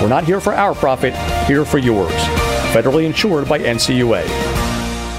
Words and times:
We're 0.00 0.08
not 0.08 0.24
here 0.24 0.40
for 0.40 0.54
our 0.54 0.74
profit, 0.74 1.14
here 1.46 1.64
for 1.64 1.76
yours. 1.76 2.12
Federally 2.72 3.04
insured 3.04 3.46
by 3.46 3.58
NCUA. 3.58 4.22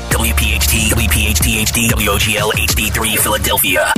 WPHT, 0.09 0.89
WPHT 0.89 1.63
HD, 1.63 1.89
WOGL 1.91 2.51
HD3 2.53 3.17
Philadelphia. 3.17 3.93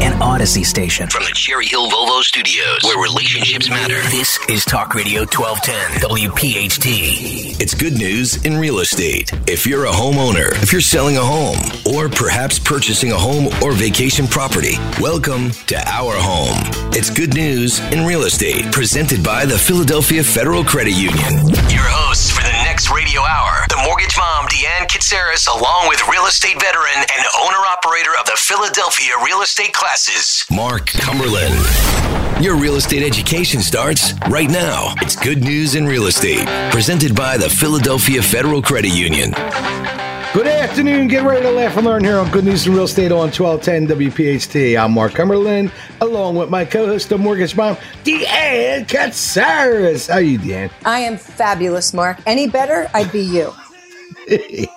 An 0.00 0.22
Odyssey 0.22 0.62
station 0.62 1.08
from 1.08 1.24
the 1.24 1.32
Cherry 1.34 1.66
Hill 1.66 1.90
Volvo 1.90 2.22
Studios, 2.22 2.84
where 2.84 3.02
relationships 3.02 3.68
matter. 3.68 4.00
This 4.10 4.38
is 4.48 4.64
Talk 4.64 4.94
Radio 4.94 5.22
1210, 5.22 6.08
WPHT. 6.08 7.60
It's 7.60 7.74
good 7.74 7.94
news 7.94 8.44
in 8.44 8.56
real 8.56 8.78
estate. 8.78 9.32
If 9.48 9.66
you're 9.66 9.86
a 9.86 9.90
homeowner, 9.90 10.52
if 10.62 10.70
you're 10.72 10.80
selling 10.80 11.16
a 11.16 11.20
home, 11.20 11.58
or 11.84 12.08
perhaps 12.08 12.60
purchasing 12.60 13.10
a 13.10 13.16
home 13.18 13.48
or 13.60 13.72
vacation 13.72 14.28
property, 14.28 14.76
welcome 15.00 15.50
to 15.66 15.76
Our 15.88 16.14
Home. 16.16 16.62
It's 16.92 17.10
good 17.10 17.34
news 17.34 17.80
in 17.92 18.06
real 18.06 18.22
estate, 18.22 18.70
presented 18.70 19.24
by 19.24 19.46
the 19.46 19.58
Philadelphia 19.58 20.22
Federal 20.22 20.62
Credit 20.62 20.94
Union. 20.94 21.48
Your 21.70 21.86
hosts 21.90 22.30
for 22.30 22.42
the 22.42 22.57
next 22.78 22.90
radio 22.92 23.22
hour, 23.22 23.66
the 23.70 23.82
mortgage 23.84 24.16
mom, 24.16 24.46
Deanne 24.46 24.86
Katsaris, 24.86 25.48
along 25.48 25.88
with 25.88 26.00
real 26.06 26.26
estate 26.26 26.60
veteran 26.60 26.94
and 26.94 27.26
owner 27.42 27.56
operator 27.56 28.10
of 28.20 28.24
the 28.26 28.36
Philadelphia 28.36 29.14
Real 29.24 29.42
Estate 29.42 29.72
Classes, 29.72 30.44
Mark 30.48 30.86
Cumberland. 30.86 31.56
Your 32.40 32.54
real 32.54 32.76
estate 32.76 33.02
education 33.02 33.62
starts 33.62 34.12
right 34.28 34.48
now. 34.48 34.94
It's 35.00 35.16
good 35.16 35.42
news 35.42 35.74
in 35.74 35.86
real 35.86 36.06
estate, 36.06 36.46
presented 36.70 37.16
by 37.16 37.36
the 37.36 37.50
Philadelphia 37.50 38.22
Federal 38.22 38.62
Credit 38.62 38.92
Union. 38.92 39.34
Good 40.34 40.46
afternoon. 40.46 41.08
Get 41.08 41.24
ready 41.24 41.42
to 41.42 41.50
laugh 41.50 41.78
and 41.78 41.86
learn 41.86 42.04
here 42.04 42.18
on 42.18 42.30
Good 42.30 42.44
News 42.44 42.66
in 42.66 42.74
Real 42.74 42.84
Estate 42.84 43.10
on 43.10 43.30
1210 43.32 43.86
WPHT. 43.88 44.78
I'm 44.78 44.92
Mark 44.92 45.14
Cumberland, 45.14 45.72
along 46.02 46.36
with 46.36 46.50
my 46.50 46.66
co-host, 46.66 47.08
the 47.08 47.16
mortgage 47.16 47.56
mom, 47.56 47.76
Deanne 48.04 48.86
Katsaris. 48.86 50.08
How 50.08 50.16
are 50.16 50.20
you, 50.20 50.38
Deanne? 50.38 50.70
I 50.84 51.00
am 51.00 51.16
fabulous, 51.16 51.94
Mark. 51.94 52.18
Any 52.26 52.46
better, 52.46 52.90
I'd 52.92 53.10
be 53.10 53.22
you. 53.22 53.52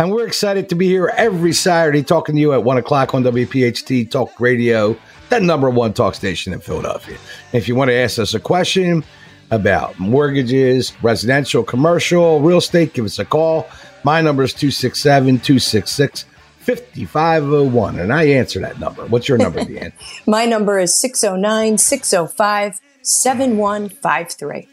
and 0.00 0.10
we're 0.10 0.26
excited 0.26 0.70
to 0.70 0.74
be 0.74 0.86
here 0.86 1.12
every 1.18 1.52
Saturday 1.52 2.02
talking 2.02 2.34
to 2.36 2.40
you 2.40 2.54
at 2.54 2.64
1 2.64 2.78
o'clock 2.78 3.14
on 3.14 3.22
WPHT 3.22 4.10
Talk 4.10 4.40
Radio, 4.40 4.96
the 5.28 5.38
number 5.38 5.68
one 5.68 5.92
talk 5.92 6.14
station 6.14 6.54
in 6.54 6.60
Philadelphia. 6.60 7.18
If 7.52 7.68
you 7.68 7.74
want 7.74 7.90
to 7.90 7.94
ask 7.94 8.18
us 8.18 8.32
a 8.32 8.40
question 8.40 9.04
about 9.50 9.98
mortgages, 9.98 10.94
residential, 11.02 11.62
commercial, 11.62 12.40
real 12.40 12.58
estate, 12.58 12.94
give 12.94 13.04
us 13.04 13.18
a 13.18 13.24
call. 13.24 13.68
My 14.04 14.20
number 14.20 14.42
is 14.42 14.52
267 14.54 15.40
266 15.40 16.24
5501. 16.58 17.98
And 17.98 18.12
I 18.12 18.24
answer 18.24 18.60
that 18.60 18.78
number. 18.78 19.06
What's 19.06 19.28
your 19.28 19.38
number, 19.38 19.60
Deanne? 19.64 19.92
My 20.26 20.44
number 20.44 20.78
is 20.78 21.00
609 21.00 21.78
605 21.78 22.80
7153. 23.02 24.68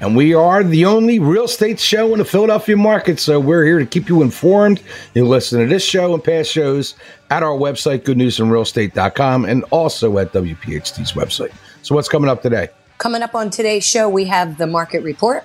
And 0.00 0.16
we 0.16 0.34
are 0.34 0.64
the 0.64 0.84
only 0.84 1.18
real 1.18 1.44
estate 1.44 1.78
show 1.78 2.12
in 2.12 2.18
the 2.18 2.24
Philadelphia 2.24 2.76
market. 2.76 3.20
So 3.20 3.38
we're 3.38 3.64
here 3.64 3.78
to 3.78 3.86
keep 3.86 4.08
you 4.08 4.22
informed. 4.22 4.80
You 5.14 5.26
listen 5.26 5.60
to 5.60 5.66
this 5.66 5.84
show 5.84 6.14
and 6.14 6.24
past 6.24 6.50
shows 6.50 6.94
at 7.30 7.42
our 7.42 7.56
website, 7.56 8.00
goodnewsandrealestate.com, 8.00 9.44
and 9.44 9.64
also 9.70 10.18
at 10.18 10.32
WPHT's 10.32 11.12
website. 11.12 11.52
So 11.82 11.94
what's 11.94 12.08
coming 12.08 12.30
up 12.30 12.42
today? 12.42 12.68
Coming 12.98 13.22
up 13.22 13.34
on 13.34 13.50
today's 13.50 13.84
show, 13.84 14.08
we 14.08 14.24
have 14.26 14.58
the 14.58 14.66
market 14.66 15.02
report. 15.02 15.44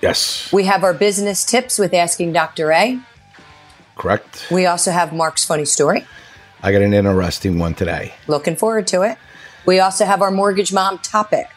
Yes. 0.00 0.52
We 0.52 0.64
have 0.64 0.84
our 0.84 0.94
business 0.94 1.44
tips 1.44 1.78
with 1.78 1.94
Asking 1.94 2.32
Dr. 2.32 2.72
A. 2.72 3.00
Correct. 3.96 4.46
We 4.50 4.66
also 4.66 4.90
have 4.90 5.12
Mark's 5.12 5.44
funny 5.44 5.64
story. 5.64 6.04
I 6.62 6.72
got 6.72 6.82
an 6.82 6.94
interesting 6.94 7.58
one 7.58 7.74
today. 7.74 8.14
Looking 8.26 8.56
forward 8.56 8.86
to 8.88 9.02
it. 9.02 9.18
We 9.66 9.80
also 9.80 10.04
have 10.04 10.20
our 10.20 10.30
mortgage 10.30 10.72
mom 10.72 10.98
topic. 10.98 11.48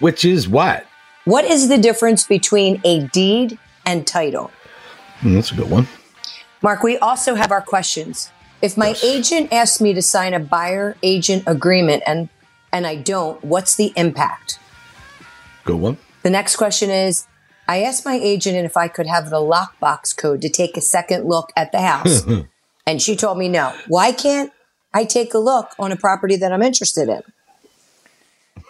Which 0.00 0.24
is 0.24 0.48
what? 0.48 0.86
What 1.24 1.44
is 1.44 1.68
the 1.68 1.78
difference 1.78 2.26
between 2.26 2.80
a 2.84 3.06
deed 3.08 3.58
and 3.84 4.06
title? 4.06 4.50
Mm, 5.20 5.34
that's 5.34 5.52
a 5.52 5.54
good 5.54 5.70
one. 5.70 5.88
Mark, 6.62 6.82
we 6.82 6.98
also 6.98 7.34
have 7.34 7.52
our 7.52 7.62
questions. 7.62 8.30
If 8.62 8.76
my 8.76 8.88
yes. 8.88 9.04
agent 9.04 9.52
asks 9.52 9.80
me 9.80 9.92
to 9.94 10.02
sign 10.02 10.34
a 10.34 10.40
buyer 10.40 10.96
agent 11.02 11.44
agreement 11.46 12.02
and 12.06 12.28
and 12.72 12.86
I 12.86 12.96
don't, 12.96 13.42
what's 13.44 13.76
the 13.76 13.92
impact? 13.96 14.58
Good 15.64 15.76
one. 15.76 15.96
The 16.22 16.30
next 16.30 16.56
question 16.56 16.90
is 16.90 17.26
I 17.68 17.82
asked 17.82 18.04
my 18.04 18.14
agent 18.14 18.56
if 18.56 18.76
I 18.76 18.88
could 18.88 19.06
have 19.06 19.30
the 19.30 19.36
lockbox 19.36 20.16
code 20.16 20.40
to 20.42 20.48
take 20.48 20.76
a 20.76 20.80
second 20.80 21.28
look 21.28 21.50
at 21.56 21.72
the 21.72 21.80
house. 21.80 22.24
and 22.86 23.02
she 23.02 23.16
told 23.16 23.38
me 23.38 23.48
no. 23.48 23.74
Why 23.88 24.12
can't 24.12 24.52
I 24.94 25.04
take 25.04 25.34
a 25.34 25.38
look 25.38 25.70
on 25.78 25.92
a 25.92 25.96
property 25.96 26.36
that 26.36 26.52
I'm 26.52 26.62
interested 26.62 27.08
in? 27.08 27.22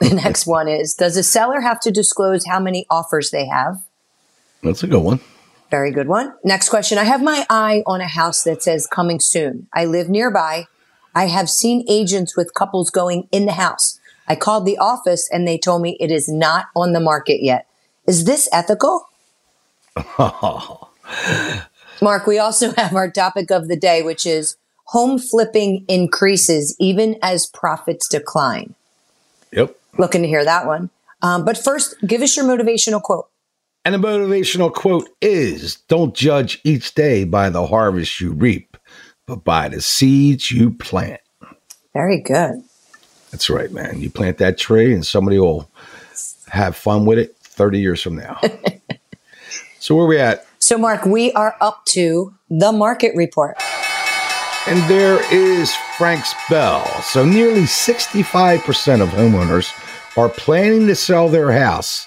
The 0.00 0.14
next 0.14 0.46
one 0.46 0.68
is 0.68 0.92
Does 0.92 1.16
a 1.16 1.22
seller 1.22 1.60
have 1.62 1.80
to 1.80 1.90
disclose 1.90 2.44
how 2.46 2.60
many 2.60 2.84
offers 2.90 3.30
they 3.30 3.46
have? 3.46 3.78
That's 4.62 4.82
a 4.82 4.86
good 4.86 5.02
one. 5.02 5.20
Very 5.70 5.90
good 5.90 6.06
one. 6.06 6.34
Next 6.44 6.68
question. 6.68 6.98
I 6.98 7.04
have 7.04 7.22
my 7.22 7.46
eye 7.48 7.82
on 7.86 8.00
a 8.00 8.06
house 8.06 8.42
that 8.44 8.62
says 8.62 8.86
coming 8.86 9.20
soon. 9.20 9.68
I 9.72 9.84
live 9.84 10.08
nearby. 10.08 10.66
I 11.14 11.28
have 11.28 11.48
seen 11.48 11.84
agents 11.88 12.36
with 12.36 12.52
couples 12.54 12.90
going 12.90 13.26
in 13.32 13.46
the 13.46 13.52
house. 13.52 13.98
I 14.28 14.36
called 14.36 14.66
the 14.66 14.76
office 14.78 15.28
and 15.32 15.48
they 15.48 15.56
told 15.56 15.82
me 15.82 15.96
it 15.98 16.10
is 16.10 16.28
not 16.28 16.66
on 16.74 16.92
the 16.92 17.00
market 17.00 17.42
yet. 17.42 17.66
Is 18.06 18.24
this 18.24 18.48
ethical? 18.52 19.08
Mark, 22.02 22.26
we 22.26 22.38
also 22.38 22.72
have 22.74 22.94
our 22.94 23.10
topic 23.10 23.50
of 23.50 23.68
the 23.68 23.76
day, 23.76 24.02
which 24.02 24.26
is 24.26 24.56
home 24.84 25.18
flipping 25.18 25.84
increases 25.88 26.76
even 26.78 27.16
as 27.22 27.46
profits 27.46 28.08
decline. 28.08 28.74
Yep. 29.52 29.76
Looking 29.98 30.22
to 30.22 30.28
hear 30.28 30.44
that 30.44 30.66
one. 30.66 30.90
Um, 31.22 31.44
but 31.44 31.56
first, 31.58 31.96
give 32.06 32.22
us 32.22 32.36
your 32.36 32.44
motivational 32.44 33.02
quote. 33.02 33.28
And 33.84 33.94
the 33.94 33.98
motivational 33.98 34.72
quote 34.72 35.08
is 35.20 35.76
Don't 35.88 36.14
judge 36.14 36.60
each 36.64 36.94
day 36.94 37.24
by 37.24 37.50
the 37.50 37.66
harvest 37.66 38.20
you 38.20 38.32
reap, 38.32 38.76
but 39.26 39.44
by 39.44 39.68
the 39.68 39.80
seeds 39.80 40.50
you 40.50 40.72
plant. 40.72 41.20
Very 41.92 42.20
good. 42.20 42.62
That's 43.30 43.48
right, 43.48 43.70
man. 43.72 44.00
You 44.00 44.10
plant 44.10 44.38
that 44.38 44.58
tree 44.58 44.92
and 44.92 45.06
somebody 45.06 45.38
will 45.38 45.70
have 46.48 46.76
fun 46.76 47.06
with 47.06 47.18
it 47.18 47.35
30 47.56 47.80
years 47.80 48.02
from 48.02 48.16
now. 48.16 48.38
so, 49.80 49.94
where 49.94 50.04
are 50.04 50.08
we 50.08 50.18
at? 50.18 50.46
So, 50.58 50.78
Mark, 50.78 51.04
we 51.04 51.32
are 51.32 51.56
up 51.60 51.84
to 51.86 52.34
the 52.50 52.72
market 52.72 53.14
report. 53.16 53.56
And 54.68 54.78
there 54.90 55.20
is 55.32 55.74
Frank's 55.96 56.34
Bell. 56.50 56.84
So, 57.02 57.24
nearly 57.24 57.62
65% 57.62 59.00
of 59.00 59.08
homeowners 59.10 59.72
are 60.16 60.28
planning 60.28 60.86
to 60.86 60.94
sell 60.94 61.28
their 61.28 61.52
house. 61.52 62.06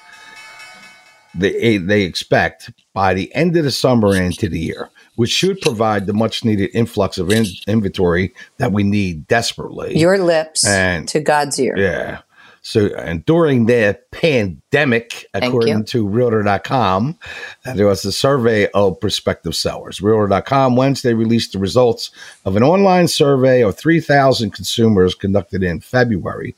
They, 1.35 1.55
eh, 1.55 1.79
they 1.81 2.03
expect 2.03 2.71
by 2.93 3.13
the 3.13 3.33
end 3.33 3.55
of 3.55 3.63
the 3.63 3.71
summer 3.71 4.13
and 4.13 4.25
into 4.25 4.49
the 4.49 4.59
year, 4.59 4.89
which 5.15 5.29
should 5.29 5.61
provide 5.61 6.05
the 6.05 6.13
much 6.13 6.43
needed 6.43 6.71
influx 6.73 7.17
of 7.17 7.31
in- 7.31 7.45
inventory 7.67 8.33
that 8.57 8.71
we 8.71 8.83
need 8.83 9.27
desperately. 9.27 9.97
Your 9.97 10.17
lips 10.17 10.65
and, 10.65 11.07
to 11.09 11.19
God's 11.19 11.59
ear. 11.59 11.77
Yeah. 11.77 12.21
So, 12.69 12.85
and 12.99 13.25
during 13.25 13.65
the 13.65 13.99
pandemic, 14.11 15.25
according 15.33 15.85
to 15.85 16.07
Realtor.com, 16.07 17.17
uh, 17.65 17.73
there 17.73 17.87
was 17.87 18.05
a 18.05 18.11
survey 18.11 18.67
of 18.75 18.99
prospective 18.99 19.55
sellers. 19.55 20.01
Realtor.com 20.01 20.75
Wednesday 20.75 21.15
released 21.15 21.53
the 21.53 21.57
results 21.57 22.11
of 22.45 22.55
an 22.55 22.61
online 22.61 23.07
survey 23.07 23.63
of 23.63 23.75
3,000 23.75 24.51
consumers 24.51 25.15
conducted 25.15 25.63
in 25.63 25.79
February. 25.79 26.55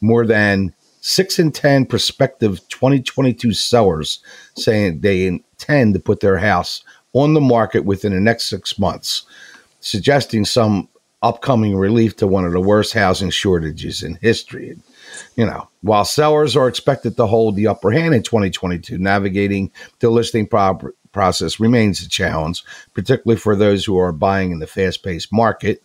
More 0.00 0.24
than 0.26 0.72
six 1.02 1.38
in 1.38 1.52
10 1.52 1.84
prospective 1.84 2.66
2022 2.70 3.52
sellers 3.52 4.20
saying 4.56 5.00
they 5.00 5.26
intend 5.26 5.92
to 5.92 6.00
put 6.00 6.20
their 6.20 6.38
house 6.38 6.82
on 7.12 7.34
the 7.34 7.40
market 7.42 7.84
within 7.84 8.14
the 8.14 8.20
next 8.20 8.48
six 8.48 8.78
months, 8.78 9.24
suggesting 9.80 10.46
some 10.46 10.88
upcoming 11.20 11.76
relief 11.76 12.16
to 12.16 12.26
one 12.26 12.46
of 12.46 12.52
the 12.52 12.62
worst 12.62 12.94
housing 12.94 13.28
shortages 13.28 14.02
in 14.02 14.14
history 14.22 14.74
you 15.36 15.46
know, 15.46 15.68
while 15.82 16.04
sellers 16.04 16.56
are 16.56 16.68
expected 16.68 17.16
to 17.16 17.26
hold 17.26 17.56
the 17.56 17.66
upper 17.66 17.90
hand 17.90 18.14
in 18.14 18.22
2022, 18.22 18.98
navigating 18.98 19.70
the 20.00 20.10
listing 20.10 20.46
pro- 20.46 20.78
process 21.12 21.60
remains 21.60 22.02
a 22.02 22.08
challenge, 22.08 22.62
particularly 22.94 23.38
for 23.38 23.56
those 23.56 23.84
who 23.84 23.98
are 23.98 24.12
buying 24.12 24.52
in 24.52 24.58
the 24.58 24.66
fast 24.66 25.02
paced 25.02 25.32
market. 25.32 25.82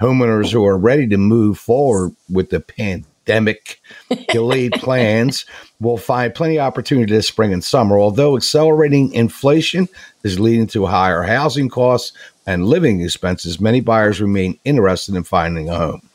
Homeowners 0.00 0.52
who 0.52 0.64
are 0.64 0.78
ready 0.78 1.08
to 1.08 1.16
move 1.16 1.58
forward 1.58 2.14
with 2.30 2.50
the 2.50 2.60
pandemic 2.60 3.12
pandemic 3.28 3.80
delayed 4.28 4.72
plans 4.72 5.44
will 5.80 5.98
find 5.98 6.34
plenty 6.34 6.58
of 6.58 6.66
opportunity 6.66 7.12
this 7.12 7.28
spring 7.28 7.52
and 7.52 7.62
summer. 7.62 7.98
Although 7.98 8.36
accelerating 8.36 9.12
inflation 9.12 9.88
is 10.24 10.40
leading 10.40 10.66
to 10.68 10.86
higher 10.86 11.22
housing 11.22 11.68
costs 11.68 12.16
and 12.46 12.66
living 12.66 13.00
expenses, 13.00 13.60
many 13.60 13.80
buyers 13.80 14.20
remain 14.20 14.58
interested 14.64 15.14
in 15.14 15.24
finding 15.24 15.68
a 15.68 15.76
home. 15.76 16.07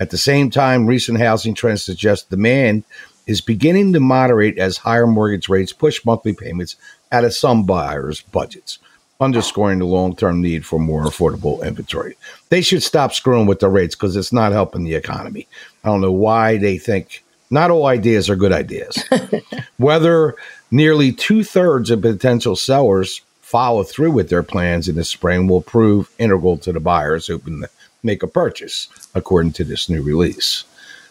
At 0.00 0.08
the 0.08 0.18
same 0.18 0.50
time, 0.50 0.86
recent 0.86 1.20
housing 1.20 1.54
trends 1.54 1.84
suggest 1.84 2.30
demand 2.30 2.84
is 3.26 3.42
beginning 3.42 3.92
to 3.92 4.00
moderate 4.00 4.58
as 4.58 4.78
higher 4.78 5.06
mortgage 5.06 5.48
rates 5.50 5.74
push 5.74 6.04
monthly 6.06 6.32
payments 6.32 6.76
out 7.12 7.24
of 7.24 7.34
some 7.34 7.64
buyers' 7.64 8.22
budgets, 8.22 8.78
underscoring 9.20 9.78
the 9.78 9.84
long 9.84 10.16
term 10.16 10.40
need 10.40 10.64
for 10.64 10.80
more 10.80 11.04
affordable 11.04 11.64
inventory. 11.64 12.16
They 12.48 12.62
should 12.62 12.82
stop 12.82 13.12
screwing 13.12 13.46
with 13.46 13.60
the 13.60 13.68
rates 13.68 13.94
because 13.94 14.16
it's 14.16 14.32
not 14.32 14.52
helping 14.52 14.84
the 14.84 14.94
economy. 14.94 15.46
I 15.84 15.88
don't 15.88 16.00
know 16.00 16.10
why 16.10 16.56
they 16.56 16.78
think 16.78 17.22
not 17.50 17.70
all 17.70 17.86
ideas 17.86 18.30
are 18.30 18.36
good 18.36 18.52
ideas. 18.52 19.04
Whether 19.76 20.34
nearly 20.70 21.12
two 21.12 21.44
thirds 21.44 21.90
of 21.90 22.00
potential 22.00 22.56
sellers 22.56 23.20
follow 23.42 23.82
through 23.82 24.12
with 24.12 24.30
their 24.30 24.44
plans 24.44 24.88
in 24.88 24.94
the 24.94 25.04
spring 25.04 25.46
will 25.46 25.60
prove 25.60 26.10
integral 26.18 26.56
to 26.56 26.72
the 26.72 26.80
buyers 26.80 27.26
hoping 27.26 27.60
to 27.60 27.68
make 28.02 28.22
a 28.22 28.26
purchase, 28.28 28.88
according 29.14 29.52
to 29.52 29.64
this 29.64 29.88
new 29.88 30.02
release. 30.02 30.64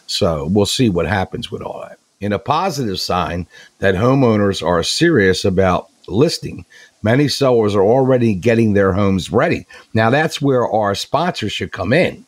So 0.06 0.46
we'll 0.46 0.66
see 0.66 0.88
what 0.88 1.06
happens 1.06 1.50
with 1.50 1.62
all 1.62 1.80
that. 1.82 1.98
In 2.20 2.32
a 2.32 2.38
positive 2.38 3.00
sign 3.00 3.46
that 3.78 3.94
homeowners 3.94 4.66
are 4.66 4.82
serious 4.82 5.44
about 5.44 5.88
listing, 6.08 6.64
many 7.02 7.28
sellers 7.28 7.74
are 7.74 7.84
already 7.84 8.34
getting 8.34 8.72
their 8.72 8.92
homes 8.92 9.30
ready. 9.30 9.66
Now 9.94 10.10
that's 10.10 10.42
where 10.42 10.68
our 10.68 10.94
sponsors 10.94 11.52
should 11.52 11.72
come 11.72 11.92
in. 11.92 12.26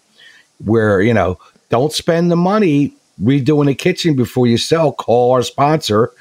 Where, 0.64 1.00
you 1.00 1.12
know, 1.12 1.38
don't 1.68 1.92
spend 1.92 2.30
the 2.30 2.36
money 2.36 2.94
redoing 3.20 3.70
a 3.70 3.74
kitchen 3.74 4.14
before 4.14 4.46
you 4.46 4.56
sell, 4.56 4.92
call 4.92 5.32
our 5.32 5.42
sponsor 5.42 6.12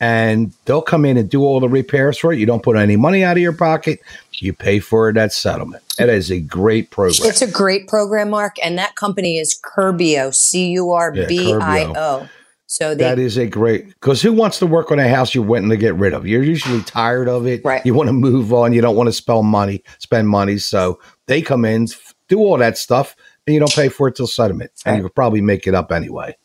and 0.00 0.52
they'll 0.64 0.82
come 0.82 1.04
in 1.04 1.16
and 1.16 1.28
do 1.28 1.42
all 1.42 1.60
the 1.60 1.68
repairs 1.68 2.18
for 2.18 2.32
it. 2.32 2.38
You 2.38 2.46
don't 2.46 2.62
put 2.62 2.76
any 2.76 2.96
money 2.96 3.24
out 3.24 3.36
of 3.36 3.42
your 3.42 3.52
pocket. 3.52 4.00
You 4.32 4.52
pay 4.52 4.80
for 4.80 5.08
it 5.08 5.16
at 5.16 5.32
settlement. 5.32 5.82
It 5.98 6.08
is 6.08 6.30
a 6.30 6.40
great 6.40 6.90
program. 6.90 7.28
It's 7.28 7.42
a 7.42 7.50
great 7.50 7.86
program, 7.86 8.30
Mark. 8.30 8.56
And 8.62 8.76
that 8.78 8.96
company 8.96 9.38
is 9.38 9.58
Curbio, 9.64 10.34
C 10.34 10.70
U 10.72 10.90
R 10.90 11.12
B 11.12 11.54
I 11.54 11.84
O. 11.84 12.28
So 12.66 12.94
they, 12.94 13.04
that 13.04 13.18
is 13.20 13.36
a 13.36 13.46
great 13.46 13.88
because 13.88 14.20
who 14.20 14.32
wants 14.32 14.58
to 14.58 14.66
work 14.66 14.90
on 14.90 14.98
a 14.98 15.08
house 15.08 15.34
you're 15.34 15.44
wanting 15.44 15.70
to 15.70 15.76
get 15.76 15.94
rid 15.94 16.12
of? 16.12 16.26
You're 16.26 16.42
usually 16.42 16.82
tired 16.82 17.28
of 17.28 17.46
it. 17.46 17.64
Right. 17.64 17.84
You 17.86 17.94
want 17.94 18.08
to 18.08 18.12
move 18.12 18.52
on. 18.52 18.72
You 18.72 18.80
don't 18.80 18.96
want 18.96 19.06
to 19.06 19.12
spend 19.12 19.46
money, 19.46 19.84
spend 19.98 20.28
money. 20.28 20.58
So 20.58 20.98
they 21.26 21.40
come 21.40 21.64
in, 21.64 21.86
do 22.28 22.38
all 22.38 22.58
that 22.58 22.76
stuff, 22.76 23.14
and 23.46 23.54
you 23.54 23.60
don't 23.60 23.72
pay 23.72 23.88
for 23.88 24.08
it 24.08 24.16
till 24.16 24.26
settlement, 24.26 24.72
right. 24.84 24.92
and 24.92 24.98
you 24.98 25.08
could 25.08 25.14
probably 25.14 25.40
make 25.40 25.66
it 25.66 25.74
up 25.74 25.92
anyway. 25.92 26.36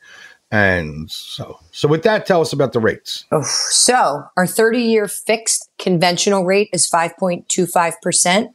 And 0.52 1.10
so, 1.12 1.60
so 1.72 1.88
with 1.88 2.04
that, 2.04 2.26
tell 2.26 2.42
us 2.42 2.54
about 2.54 2.74
the 2.74 2.80
rates. 2.80 3.26
Oh, 3.32 3.44
so 3.44 4.24
our 4.36 4.48
30 4.48 4.82
year 4.82 5.08
fixed 5.08 5.70
conventional 5.78 6.44
rate 6.44 6.70
is 6.74 6.90
5.25%. 6.90 8.54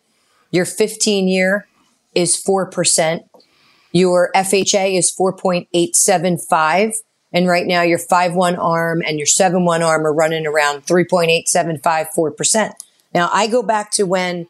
Your 0.51 0.65
15 0.65 1.29
year 1.29 1.67
is 2.15 2.43
4%. 2.43 3.21
Your 3.93 4.33
FHA 4.35 4.99
is 4.99 5.15
4.875. 5.17 6.95
And 7.33 7.49
right 7.49 7.67
now 7.67 7.83
your 7.83 7.99
5-1 7.99 8.59
arm 8.59 9.03
and 9.07 9.19
your 9.19 9.27
7-1 9.27 9.85
arm 9.85 10.07
are 10.07 10.13
running 10.13 10.47
around 10.47 10.87
3.875, 10.87 12.09
4%. 12.17 12.73
Now 13.13 13.31
I 13.33 13.47
go 13.47 13.63
back 13.63 13.93
to 13.93 14.05
when 14.05 14.49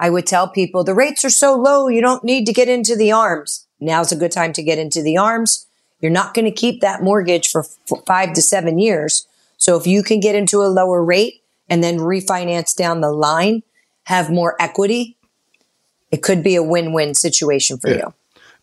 I 0.00 0.08
would 0.08 0.26
tell 0.26 0.48
people 0.48 0.82
the 0.82 0.94
rates 0.94 1.24
are 1.24 1.30
so 1.30 1.56
low, 1.56 1.88
you 1.88 2.00
don't 2.00 2.24
need 2.24 2.46
to 2.46 2.52
get 2.54 2.68
into 2.68 2.96
the 2.96 3.12
arms. 3.12 3.66
Now's 3.80 4.12
a 4.12 4.16
good 4.16 4.32
time 4.32 4.54
to 4.54 4.62
get 4.62 4.78
into 4.78 5.02
the 5.02 5.18
arms 5.18 5.66
you're 6.00 6.10
not 6.10 6.34
going 6.34 6.44
to 6.44 6.50
keep 6.50 6.80
that 6.80 7.02
mortgage 7.02 7.50
for 7.50 7.64
f- 7.64 8.04
five 8.06 8.32
to 8.34 8.42
seven 8.42 8.78
years. 8.78 9.26
So 9.56 9.76
if 9.76 9.86
you 9.86 10.02
can 10.02 10.20
get 10.20 10.34
into 10.34 10.62
a 10.62 10.68
lower 10.68 11.02
rate 11.02 11.42
and 11.68 11.82
then 11.82 11.98
refinance 11.98 12.76
down 12.76 13.00
the 13.00 13.10
line, 13.10 13.62
have 14.04 14.30
more 14.30 14.54
equity, 14.60 15.16
it 16.10 16.22
could 16.22 16.42
be 16.42 16.54
a 16.54 16.62
win-win 16.62 17.14
situation 17.14 17.78
for 17.78 17.90
yeah. 17.90 17.96
you. 17.96 18.14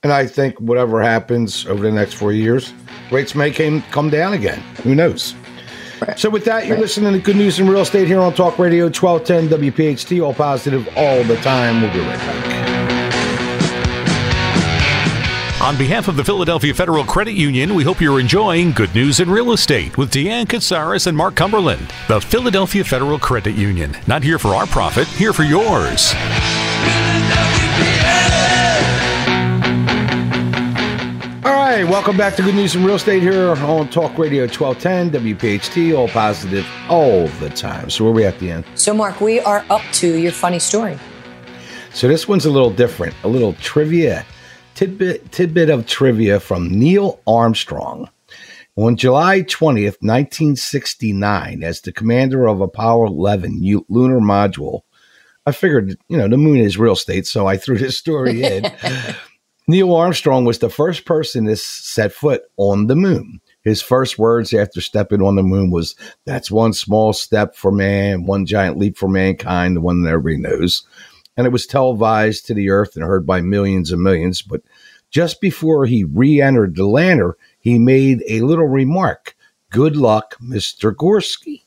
And 0.04 0.12
I 0.12 0.28
think 0.28 0.60
whatever 0.60 1.02
happens 1.02 1.66
over 1.66 1.82
the 1.82 1.92
next 1.92 2.14
four 2.14 2.34
years, 2.34 2.74
rates 3.12 3.36
may 3.36 3.52
came, 3.52 3.82
come 3.84 4.10
down 4.10 4.34
again. 4.34 4.60
Who 4.84 4.96
knows? 4.96 5.34
Right. 6.02 6.20
So 6.20 6.30
with 6.30 6.44
that, 6.46 6.66
you're 6.66 6.76
right. 6.76 6.82
listening 6.82 7.14
to 7.14 7.20
Good 7.20 7.38
News 7.38 7.60
in 7.60 7.70
Real 7.70 7.82
Estate 7.82 8.08
here 8.08 8.20
on 8.20 8.34
Talk 8.34 8.60
Radio 8.60 8.86
1210 8.86 9.72
WPHT, 9.72 10.24
all 10.24 10.34
positive 10.34 10.88
all 10.98 11.24
the 11.24 11.38
time. 11.38 11.82
We'll 11.82 11.94
be 11.94 12.00
right 12.00 12.20
back. 12.20 12.63
On 15.64 15.78
behalf 15.78 16.10
of 16.10 16.18
the 16.18 16.26
Philadelphia 16.26 16.74
Federal 16.74 17.06
Credit 17.06 17.32
Union, 17.32 17.74
we 17.74 17.86
hope 17.86 18.02
you're 18.02 18.20
enjoying 18.20 18.74
Good 18.74 18.94
News 18.94 19.22
in 19.22 19.30
Real 19.32 19.54
Estate 19.54 19.98
with 19.98 20.12
Deanne 20.12 20.46
Katsaris 20.46 21.08
and 21.08 21.16
Mark 21.16 21.36
Cumberland. 21.36 21.90
The 22.10 22.20
Philadelphia 22.20 22.84
Federal 22.84 23.18
Credit 23.18 23.56
Union, 23.56 23.96
not 24.06 24.24
here 24.24 24.38
for 24.38 24.50
our 24.50 24.68
profit, 24.68 25.08
here 25.08 25.32
for 25.32 25.44
yours. 25.44 26.14
All 31.46 31.54
right, 31.54 31.86
welcome 31.86 32.18
back 32.18 32.36
to 32.36 32.42
Good 32.42 32.56
News 32.56 32.76
in 32.76 32.84
Real 32.84 32.96
Estate 32.96 33.24
here 33.24 33.52
on 33.52 33.88
Talk 33.88 34.18
Radio 34.18 34.42
1210 34.42 35.12
WPHT, 35.12 35.98
all 35.98 36.10
positive 36.10 36.68
all 36.90 37.30
the 37.40 37.50
time. 37.50 37.90
So 37.90 38.04
where 38.04 38.12
are 38.12 38.16
we 38.18 38.26
at 38.26 38.38
the 38.40 38.52
end? 38.52 38.66
So 38.76 38.94
Mark, 38.94 39.22
we 39.22 39.40
are 39.40 39.64
up 39.70 39.84
to 39.94 40.18
your 40.18 40.34
funny 40.34 40.60
story. 40.60 41.00
So 41.94 42.10
this 42.10 42.28
one's 42.28 42.46
a 42.46 42.52
little 42.52 42.72
different, 42.72 43.16
a 43.24 43.30
little 43.30 43.54
trivia 43.54 44.26
tidbit, 44.76 45.32
tidbit 45.32 45.70
of 45.70 45.86
trivia 45.86 46.40
from 46.40 46.68
Neil 46.70 47.20
Armstrong. 47.28 48.10
On 48.76 48.96
July 48.96 49.42
20th, 49.42 50.02
1969, 50.02 51.64
as 51.64 51.82
the 51.82 51.92
commander 51.92 52.48
of 52.48 52.60
Apollo 52.60 53.08
11 53.08 53.60
lunar 53.88 54.20
module, 54.20 54.82
I 55.46 55.52
figured, 55.52 55.98
you 56.08 56.18
know, 56.18 56.28
the 56.28 56.38
moon 56.38 56.58
is 56.58 56.78
real 56.78 56.94
estate, 56.94 57.28
so 57.28 57.46
I 57.46 57.58
threw 57.58 57.78
this 57.78 57.98
story 57.98 58.44
in. 58.44 58.66
Neil 59.68 59.94
Armstrong 59.94 60.44
was 60.44 60.60
the 60.60 60.70
first 60.70 61.06
person 61.06 61.46
to 61.46 61.56
set 61.56 62.12
foot 62.12 62.44
on 62.58 62.88
the 62.88 62.96
moon. 62.96 63.40
His 63.62 63.82
first 63.82 64.18
words 64.18 64.54
after 64.54 64.82
stepping 64.82 65.22
on 65.22 65.36
the 65.36 65.44
moon 65.44 65.70
was, 65.70 65.96
That's 66.26 66.50
one 66.50 66.74
small 66.74 67.14
step 67.14 67.56
for 67.56 67.72
man, 67.72 68.26
one 68.26 68.46
giant 68.46 68.78
leap 68.78 68.98
for 68.98 69.08
mankind, 69.08 69.76
the 69.78 69.82
one 69.82 70.02
that 70.02 70.10
everybody 70.10 70.42
knows 70.42 70.84
and 71.38 71.48
it 71.48 71.52
was 71.52 71.66
televised 71.66 72.46
to 72.46 72.54
the 72.54 72.70
earth 72.70 72.96
and 72.96 73.04
heard 73.04 73.26
by 73.26 73.42
millions 73.42 73.92
and 73.92 74.02
millions. 74.02 74.42
But 74.42 74.62
just 75.10 75.42
before 75.42 75.86
he 75.86 76.04
re 76.04 76.42
entered 76.42 76.76
the 76.76 76.86
lander, 76.86 77.38
he 77.60 77.80
made 77.80 78.24
a 78.28 78.42
little 78.42 78.68
remark 78.68 79.36
Good 79.74 79.96
luck, 79.96 80.36
Mr. 80.40 80.94
Gorsky. 80.94 81.64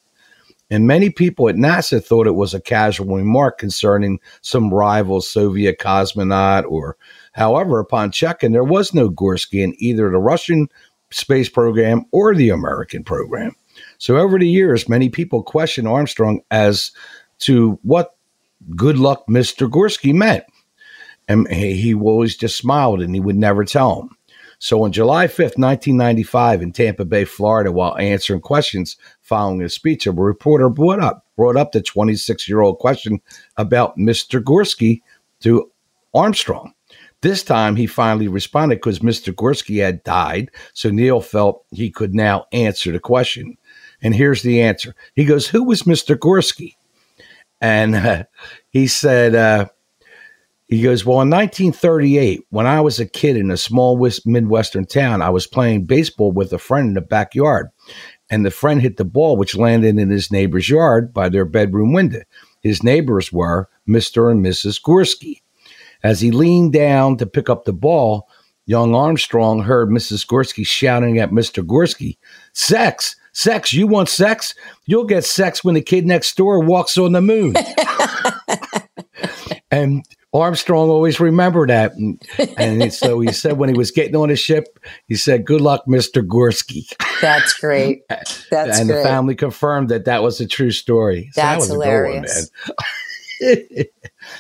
And 0.71 0.87
many 0.87 1.11
people 1.11 1.49
at 1.49 1.57
NASA 1.57 2.03
thought 2.03 2.29
it 2.29 2.37
was 2.37 2.55
a 2.55 2.61
casual 2.61 3.17
remark 3.17 3.58
concerning 3.58 4.20
some 4.43 4.73
rival 4.73 5.20
Soviet 5.20 5.81
cosmonaut, 5.81 6.70
or 6.70 6.96
however, 7.32 7.81
upon 7.81 8.13
checking, 8.13 8.53
there 8.53 8.63
was 8.63 8.94
no 8.94 9.11
Gorsky 9.11 9.61
in 9.61 9.75
either 9.79 10.08
the 10.08 10.19
Russian 10.19 10.69
space 11.11 11.49
program 11.49 12.05
or 12.13 12.32
the 12.32 12.51
American 12.51 13.03
program. 13.03 13.56
So 13.99 14.17
over 14.19 14.39
the 14.39 14.49
years, 14.49 14.89
many 14.89 15.08
people 15.08 15.43
questioned 15.43 15.89
Armstrong 15.89 16.43
as 16.53 16.93
to 17.41 17.77
what 17.82 18.16
good 18.75 18.98
luck 18.98 19.25
Mr. 19.29 19.69
Gorsky 19.69 20.15
meant. 20.15 20.44
And 21.29 21.48
he 21.48 21.94
always 21.94 22.36
just 22.36 22.56
smiled 22.56 23.01
and 23.03 23.15
he 23.15 23.20
would 23.20 23.36
never 23.36 23.65
tell 23.65 24.01
him. 24.01 24.10
So 24.58 24.84
on 24.84 24.93
July 24.93 25.27
5th, 25.27 25.58
1995, 25.58 26.63
in 26.63 26.72
Tampa 26.72 27.05
Bay, 27.05 27.25
Florida, 27.25 27.70
while 27.70 27.96
answering 27.98 28.41
questions 28.41 28.96
following 29.20 29.60
his 29.60 29.75
speech, 29.75 30.06
a 30.06 30.13
reporter 30.13 30.70
brought 30.70 31.01
up 31.01 31.27
brought 31.36 31.56
up 31.56 31.72
the 31.72 31.82
26 31.82 32.48
year 32.48 32.63
old 32.63 32.79
question 32.79 33.20
about 33.56 33.98
Mr. 33.98 34.41
Gorsky 34.41 35.03
to 35.41 35.70
Armstrong. 36.15 36.72
This 37.20 37.43
time 37.43 37.77
he 37.77 37.86
finally 37.86 38.29
responded 38.29 38.77
because 38.77 39.01
Mr. 39.01 39.34
Gorsky 39.34 39.82
had 39.82 40.05
died. 40.05 40.51
So 40.75 40.91
Neil 40.91 41.20
felt 41.20 41.65
he 41.70 41.91
could 41.91 42.15
now 42.15 42.46
answer 42.53 42.93
the 42.93 43.01
question. 43.01 43.58
And 44.03 44.15
here's 44.15 44.43
the 44.43 44.63
answer. 44.63 44.94
He 45.15 45.25
goes, 45.25 45.48
Who 45.48 45.65
was 45.65 45.82
Mr. 45.82 46.17
Gorsky? 46.17 46.77
And 47.60 47.94
uh, 47.94 48.25
he 48.70 48.86
said, 48.86 49.34
uh, 49.34 49.67
he 50.67 50.82
goes, 50.82 51.05
Well, 51.05 51.20
in 51.20 51.31
1938, 51.31 52.44
when 52.51 52.67
I 52.67 52.81
was 52.81 52.98
a 52.98 53.06
kid 53.06 53.36
in 53.36 53.51
a 53.51 53.56
small 53.56 53.96
West, 53.96 54.27
Midwestern 54.27 54.84
town, 54.84 55.22
I 55.22 55.31
was 55.31 55.46
playing 55.46 55.86
baseball 55.86 56.32
with 56.32 56.53
a 56.53 56.58
friend 56.58 56.89
in 56.89 56.94
the 56.94 57.01
backyard. 57.01 57.69
And 58.29 58.44
the 58.44 58.51
friend 58.51 58.82
hit 58.82 58.96
the 58.96 59.05
ball, 59.05 59.36
which 59.36 59.55
landed 59.55 59.98
in 59.98 60.10
his 60.10 60.32
neighbor's 60.32 60.69
yard 60.69 61.15
by 61.15 61.29
their 61.29 61.44
bedroom 61.44 61.93
window. 61.93 62.22
His 62.60 62.82
neighbors 62.82 63.32
were 63.32 63.69
Mr. 63.89 64.31
and 64.31 64.44
Mrs. 64.44 64.82
Gorsky. 64.82 65.43
As 66.03 66.20
he 66.20 66.32
leaned 66.32 66.72
down 66.72 67.17
to 67.19 67.27
pick 67.27 67.48
up 67.48 67.65
the 67.65 67.72
ball, 67.72 68.29
young 68.67 68.94
Armstrong 68.94 69.63
heard 69.63 69.89
Mrs. 69.89 70.27
Gorsky 70.27 70.67
shouting 70.67 71.19
at 71.19 71.31
Mr. 71.31 71.65
Gorsky, 71.65 72.19
Sex! 72.53 73.17
Sex, 73.32 73.75
you 73.75 73.87
want 73.87 74.08
sex? 74.08 74.55
You'll 74.87 75.05
get 75.05 75.23
sex 75.23 75.63
when 75.63 75.75
the 75.75 75.82
kid 75.82 76.06
next 76.06 76.35
door 76.39 76.58
walks 76.61 76.96
on 76.96 77.13
the 77.13 77.20
moon. 77.20 77.55
and 79.70 80.06
Armstrong 80.32 80.89
always 80.89 81.20
remembered 81.20 81.69
that. 81.69 81.93
And, 81.94 82.19
and 82.56 82.93
so 82.94 83.20
he 83.20 83.32
said 83.32 83.58
when 83.58 83.69
he 83.69 83.77
was 83.77 83.91
getting 83.91 84.17
on 84.17 84.31
the 84.31 84.37
ship, 84.37 84.79
he 85.06 85.17
said, 85.17 85.44
Good 85.44 85.61
luck, 85.61 85.85
Mr. 85.87 86.27
Gorsky. 86.27 86.91
That's 87.20 87.53
great. 87.55 88.03
That's 88.08 88.79
and 88.79 88.89
great. 88.89 88.96
the 88.96 89.03
family 89.03 89.35
confirmed 89.35 89.91
that 89.91 90.06
that 90.06 90.23
was 90.23 90.41
a 90.41 90.46
true 90.46 90.70
story. 90.70 91.31
So 91.32 91.43
That's 91.43 91.67
that 91.69 91.73
hilarious. 91.75 92.51
One, 92.67 92.77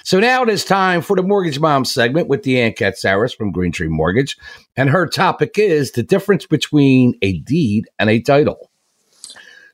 so 0.06 0.20
now 0.20 0.44
it 0.44 0.48
is 0.48 0.64
time 0.64 1.02
for 1.02 1.16
the 1.16 1.22
Mortgage 1.24 1.58
Mom 1.58 1.84
segment 1.84 2.28
with 2.28 2.42
Deanne 2.42 2.78
Katsaris 2.78 3.36
from 3.36 3.50
Green 3.50 3.72
Tree 3.72 3.88
Mortgage. 3.88 4.36
And 4.76 4.88
her 4.88 5.08
topic 5.08 5.58
is 5.58 5.90
the 5.90 6.04
difference 6.04 6.46
between 6.46 7.18
a 7.22 7.40
deed 7.40 7.88
and 7.98 8.08
a 8.08 8.20
title. 8.20 8.70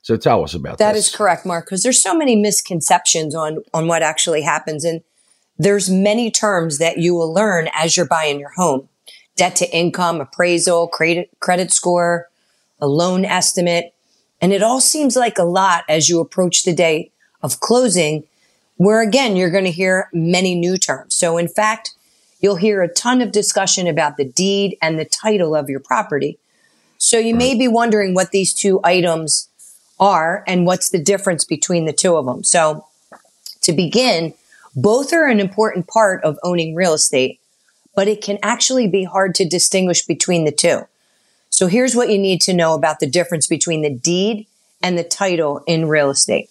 So 0.01 0.17
tell 0.17 0.43
us 0.43 0.55
about 0.55 0.79
that. 0.79 0.95
That 0.95 0.97
is 0.97 1.15
correct, 1.15 1.45
Mark, 1.45 1.67
because 1.67 1.83
there's 1.83 2.03
so 2.03 2.17
many 2.17 2.35
misconceptions 2.35 3.35
on 3.35 3.59
on 3.75 3.89
what 3.89 4.03
actually 4.03 4.41
happens. 4.41 4.87
And 4.87 5.03
there's 5.59 5.91
many 5.91 6.31
terms 6.31 6.79
that 6.79 6.97
you 6.97 7.15
will 7.15 7.31
learn 7.31 7.69
as 7.75 7.95
you're 7.95 8.07
buying 8.07 8.41
your 8.41 8.53
home. 8.57 8.89
Debt 9.37 9.55
to 9.57 9.71
income, 9.71 10.19
appraisal, 10.19 10.89
credit, 10.89 11.29
credit 11.41 11.71
score, 11.71 12.31
a 12.81 12.87
loan 12.87 13.27
estimate. 13.27 13.93
And 14.41 14.55
it 14.55 14.63
all 14.63 14.81
seems 14.81 15.15
like 15.15 15.37
a 15.37 15.45
lot 15.45 15.85
as 15.91 16.09
you 16.09 16.21
approach 16.21 16.63
the 16.63 16.73
day 16.73 17.11
of 17.43 17.61
closing, 17.61 18.25
where 18.85 19.01
again, 19.01 19.37
you're 19.37 19.51
going 19.51 19.65
to 19.65 19.71
hear 19.71 20.09
many 20.13 20.55
new 20.55 20.77
terms. 20.77 21.15
So 21.15 21.39
in 21.39 21.49
fact, 21.49 21.93
you'll 22.41 22.57
hear 22.57 22.83
a 22.83 22.93
ton 22.93 23.21
of 23.21 23.31
discussion 23.31 23.87
about 23.87 24.17
the 24.17 24.25
deed 24.25 24.77
and 24.83 24.99
the 24.99 25.05
title 25.05 25.55
of 25.55 25.69
your 25.71 25.81
property. 25.81 26.39
So 26.99 27.19
you 27.19 27.35
may 27.35 27.55
be 27.55 27.69
wondering 27.69 28.15
what 28.15 28.31
these 28.31 28.53
two 28.53 28.81
items 28.83 29.49
are 30.01 30.43
and 30.47 30.67
what's 30.67 30.91
the 30.91 31.03
difference 31.03 31.45
between 31.45 31.85
the 31.85 31.93
two 31.93 32.17
of 32.17 32.27
them. 32.27 32.43
So 32.43 32.87
to 33.63 33.73
begin, 33.73 34.35
both 34.75 35.13
are 35.13 35.27
an 35.27 35.39
important 35.39 35.87
part 35.87 36.25
of 36.25 36.39
owning 36.43 36.75
real 36.75 36.95
estate, 36.95 37.39
but 37.95 38.09
it 38.09 38.21
can 38.21 38.39
actually 38.43 38.89
be 38.89 39.05
hard 39.05 39.35
to 39.37 39.49
distinguish 39.49 40.05
between 40.05 40.45
the 40.45 40.53
two. 40.53 40.89
So 41.51 41.67
here's 41.67 41.95
what 41.95 42.09
you 42.09 42.19
need 42.19 42.41
to 42.43 42.55
know 42.55 42.75
about 42.75 42.99
the 42.99 43.07
difference 43.07 43.47
between 43.47 43.83
the 43.83 43.95
deed 43.95 44.47
and 44.83 44.99
the 44.99 45.05
title 45.05 45.63
in 45.67 45.87
real 45.87 46.11
estate. 46.11 46.49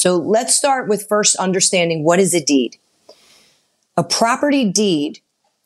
So 0.00 0.16
let's 0.16 0.56
start 0.56 0.88
with 0.88 1.06
first 1.06 1.36
understanding 1.36 2.04
what 2.04 2.20
is 2.20 2.32
a 2.32 2.42
deed. 2.42 2.78
A 3.98 4.02
property 4.02 4.64
deed, 4.64 5.18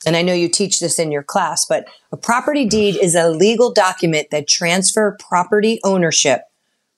and 0.05 0.17
I 0.17 0.23
know 0.23 0.33
you 0.35 0.49
teach 0.49 0.81
this 0.81 0.99
in 0.99 1.13
your 1.13 1.23
class, 1.23 1.65
but 1.65 1.87
a 2.11 2.17
property 2.17 2.65
deed 2.65 2.97
is 3.01 3.15
a 3.15 3.29
legal 3.29 3.73
document 3.73 4.33
that 4.33 4.49
transfer 4.49 5.17
property 5.21 5.79
ownership 5.85 6.47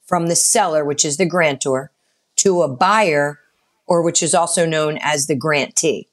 from 0.06 0.28
the 0.28 0.34
seller, 0.34 0.82
which 0.82 1.04
is 1.04 1.18
the 1.18 1.26
grantor, 1.26 1.90
to 2.36 2.62
a 2.62 2.68
buyer 2.68 3.38
or 3.86 4.00
which 4.00 4.22
is 4.22 4.34
also 4.34 4.64
known 4.64 4.98
as 5.02 5.26
the 5.26 5.36
grantee. 5.36 6.08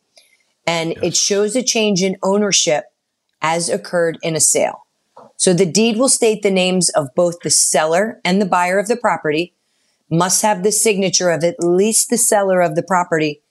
And 0.67 0.89
yes. 0.89 1.03
it 1.03 1.15
shows 1.15 1.55
a 1.55 1.63
change 1.63 2.03
in 2.03 2.17
ownership 2.21 2.91
as 3.41 3.69
occurred 3.69 4.17
in 4.23 4.35
a 4.35 4.41
sale. 4.41 4.85
So 5.37 5.53
the 5.53 5.65
deed 5.65 5.95
will 5.95 6.09
state 6.09 6.43
the 6.43 6.51
names 6.51 6.89
of 6.89 7.15
both 7.15 7.39
the 7.39 7.49
seller 7.49 8.19
and 8.25 8.41
the 8.41 8.45
buyer 8.45 8.77
of 8.77 8.89
the 8.89 8.97
property, 8.97 9.53
must 10.09 10.41
have 10.41 10.63
the 10.63 10.71
signature 10.71 11.29
of 11.29 11.43
at 11.43 11.55
least 11.59 12.09
the 12.09 12.17
seller 12.17 12.61
of 12.61 12.75
the 12.75 12.83
property 12.83 13.41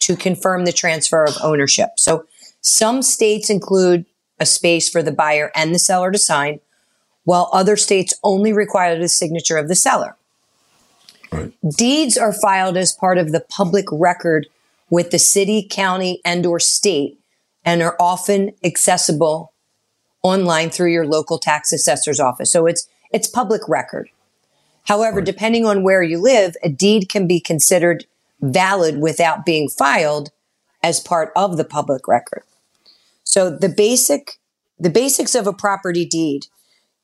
to 0.00 0.16
confirm 0.16 0.64
the 0.64 0.72
transfer 0.72 1.24
of 1.24 1.36
ownership. 1.42 1.90
So 1.96 2.26
some 2.60 3.02
states 3.02 3.50
include 3.50 4.06
a 4.38 4.46
space 4.46 4.88
for 4.88 5.02
the 5.02 5.12
buyer 5.12 5.50
and 5.54 5.74
the 5.74 5.78
seller 5.78 6.10
to 6.10 6.18
sign, 6.18 6.60
while 7.24 7.48
other 7.52 7.76
states 7.76 8.14
only 8.24 8.52
require 8.52 8.98
the 8.98 9.08
signature 9.08 9.56
of 9.56 9.68
the 9.68 9.76
seller. 9.76 10.16
Right. 11.30 11.52
Deeds 11.76 12.18
are 12.18 12.32
filed 12.32 12.76
as 12.76 12.92
part 12.92 13.18
of 13.18 13.32
the 13.32 13.44
public 13.48 13.86
record 13.90 14.48
with 14.90 15.10
the 15.10 15.18
city, 15.18 15.66
county, 15.68 16.20
and 16.24 16.44
or 16.44 16.60
state 16.60 17.18
and 17.64 17.82
are 17.82 17.96
often 17.98 18.52
accessible 18.64 19.52
online 20.22 20.70
through 20.70 20.92
your 20.92 21.06
local 21.06 21.38
tax 21.38 21.72
assessor's 21.72 22.20
office. 22.20 22.50
So 22.50 22.66
it's 22.66 22.88
it's 23.12 23.28
public 23.28 23.62
record. 23.68 24.08
However, 24.84 25.18
right. 25.18 25.26
depending 25.26 25.64
on 25.64 25.82
where 25.82 26.02
you 26.02 26.18
live, 26.18 26.56
a 26.62 26.68
deed 26.68 27.08
can 27.08 27.26
be 27.26 27.40
considered 27.40 28.06
valid 28.40 28.98
without 29.00 29.44
being 29.44 29.68
filed 29.68 30.30
as 30.82 31.00
part 31.00 31.32
of 31.36 31.56
the 31.56 31.64
public 31.64 32.08
record. 32.08 32.42
So 33.24 33.50
the 33.50 33.68
basic 33.68 34.38
the 34.78 34.90
basics 34.90 35.36
of 35.36 35.46
a 35.46 35.52
property 35.52 36.04
deed, 36.04 36.48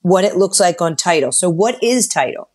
what 0.02 0.24
it 0.24 0.36
looks 0.36 0.58
like 0.58 0.82
on 0.82 0.96
title. 0.96 1.30
So 1.30 1.48
what 1.48 1.80
is 1.80 2.08
title? 2.08 2.48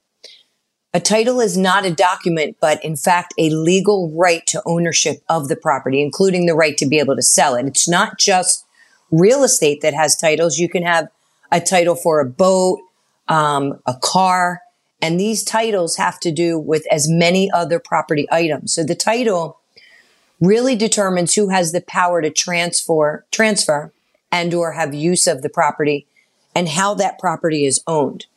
A 0.93 0.99
title 0.99 1.39
is 1.39 1.57
not 1.57 1.85
a 1.85 1.91
document, 1.91 2.57
but 2.59 2.83
in 2.83 2.97
fact, 2.97 3.33
a 3.37 3.49
legal 3.49 4.11
right 4.11 4.45
to 4.47 4.61
ownership 4.65 5.23
of 5.29 5.47
the 5.47 5.55
property, 5.55 6.01
including 6.01 6.45
the 6.45 6.55
right 6.55 6.77
to 6.77 6.85
be 6.85 6.99
able 6.99 7.15
to 7.15 7.21
sell 7.21 7.55
it. 7.55 7.65
It's 7.65 7.87
not 7.87 8.19
just 8.19 8.65
real 9.11 9.43
estate 9.43 9.81
that 9.81 9.93
has 9.93 10.15
titles. 10.15 10.57
You 10.57 10.67
can 10.67 10.83
have 10.83 11.07
a 11.51 11.61
title 11.61 11.95
for 11.95 12.19
a 12.19 12.25
boat, 12.25 12.79
um, 13.27 13.79
a 13.85 13.95
car, 13.95 14.61
and 15.03 15.19
these 15.19 15.43
titles 15.43 15.97
have 15.97 16.17
to 16.21 16.31
do 16.31 16.57
with 16.57 16.87
as 16.89 17.09
many 17.09 17.51
other 17.51 17.77
property 17.77 18.25
items. 18.31 18.73
So 18.73 18.85
the 18.85 18.95
title 18.95 19.59
really 20.39 20.77
determines 20.77 21.33
who 21.33 21.49
has 21.49 21.73
the 21.73 21.81
power 21.81 22.21
to 22.21 22.29
transfer, 22.29 23.25
transfer 23.29 23.91
and 24.31 24.53
or 24.53 24.71
have 24.71 24.93
use 24.93 25.27
of 25.27 25.41
the 25.41 25.49
property 25.49 26.07
and 26.55 26.69
how 26.69 26.93
that 26.93 27.19
property 27.19 27.65
is 27.65 27.83
owned. 27.85 28.27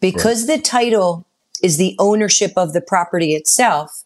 Because 0.00 0.48
right. 0.48 0.56
the 0.56 0.62
title 0.62 1.26
is 1.62 1.76
the 1.76 1.96
ownership 1.98 2.52
of 2.56 2.72
the 2.72 2.80
property 2.80 3.34
itself. 3.34 4.04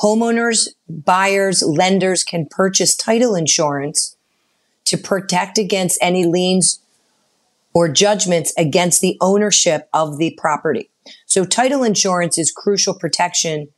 Homeowners, 0.00 0.68
buyers, 0.88 1.60
lenders 1.60 2.22
can 2.22 2.46
purchase 2.46 2.94
title 2.94 3.34
insurance 3.34 4.14
to 4.84 4.96
protect 4.96 5.58
against 5.58 5.98
any 6.00 6.24
liens 6.24 6.78
or 7.74 7.88
judgments 7.88 8.52
against 8.56 9.00
the 9.00 9.18
ownership 9.20 9.88
of 9.92 10.16
the 10.18 10.38
property. 10.38 10.89
So 11.26 11.44
title 11.44 11.82
insurance 11.82 12.38
is 12.38 12.52
crucial 12.52 12.94
protection 12.94 13.68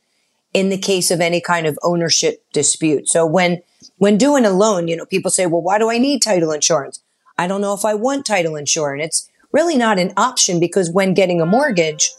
in 0.53 0.69
the 0.69 0.77
case 0.77 1.09
of 1.09 1.21
any 1.21 1.41
kind 1.41 1.65
of 1.65 1.79
ownership 1.83 2.43
dispute. 2.53 3.09
So 3.09 3.25
when, 3.25 3.61
when 3.97 4.17
doing 4.17 4.45
a 4.45 4.51
loan, 4.51 4.87
you 4.87 4.95
know, 4.95 5.05
people 5.05 5.31
say, 5.31 5.45
well, 5.45 5.61
why 5.61 5.79
do 5.79 5.89
I 5.89 5.97
need 5.97 6.21
title 6.21 6.51
insurance? 6.51 7.01
I 7.37 7.47
don't 7.47 7.61
know 7.61 7.73
if 7.73 7.85
I 7.85 7.95
want 7.95 8.25
title 8.25 8.55
insurance. 8.55 9.03
It's 9.03 9.29
really 9.51 9.77
not 9.77 9.99
an 9.99 10.13
option 10.15 10.59
because 10.59 10.91
when 10.91 11.13
getting 11.13 11.41
a 11.41 11.45
mortgage, 11.45 12.11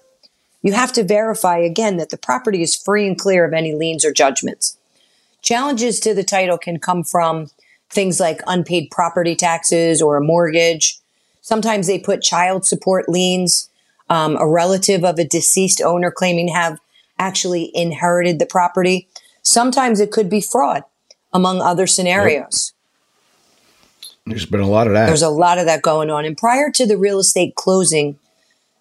you 0.63 0.73
have 0.73 0.93
to 0.95 1.05
verify 1.05 1.59
again 1.59 1.99
that 1.99 2.11
the 2.11 2.17
property 2.17 2.63
is 2.63 2.75
free 2.75 3.07
and 3.07 3.19
clear 3.19 3.45
of 3.45 3.53
any 3.53 3.75
liens 3.75 4.05
or 4.05 4.13
judgments. 4.13 4.77
Challenges 5.43 6.01
to 6.01 6.15
the 6.15 6.25
title 6.25 6.57
can 6.57 6.79
come 6.79 7.05
from 7.05 7.51
things 7.91 8.19
like 8.19 8.41
unpaid 8.47 8.91
property 8.91 9.37
taxes 9.37 10.01
or 10.01 10.17
a 10.17 10.25
mortgage. 10.25 10.99
Sometimes 11.43 11.87
they 11.87 11.99
put 11.99 12.23
child 12.23 12.65
support 12.65 13.09
liens, 13.09 13.69
um, 14.09 14.37
a 14.37 14.47
relative 14.47 15.05
of 15.05 15.19
a 15.19 15.25
deceased 15.25 15.81
owner 15.81 16.11
claiming 16.11 16.49
to 16.49 16.53
have 16.53 16.79
actually 17.19 17.71
inherited 17.75 18.39
the 18.39 18.47
property. 18.47 19.09
Sometimes 19.43 20.01
it 20.01 20.11
could 20.11 20.29
be 20.29 20.41
fraud, 20.41 20.85
among 21.33 21.61
other 21.61 21.87
scenarios. 21.87 22.73
There's 24.27 24.47
been 24.47 24.61
a 24.61 24.69
lot 24.69 24.87
of 24.87 24.95
that. 24.95 25.07
There's 25.07 25.23
a 25.23 25.29
lot 25.29 25.59
of 25.59 25.67
that 25.67 25.83
going 25.83 26.11
on. 26.11 26.25
And 26.25 26.37
prior 26.37 26.71
to 26.73 26.87
the 26.87 26.97
real 26.97 27.19
estate 27.19 27.55
closing, 27.57 28.19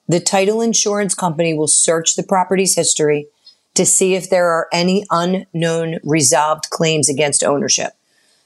the 0.08 0.20
title 0.20 0.62
insurance 0.62 1.16
company 1.16 1.54
will 1.54 1.68
search 1.68 2.16
the 2.16 2.24
property's 2.24 2.76
history 2.76 3.28
to 3.74 3.86
see 3.86 4.16
if 4.16 4.30
there 4.30 4.50
are 4.50 4.68
any 4.72 5.06
unknown 5.10 6.00
resolved 6.04 6.70
claims 6.70 7.10
against 7.10 7.44
ownership. 7.44 7.94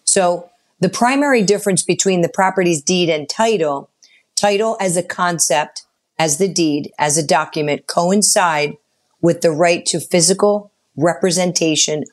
So 0.06 0.50
the 0.80 0.90
primary 0.90 1.44
difference 1.44 1.84
between 1.84 2.22
the 2.22 2.30
property's 2.30 2.82
deed 2.82 3.10
and 3.10 3.28
title, 3.28 3.90
title 4.36 4.78
as 4.80 4.96
a 4.96 5.04
concept, 5.04 5.84
as 6.20 6.38
the 6.38 6.48
deed, 6.48 6.92
as 6.98 7.18
a 7.18 7.26
document 7.26 7.88
coincide 7.88 8.78
with 9.22 9.42
the 9.42 9.52
right 9.52 9.86
to 9.86 10.00
physical 10.00 10.72
representation 10.96 12.04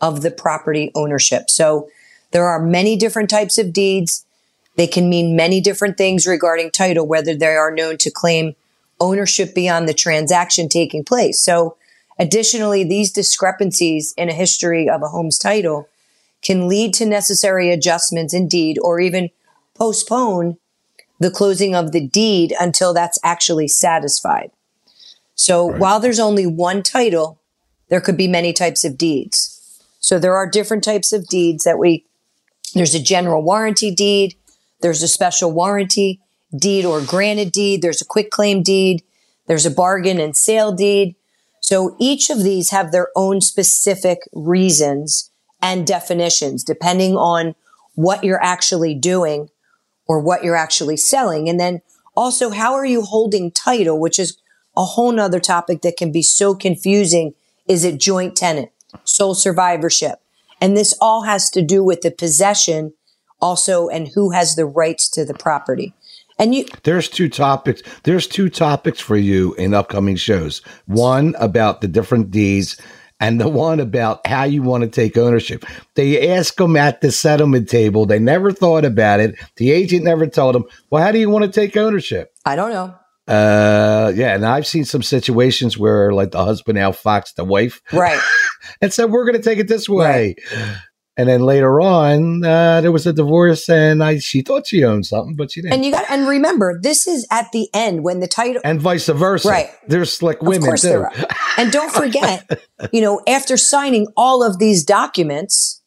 of 0.00 0.22
the 0.22 0.30
property 0.30 0.90
ownership. 0.94 1.50
So 1.50 1.88
there 2.30 2.46
are 2.46 2.62
many 2.62 2.96
different 2.96 3.30
types 3.30 3.58
of 3.58 3.72
deeds. 3.72 4.24
They 4.76 4.86
can 4.86 5.08
mean 5.08 5.34
many 5.34 5.60
different 5.60 5.96
things 5.96 6.26
regarding 6.26 6.70
title, 6.70 7.06
whether 7.06 7.34
they 7.34 7.54
are 7.54 7.74
known 7.74 7.96
to 7.98 8.10
claim 8.10 8.54
ownership 9.00 9.54
beyond 9.54 9.88
the 9.88 9.94
transaction 9.94 10.68
taking 10.68 11.04
place. 11.04 11.42
So 11.42 11.76
additionally, 12.18 12.84
these 12.84 13.12
discrepancies 13.12 14.14
in 14.16 14.28
a 14.28 14.34
history 14.34 14.88
of 14.88 15.02
a 15.02 15.08
home's 15.08 15.38
title 15.38 15.88
can 16.42 16.68
lead 16.68 16.94
to 16.94 17.06
necessary 17.06 17.72
adjustments 17.72 18.32
in 18.32 18.46
deed 18.46 18.78
or 18.80 19.00
even 19.00 19.30
postpone 19.74 20.58
the 21.18 21.30
closing 21.30 21.74
of 21.74 21.92
the 21.92 22.06
deed 22.06 22.54
until 22.58 22.94
that's 22.94 23.18
actually 23.24 23.68
satisfied. 23.68 24.50
So 25.34 25.70
right. 25.70 25.80
while 25.80 26.00
there's 26.00 26.20
only 26.20 26.46
one 26.46 26.82
title, 26.82 27.40
there 27.88 28.00
could 28.00 28.16
be 28.16 28.28
many 28.28 28.52
types 28.52 28.84
of 28.84 28.98
deeds. 28.98 29.54
So 30.00 30.18
there 30.18 30.36
are 30.36 30.48
different 30.48 30.84
types 30.84 31.12
of 31.12 31.26
deeds 31.26 31.64
that 31.64 31.78
we, 31.78 32.04
there's 32.74 32.94
a 32.94 33.02
general 33.02 33.42
warranty 33.42 33.94
deed, 33.94 34.36
there's 34.80 35.02
a 35.02 35.08
special 35.08 35.52
warranty, 35.52 36.20
deed 36.56 36.84
or 36.84 37.00
granted 37.00 37.52
deed. 37.52 37.82
There's 37.82 38.00
a 38.00 38.06
quitclaim 38.06 38.62
deed. 38.62 39.02
There's 39.46 39.66
a 39.66 39.70
bargain 39.70 40.20
and 40.20 40.36
sale 40.36 40.72
deed. 40.72 41.16
So 41.60 41.96
each 41.98 42.30
of 42.30 42.42
these 42.42 42.70
have 42.70 42.92
their 42.92 43.08
own 43.16 43.40
specific 43.40 44.20
reasons 44.32 45.30
and 45.60 45.86
definitions, 45.86 46.62
depending 46.62 47.16
on 47.16 47.54
what 47.94 48.22
you're 48.22 48.42
actually 48.42 48.94
doing 48.94 49.48
or 50.08 50.18
what 50.18 50.42
you're 50.42 50.56
actually 50.56 50.96
selling. 50.96 51.48
And 51.48 51.60
then 51.60 51.82
also, 52.16 52.50
how 52.50 52.74
are 52.74 52.86
you 52.86 53.02
holding 53.02 53.52
title, 53.52 54.00
which 54.00 54.18
is 54.18 54.38
a 54.78 54.84
whole 54.84 55.10
nother 55.10 55.40
topic 55.40 55.82
that 55.82 55.96
can 55.96 56.12
be 56.12 56.22
so 56.22 56.54
confusing. 56.54 57.34
Is 57.66 57.84
it 57.84 57.98
joint 57.98 58.36
tenant, 58.36 58.70
sole 59.04 59.34
survivorship? 59.34 60.20
And 60.60 60.76
this 60.76 60.96
all 61.00 61.22
has 61.22 61.50
to 61.50 61.62
do 61.62 61.82
with 61.82 62.02
the 62.02 62.12
possession 62.12 62.94
also 63.40 63.88
and 63.88 64.08
who 64.14 64.30
has 64.30 64.54
the 64.54 64.64
rights 64.64 65.08
to 65.10 65.24
the 65.24 65.34
property. 65.34 65.94
And 66.38 66.54
you 66.54 66.66
There's 66.84 67.08
two 67.08 67.28
topics. 67.28 67.82
There's 68.04 68.28
two 68.28 68.48
topics 68.48 69.00
for 69.00 69.16
you 69.16 69.54
in 69.54 69.74
upcoming 69.74 70.14
shows. 70.14 70.62
One 70.86 71.34
about 71.40 71.80
the 71.80 71.88
different 71.88 72.30
deeds 72.30 72.80
and 73.20 73.40
the 73.40 73.48
one 73.48 73.80
about 73.80 74.26
how 74.26 74.44
you 74.44 74.62
want 74.62 74.84
to 74.84 74.90
take 74.90 75.16
ownership. 75.16 75.64
They 75.94 76.30
ask 76.30 76.54
them 76.56 76.76
at 76.76 77.00
the 77.00 77.10
settlement 77.10 77.68
table. 77.68 78.06
They 78.06 78.18
never 78.18 78.52
thought 78.52 78.84
about 78.84 79.20
it. 79.20 79.34
The 79.56 79.72
agent 79.72 80.04
never 80.04 80.26
told 80.26 80.54
them, 80.54 80.64
well, 80.90 81.02
how 81.02 81.12
do 81.12 81.18
you 81.18 81.30
want 81.30 81.44
to 81.44 81.50
take 81.50 81.76
ownership? 81.76 82.32
I 82.44 82.56
don't 82.56 82.70
know. 82.70 82.94
Uh, 83.28 84.10
yeah, 84.14 84.34
and 84.34 84.46
I've 84.46 84.66
seen 84.66 84.86
some 84.86 85.02
situations 85.02 85.76
where 85.76 86.12
like 86.12 86.30
the 86.30 86.42
husband 86.42 86.78
outfoxed 86.78 87.34
the 87.34 87.44
wife, 87.44 87.82
right, 87.92 88.18
and 88.80 88.90
said 88.90 89.10
we're 89.10 89.26
going 89.26 89.36
to 89.36 89.42
take 89.42 89.58
it 89.58 89.68
this 89.68 89.86
way. 89.86 90.34
Right. 90.48 90.78
And 91.18 91.28
then 91.28 91.40
later 91.40 91.80
on, 91.80 92.44
uh, 92.44 92.80
there 92.80 92.92
was 92.92 93.04
a 93.04 93.12
divorce, 93.12 93.68
and 93.68 94.04
I 94.04 94.20
she 94.20 94.40
thought 94.40 94.68
she 94.68 94.84
owned 94.84 95.04
something, 95.04 95.34
but 95.34 95.50
she 95.50 95.60
didn't. 95.60 95.74
And 95.74 95.84
you 95.84 95.90
got 95.90 96.08
and 96.08 96.28
remember, 96.28 96.78
this 96.80 97.08
is 97.08 97.26
at 97.28 97.50
the 97.50 97.68
end 97.74 98.04
when 98.04 98.20
the 98.20 98.28
title 98.28 98.62
and 98.64 98.80
vice 98.80 99.08
versa. 99.08 99.48
Right, 99.48 99.70
there's 99.88 100.12
slick 100.12 100.40
women 100.40 100.76
too. 100.76 101.06
and 101.58 101.72
don't 101.72 101.90
forget, 101.90 102.62
you 102.92 103.00
know, 103.00 103.20
after 103.26 103.56
signing 103.56 104.06
all 104.16 104.44
of 104.44 104.60
these 104.60 104.84
documents, 104.84 105.82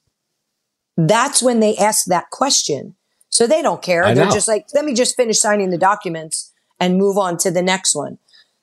that's 0.97 1.41
when 1.41 1.61
they 1.61 1.77
ask 1.77 2.07
that 2.07 2.29
question. 2.29 2.95
So 3.29 3.47
they 3.47 3.61
don't 3.61 3.81
care. 3.81 4.03
I 4.03 4.13
They're 4.13 4.25
know. 4.25 4.31
just 4.31 4.49
like, 4.49 4.67
let 4.73 4.83
me 4.83 4.93
just 4.93 5.15
finish 5.15 5.39
signing 5.39 5.69
the 5.69 5.77
documents 5.77 6.51
and 6.77 6.97
move 6.97 7.17
on 7.17 7.37
to 7.37 7.51
the 7.51 7.61
next 7.61 7.95
one. 7.95 8.17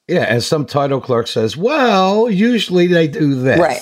Yeah, 0.07 0.25
and 0.25 0.45
some 0.45 0.67
title 0.67 1.01
clerk 1.01 1.29
says, 1.29 1.57
"Well, 1.57 2.31
usually 2.31 2.89
they 2.89 3.09
do 3.09 3.35
this." 3.37 3.59
Right. 3.59 3.81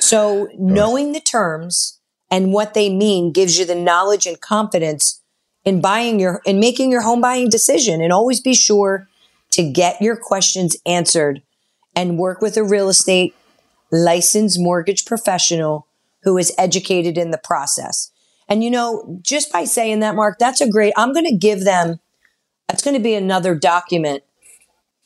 So 0.00 0.48
knowing 0.58 1.12
the 1.12 1.20
terms 1.20 2.00
and 2.34 2.52
what 2.52 2.74
they 2.74 2.92
mean 2.92 3.30
gives 3.30 3.60
you 3.60 3.64
the 3.64 3.76
knowledge 3.76 4.26
and 4.26 4.40
confidence 4.40 5.22
in 5.64 5.80
buying 5.80 6.18
your 6.18 6.42
in 6.44 6.58
making 6.58 6.90
your 6.90 7.02
home 7.02 7.20
buying 7.20 7.48
decision 7.48 8.02
and 8.02 8.12
always 8.12 8.40
be 8.40 8.54
sure 8.54 9.08
to 9.52 9.62
get 9.62 10.02
your 10.02 10.16
questions 10.16 10.76
answered 10.84 11.42
and 11.94 12.18
work 12.18 12.40
with 12.40 12.56
a 12.56 12.64
real 12.64 12.88
estate 12.88 13.36
licensed 13.92 14.58
mortgage 14.58 15.04
professional 15.04 15.86
who 16.24 16.36
is 16.36 16.52
educated 16.58 17.16
in 17.16 17.30
the 17.30 17.38
process. 17.38 18.10
And 18.48 18.64
you 18.64 18.70
know, 18.70 19.20
just 19.22 19.52
by 19.52 19.64
saying 19.64 20.00
that, 20.00 20.16
Mark, 20.16 20.40
that's 20.40 20.60
a 20.60 20.68
great, 20.68 20.92
I'm 20.96 21.12
going 21.12 21.26
to 21.26 21.36
give 21.36 21.62
them 21.62 22.00
that's 22.66 22.82
going 22.82 22.96
to 22.96 23.02
be 23.02 23.14
another 23.14 23.54
document 23.54 24.24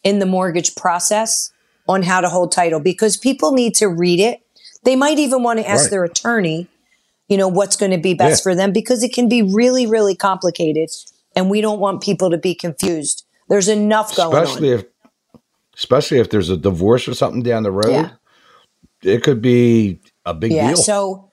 in 0.02 0.18
the 0.18 0.24
mortgage 0.24 0.74
process 0.76 1.52
on 1.86 2.04
how 2.04 2.22
to 2.22 2.30
hold 2.30 2.52
title 2.52 2.80
because 2.80 3.18
people 3.18 3.52
need 3.52 3.74
to 3.74 3.86
read 3.86 4.18
it. 4.18 4.40
They 4.84 4.96
might 4.96 5.18
even 5.18 5.42
want 5.42 5.58
to 5.58 5.68
ask 5.68 5.84
right. 5.84 5.90
their 5.90 6.04
attorney, 6.04 6.68
you 7.28 7.36
know, 7.36 7.48
what's 7.48 7.76
going 7.76 7.92
to 7.92 7.98
be 7.98 8.14
best 8.14 8.40
yeah. 8.40 8.50
for 8.50 8.54
them 8.54 8.72
because 8.72 9.02
it 9.02 9.12
can 9.12 9.28
be 9.28 9.42
really, 9.42 9.86
really 9.86 10.16
complicated. 10.16 10.88
And 11.36 11.50
we 11.50 11.60
don't 11.60 11.78
want 11.78 12.02
people 12.02 12.30
to 12.30 12.38
be 12.38 12.54
confused. 12.54 13.24
There's 13.48 13.68
enough 13.68 14.16
going 14.16 14.36
especially 14.36 14.72
on. 14.72 14.78
If, 14.80 14.86
especially 15.74 16.18
if 16.18 16.30
there's 16.30 16.50
a 16.50 16.56
divorce 16.56 17.06
or 17.06 17.14
something 17.14 17.42
down 17.42 17.62
the 17.62 17.70
road. 17.70 17.92
Yeah. 17.92 18.10
It 19.02 19.22
could 19.22 19.40
be 19.40 20.00
a 20.24 20.34
big 20.34 20.52
yeah, 20.52 20.68
deal. 20.68 20.76
So 20.76 21.32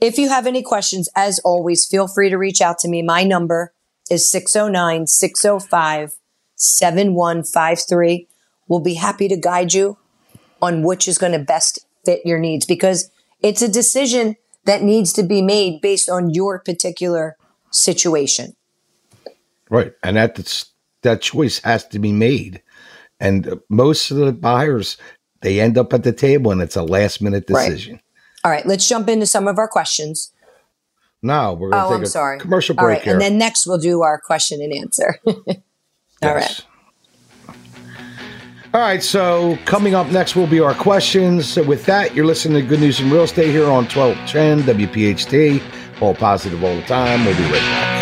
if 0.00 0.18
you 0.18 0.28
have 0.28 0.46
any 0.46 0.62
questions, 0.62 1.08
as 1.16 1.40
always, 1.40 1.86
feel 1.86 2.06
free 2.06 2.30
to 2.30 2.36
reach 2.36 2.60
out 2.60 2.78
to 2.80 2.88
me. 2.88 3.02
My 3.02 3.24
number 3.24 3.72
is 4.10 4.30
609 4.30 5.06
605 5.06 6.12
7153. 6.54 8.28
We'll 8.68 8.80
be 8.80 8.94
happy 8.94 9.28
to 9.28 9.36
guide 9.36 9.72
you 9.72 9.98
on 10.60 10.82
which 10.82 11.08
is 11.08 11.18
going 11.18 11.32
to 11.32 11.38
best 11.40 11.86
fit 12.04 12.20
your 12.24 12.38
needs 12.38 12.64
because 12.64 13.10
it's 13.42 13.62
a 13.62 13.68
decision 13.68 14.36
that 14.64 14.82
needs 14.82 15.12
to 15.14 15.22
be 15.22 15.42
made 15.42 15.80
based 15.80 16.08
on 16.08 16.30
your 16.30 16.58
particular 16.58 17.36
situation. 17.70 18.54
Right. 19.70 19.92
And 20.02 20.16
that's, 20.16 20.70
that 21.02 21.22
choice 21.22 21.58
has 21.60 21.86
to 21.88 21.98
be 21.98 22.12
made. 22.12 22.62
And 23.18 23.48
uh, 23.48 23.56
most 23.68 24.10
of 24.10 24.18
the 24.18 24.32
buyers, 24.32 24.96
they 25.40 25.60
end 25.60 25.78
up 25.78 25.92
at 25.92 26.04
the 26.04 26.12
table 26.12 26.50
and 26.50 26.60
it's 26.60 26.76
a 26.76 26.82
last 26.82 27.22
minute 27.22 27.46
decision. 27.46 27.94
Right. 27.94 28.02
All 28.44 28.50
right, 28.50 28.66
let's 28.66 28.88
jump 28.88 29.08
into 29.08 29.26
some 29.26 29.46
of 29.46 29.58
our 29.58 29.68
questions. 29.68 30.32
No, 31.22 31.52
we're 31.52 31.70
going 31.70 31.80
to 31.80 31.86
oh, 31.86 31.90
take 31.90 31.96
I'm 31.98 32.02
a 32.02 32.06
sorry. 32.06 32.38
commercial 32.40 32.74
break 32.74 33.02
here. 33.02 33.12
And 33.12 33.22
then 33.22 33.38
next 33.38 33.66
we'll 33.66 33.78
do 33.78 34.02
our 34.02 34.20
question 34.20 34.60
and 34.60 34.72
answer. 34.72 35.20
All 35.26 35.36
yes. 36.20 36.60
right. 36.60 36.66
All 38.74 38.80
right, 38.80 39.02
so 39.02 39.58
coming 39.66 39.94
up 39.94 40.06
next 40.06 40.34
will 40.34 40.46
be 40.46 40.58
our 40.58 40.72
questions. 40.74 41.46
So 41.46 41.62
with 41.62 41.84
that, 41.84 42.14
you're 42.14 42.24
listening 42.24 42.62
to 42.62 42.66
Good 42.66 42.80
News 42.80 43.00
in 43.00 43.10
Real 43.10 43.24
Estate 43.24 43.50
here 43.50 43.66
on 43.66 43.84
1210 43.84 44.62
WPHT. 44.62 45.62
All 46.00 46.14
positive 46.14 46.64
all 46.64 46.74
the 46.74 46.82
time. 46.82 47.26
We'll 47.26 47.36
be 47.36 47.42
right 47.42 47.52
back. 47.52 47.92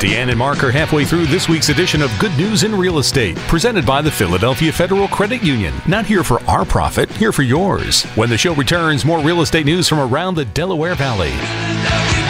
Deanne 0.00 0.30
and 0.30 0.36
Mark 0.36 0.64
are 0.64 0.72
halfway 0.72 1.04
through 1.04 1.26
this 1.26 1.48
week's 1.48 1.68
edition 1.68 2.02
of 2.02 2.10
Good 2.18 2.36
News 2.36 2.64
in 2.64 2.74
Real 2.74 2.98
Estate, 2.98 3.36
presented 3.36 3.86
by 3.86 4.02
the 4.02 4.10
Philadelphia 4.10 4.72
Federal 4.72 5.06
Credit 5.06 5.44
Union. 5.44 5.72
Not 5.86 6.06
here 6.06 6.24
for 6.24 6.42
our 6.50 6.64
profit, 6.64 7.08
here 7.12 7.30
for 7.30 7.44
yours. 7.44 8.02
When 8.16 8.28
the 8.28 8.36
show 8.36 8.52
returns, 8.54 9.04
more 9.04 9.20
real 9.20 9.42
estate 9.42 9.64
news 9.64 9.88
from 9.88 10.00
around 10.00 10.34
the 10.34 10.44
Delaware 10.44 10.96
Valley. 10.96 12.23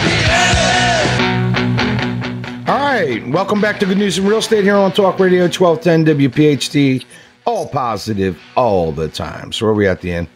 All 2.67 2.79
right, 2.79 3.23
welcome 3.27 3.61
back 3.61 3.79
to 3.81 3.85
Good 3.85 3.99
News 3.99 4.17
in 4.17 4.25
Real 4.25 4.39
Estate 4.39 4.63
here 4.63 4.75
on 4.75 4.91
Talk 4.91 5.19
Radio 5.19 5.43
1210 5.43 6.17
WPHT. 6.17 7.05
All 7.45 7.69
positive 7.69 8.41
all 8.55 8.91
the 8.91 9.07
time. 9.07 9.51
So, 9.51 9.65
where 9.65 9.71
are 9.71 9.75
we 9.75 9.87
at 9.87 10.01
the 10.01 10.11
end? 10.11 10.27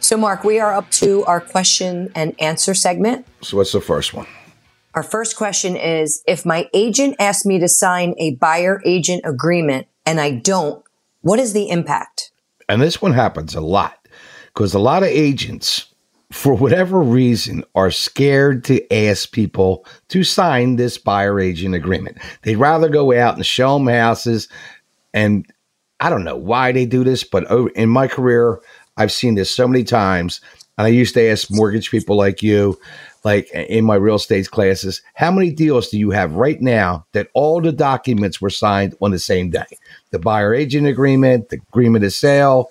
So, 0.00 0.16
Mark, 0.16 0.42
we 0.42 0.58
are 0.58 0.72
up 0.72 0.90
to 0.90 1.24
our 1.26 1.40
question 1.40 2.10
and 2.16 2.34
answer 2.40 2.74
segment. 2.74 3.24
So, 3.40 3.56
what's 3.56 3.70
the 3.70 3.80
first 3.80 4.12
one? 4.12 4.26
Our 4.94 5.04
first 5.04 5.36
question 5.36 5.76
is 5.76 6.24
if 6.26 6.44
my 6.44 6.68
agent 6.74 7.14
asks 7.20 7.46
me 7.46 7.60
to 7.60 7.68
sign 7.68 8.16
a 8.18 8.34
buyer 8.34 8.82
agent 8.84 9.22
agreement 9.24 9.86
and 10.04 10.20
I 10.20 10.32
don't, 10.32 10.84
what 11.20 11.38
is 11.38 11.52
the 11.52 11.70
impact? 11.70 12.32
And 12.68 12.82
this 12.82 13.00
one 13.00 13.12
happens 13.12 13.54
a 13.54 13.60
lot 13.60 14.08
because 14.46 14.74
a 14.74 14.80
lot 14.80 15.04
of 15.04 15.08
agents, 15.08 15.93
for 16.34 16.52
whatever 16.52 17.00
reason, 17.00 17.62
are 17.76 17.92
scared 17.92 18.64
to 18.64 18.92
ask 18.92 19.30
people 19.30 19.86
to 20.08 20.24
sign 20.24 20.74
this 20.74 20.98
buyer 20.98 21.38
agent 21.38 21.76
agreement. 21.76 22.18
They'd 22.42 22.56
rather 22.56 22.88
go 22.88 23.16
out 23.16 23.36
and 23.36 23.46
show 23.46 23.78
them 23.78 23.86
houses. 23.86 24.48
And 25.14 25.46
I 26.00 26.10
don't 26.10 26.24
know 26.24 26.36
why 26.36 26.72
they 26.72 26.86
do 26.86 27.04
this, 27.04 27.22
but 27.22 27.48
in 27.76 27.88
my 27.88 28.08
career, 28.08 28.60
I've 28.96 29.12
seen 29.12 29.36
this 29.36 29.54
so 29.54 29.68
many 29.68 29.84
times. 29.84 30.40
And 30.76 30.86
I 30.86 30.88
used 30.88 31.14
to 31.14 31.22
ask 31.22 31.52
mortgage 31.52 31.92
people 31.92 32.16
like 32.16 32.42
you, 32.42 32.80
like 33.22 33.48
in 33.52 33.84
my 33.84 33.94
real 33.94 34.16
estate 34.16 34.50
classes, 34.50 35.02
how 35.14 35.30
many 35.30 35.52
deals 35.52 35.88
do 35.88 36.00
you 36.00 36.10
have 36.10 36.34
right 36.34 36.60
now 36.60 37.06
that 37.12 37.28
all 37.34 37.60
the 37.60 37.70
documents 37.70 38.40
were 38.40 38.50
signed 38.50 38.96
on 39.00 39.12
the 39.12 39.20
same 39.20 39.50
day? 39.50 39.78
The 40.10 40.18
buyer 40.18 40.52
agent 40.52 40.88
agreement, 40.88 41.50
the 41.50 41.60
agreement 41.70 42.04
of 42.04 42.12
sale, 42.12 42.70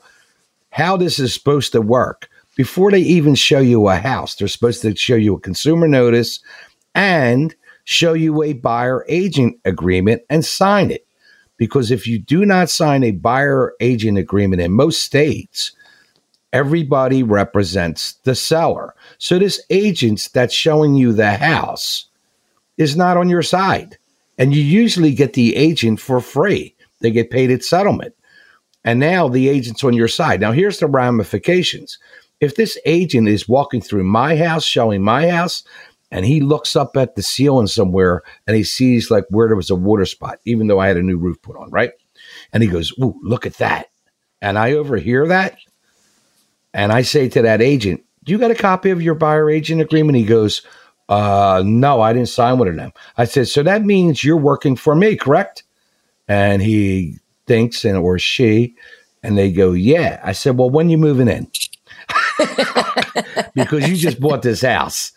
how 0.69 0.97
this 0.97 1.17
is 1.17 1.33
supposed 1.33 1.71
to 1.71 1.81
work. 1.81 2.29
Before 2.55 2.91
they 2.91 2.99
even 2.99 3.35
show 3.35 3.59
you 3.59 3.87
a 3.87 3.95
house, 3.95 4.35
they're 4.35 4.47
supposed 4.47 4.81
to 4.83 4.95
show 4.95 5.15
you 5.15 5.35
a 5.35 5.39
consumer 5.39 5.87
notice 5.87 6.39
and 6.93 7.55
show 7.83 8.13
you 8.13 8.43
a 8.43 8.53
buyer 8.53 9.05
agent 9.09 9.59
agreement 9.65 10.21
and 10.29 10.45
sign 10.45 10.91
it. 10.91 11.05
Because 11.57 11.91
if 11.91 12.07
you 12.07 12.19
do 12.19 12.45
not 12.45 12.69
sign 12.69 13.03
a 13.03 13.11
buyer 13.11 13.73
agent 13.79 14.17
agreement 14.17 14.61
in 14.61 14.71
most 14.71 15.01
states, 15.01 15.71
everybody 16.51 17.23
represents 17.23 18.13
the 18.23 18.35
seller. 18.35 18.93
So 19.17 19.39
this 19.39 19.61
agent 19.69 20.29
that's 20.33 20.53
showing 20.53 20.95
you 20.95 21.13
the 21.13 21.33
house 21.33 22.05
is 22.77 22.95
not 22.95 23.17
on 23.17 23.29
your 23.29 23.41
side. 23.41 23.97
And 24.37 24.53
you 24.53 24.61
usually 24.61 25.13
get 25.13 25.33
the 25.33 25.55
agent 25.55 25.99
for 25.99 26.19
free. 26.19 26.75
They 27.01 27.11
get 27.11 27.29
paid 27.29 27.51
at 27.51 27.63
settlement. 27.63 28.15
And 28.83 28.99
now 28.99 29.27
the 29.27 29.47
agent's 29.47 29.83
on 29.83 29.93
your 29.93 30.07
side. 30.07 30.41
Now 30.41 30.51
here's 30.51 30.79
the 30.79 30.87
ramifications. 30.87 31.97
If 32.43 32.55
this 32.55 32.77
agent 32.85 33.27
is 33.27 33.47
walking 33.47 33.81
through 33.81 34.03
my 34.03 34.35
house, 34.35 34.65
showing 34.65 35.01
my 35.01 35.29
house, 35.29 35.63
and 36.11 36.25
he 36.25 36.41
looks 36.41 36.75
up 36.75 36.95
at 36.95 37.15
the 37.15 37.23
ceiling 37.23 37.67
somewhere 37.67 38.21
and 38.45 38.55
he 38.55 38.63
sees 38.63 39.09
like 39.09 39.25
where 39.29 39.47
there 39.47 39.55
was 39.55 39.69
a 39.69 39.75
water 39.75 40.05
spot, 40.05 40.39
even 40.45 40.67
though 40.67 40.79
I 40.79 40.87
had 40.87 40.97
a 40.97 41.01
new 41.01 41.17
roof 41.17 41.41
put 41.41 41.55
on, 41.55 41.71
right? 41.71 41.91
And 42.51 42.61
he 42.61 42.69
goes, 42.69 42.91
Ooh, 42.99 43.19
look 43.23 43.45
at 43.45 43.55
that. 43.55 43.87
And 44.41 44.59
I 44.59 44.73
overhear 44.73 45.27
that 45.27 45.57
and 46.73 46.91
I 46.91 47.01
say 47.01 47.29
to 47.29 47.41
that 47.43 47.61
agent, 47.61 48.03
Do 48.23 48.31
you 48.31 48.37
got 48.37 48.51
a 48.51 48.55
copy 48.55 48.89
of 48.89 49.01
your 49.01 49.15
buyer 49.15 49.49
agent 49.49 49.81
agreement? 49.81 50.17
He 50.17 50.25
goes, 50.25 50.61
uh, 51.09 51.61
no, 51.65 52.01
I 52.01 52.13
didn't 52.13 52.29
sign 52.29 52.57
one 52.57 52.67
of 52.67 52.75
them. 52.75 52.93
I 53.17 53.25
said, 53.25 53.47
So 53.47 53.63
that 53.63 53.83
means 53.83 54.23
you're 54.23 54.37
working 54.37 54.75
for 54.75 54.95
me, 54.95 55.15
correct? 55.15 55.63
And 56.27 56.61
he 56.61 57.19
thinks, 57.45 57.83
and 57.85 57.97
or 57.97 58.17
she, 58.19 58.75
and 59.21 59.37
they 59.37 59.51
go, 59.51 59.73
Yeah. 59.73 60.21
I 60.23 60.31
said, 60.31 60.57
Well, 60.57 60.69
when 60.69 60.89
you 60.89 60.97
moving 60.97 61.27
in? 61.27 61.49
because 63.55 63.87
you 63.87 63.95
just 63.95 64.19
bought 64.19 64.41
this 64.41 64.61
house 64.61 65.11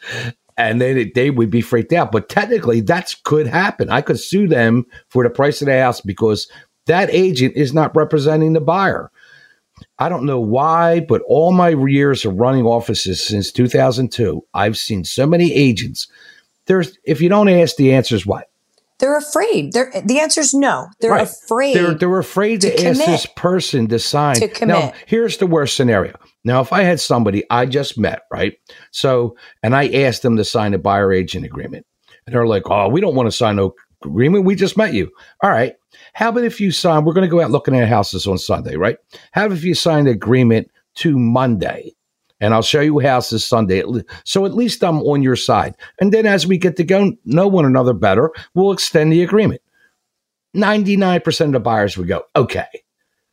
and 0.57 0.81
they 0.81 1.11
they 1.11 1.31
would 1.31 1.51
be 1.51 1.61
freaked 1.61 1.93
out. 1.93 2.13
But 2.13 2.29
technically, 2.29 2.81
that 2.83 3.15
could 3.25 3.47
happen. 3.47 3.91
I 3.91 4.01
could 4.01 4.19
sue 4.19 4.49
them 4.49 4.87
for 5.09 5.25
the 5.25 5.31
price 5.31 5.61
of 5.61 5.67
the 5.67 5.81
house 5.81 6.01
because 6.01 6.51
that 6.87 7.11
agent 7.11 7.55
is 7.57 7.75
not 7.75 7.95
representing 7.97 8.53
the 8.53 8.61
buyer. 8.61 9.11
I 9.99 10.09
don't 10.09 10.25
know 10.25 10.41
why, 10.41 11.01
but 11.01 11.23
all 11.27 11.53
my 11.53 11.71
years 11.71 12.25
of 12.25 12.37
running 12.37 12.65
offices 12.65 13.23
since 13.23 13.53
2002, 13.53 14.43
I've 14.55 14.79
seen 14.79 15.05
so 15.05 15.27
many 15.27 15.53
agents. 15.53 16.07
There's 16.67 16.99
if 17.05 17.21
you 17.21 17.29
don't 17.29 17.49
ask, 17.49 17.77
the 17.77 17.93
answer 17.93 18.15
is 18.15 18.27
what 18.27 18.49
they're 18.99 19.19
afraid. 19.19 19.73
They're, 19.73 19.93
the 20.05 20.21
answer 20.21 20.41
is 20.41 20.55
no. 20.55 20.89
They're 21.01 21.11
right. 21.11 21.29
afraid. 21.29 21.77
They're, 21.77 21.95
they're 21.95 22.19
afraid 22.19 22.63
to, 22.63 22.75
to 22.75 22.87
ask 22.87 22.99
this 22.99 23.27
person 23.27 23.89
to 23.89 23.99
sign. 23.99 24.37
To 24.37 24.49
commit. 24.49 24.79
Now, 24.79 24.93
here's 25.05 25.37
the 25.37 25.47
worst 25.47 25.77
scenario. 25.77 26.19
Now, 26.47 26.61
if 26.61 26.73
I 26.73 26.83
had 26.83 27.01
somebody 27.01 27.43
I 27.51 27.67
just 27.67 27.99
met, 27.99 28.23
right? 28.33 28.57
So, 28.93 29.37
and 29.65 29.75
I 29.75 29.89
asked 29.89 30.23
them 30.23 30.37
to 30.37 30.45
sign 30.45 30.75
a 30.75 30.79
buyer 30.79 31.13
agent 31.13 31.45
agreement, 31.45 31.85
and 32.25 32.35
they're 32.35 32.47
like, 32.47 32.71
"Oh, 32.71 32.89
we 32.89 33.01
don't 33.01 33.17
want 33.17 33.27
to 33.27 33.37
sign 33.37 33.57
no 33.57 33.75
agreement. 34.05 34.45
We 34.45 34.55
just 34.55 34.77
met 34.77 34.95
you. 34.95 35.11
All 35.43 35.51
right. 35.51 35.75
How 36.13 36.29
about 36.29 36.45
if 36.45 36.61
you 36.61 36.71
sign? 36.71 37.05
We're 37.05 37.15
going 37.15 37.29
to 37.29 37.31
go 37.31 37.41
out 37.41 37.51
looking 37.51 37.77
at 37.77 37.89
houses 37.89 38.29
on 38.29 38.39
Sunday, 38.39 38.77
right? 38.77 38.97
How 39.33 39.47
about 39.47 39.59
if 39.59 39.65
you 39.65 39.75
sign 39.75 40.05
the 40.05 40.13
agreement 40.13 40.71
to 40.97 41.19
Monday? 41.19 41.93
and 42.39 42.53
I'll 42.53 42.61
show 42.61 42.83
you 42.83 42.99
houses 42.99 43.47
Sunday. 43.47 43.83
So 44.25 44.45
at 44.45 44.55
least 44.55 44.85
I'm 44.85 45.01
on 45.01 45.23
your 45.23 45.37
side. 45.37 45.75
And 46.01 46.13
then 46.13 46.27
as 46.27 46.47
we 46.47 46.59
get 46.59 46.77
to 46.77 46.85
go 46.85 47.15
know 47.25 47.49
one 47.49 47.65
another 47.65 47.95
better, 47.95 48.31
we'll 48.55 48.73
extend 48.73 49.11
the 49.11 49.23
agreement. 49.23 49.63
99% 50.55 51.47
of 51.47 51.53
the 51.53 51.61
buyers 51.61 51.97
would 51.97 52.09
go, 52.09 52.25
okay. 52.37 52.67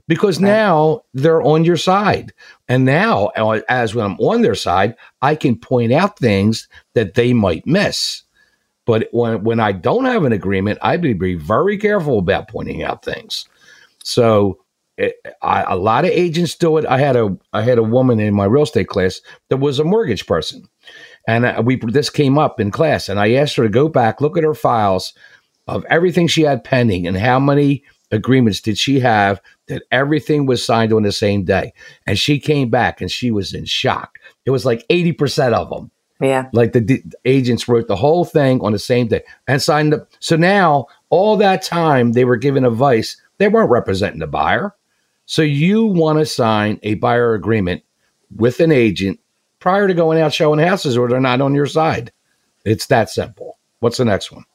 Because 0.08 0.42
right. 0.42 0.50
now 0.50 1.02
they're 1.14 1.42
on 1.42 1.64
your 1.64 1.78
side. 1.78 2.34
And 2.68 2.84
now, 2.86 3.28
uh, 3.38 3.62
as 3.70 3.96
when 3.96 4.06
I'm 4.06 4.20
on 4.20 4.42
their 4.42 4.56
side, 4.56 4.96
I 5.22 5.36
can 5.36 5.58
point 5.58 5.94
out 5.94 6.20
things 6.20 6.68
that 6.94 7.14
they 7.14 7.34
might 7.34 7.66
miss. 7.66 8.24
But 8.86 9.08
when, 9.12 9.44
when 9.44 9.60
I 9.60 9.72
don't 9.72 10.06
have 10.06 10.26
an 10.26 10.34
agreement, 10.34 10.80
I'd 10.82 11.02
be 11.02 11.36
very 11.36 11.78
careful 11.78 12.20
about 12.20 12.50
pointing 12.50 12.84
out 12.84 13.06
things. 13.06 13.48
So 14.04 14.60
it, 14.98 15.16
I, 15.42 15.64
a 15.64 15.76
lot 15.76 16.06
of 16.06 16.12
agents 16.12 16.56
do 16.56 16.78
it. 16.78 16.86
I 16.86 17.00
had 17.00 17.16
a 17.16 17.36
I 17.52 17.64
had 17.64 17.78
a 17.78 17.84
woman 17.84 18.20
in 18.20 18.34
my 18.34 18.46
real 18.46 18.64
estate 18.64 18.88
class 18.88 19.22
that 19.50 19.58
was 19.58 19.80
a 19.80 19.84
mortgage 19.84 20.28
person, 20.28 20.68
and 21.28 21.66
we 21.66 21.78
this 21.78 22.10
came 22.10 22.38
up 22.38 22.60
in 22.60 22.70
class, 22.70 23.10
and 23.10 23.20
I 23.20 23.34
asked 23.34 23.56
her 23.56 23.64
to 23.64 23.70
go 23.70 23.88
back, 23.88 24.22
look 24.22 24.38
at 24.38 24.44
her 24.44 24.54
files 24.54 25.14
of 25.68 25.86
everything 25.90 26.28
she 26.28 26.44
had 26.44 26.64
pending, 26.64 27.08
and 27.08 27.18
how 27.18 27.40
many 27.40 27.84
agreements 28.14 28.62
did 28.62 28.78
she 28.78 29.00
have 29.00 29.42
that 29.68 29.84
everything 29.92 30.46
was 30.46 30.66
signed 30.66 30.94
on 30.94 31.04
the 31.04 31.12
same 31.12 31.44
day, 31.44 31.74
and 32.08 32.18
she 32.18 32.40
came 32.40 32.70
back 32.70 33.02
and 33.02 33.12
she 33.12 33.32
was 33.32 33.54
in 33.54 33.66
shock. 33.66 34.20
It 34.46 34.52
was 34.52 34.66
like 34.66 34.86
eighty 34.90 35.12
percent 35.12 35.56
of 35.56 35.70
them. 35.70 35.92
Yeah, 36.22 36.50
like 36.54 36.74
the 36.74 36.82
d- 36.82 37.04
agents 37.26 37.68
wrote 37.68 37.88
the 37.88 37.96
whole 37.96 38.24
thing 38.24 38.62
on 38.62 38.72
the 38.72 38.80
same 38.80 39.08
day 39.08 39.24
and 39.48 39.62
signed 39.62 39.94
up. 39.94 40.08
So 40.20 40.36
now 40.36 40.88
all 41.10 41.38
that 41.38 41.64
time 41.64 42.14
they 42.14 42.26
were 42.26 42.38
giving 42.38 42.66
advice. 42.66 43.18
They 43.40 43.48
weren't 43.48 43.72
representing 43.72 44.20
the 44.20 44.28
buyer 44.28 44.74
so 45.26 45.42
you 45.42 45.86
want 45.86 46.20
to 46.20 46.26
sign 46.26 46.80
a 46.84 46.96
buyer 46.96 47.34
agreement 47.34 47.84
with 48.36 48.60
an 48.60 48.72
agent 48.72 49.20
prior 49.60 49.88
to 49.88 49.94
going 49.94 50.20
out 50.20 50.34
showing 50.34 50.60
houses 50.60 50.98
or 50.98 51.08
they're 51.08 51.20
not 51.20 51.42
on 51.42 51.56
your 51.56 51.66
side. 51.66 52.12
It's 52.66 52.88
that 52.88 53.10
simple. 53.10 53.58
What's 53.80 53.98
the 53.98 54.06
next 54.06 54.32
one? 54.32 54.46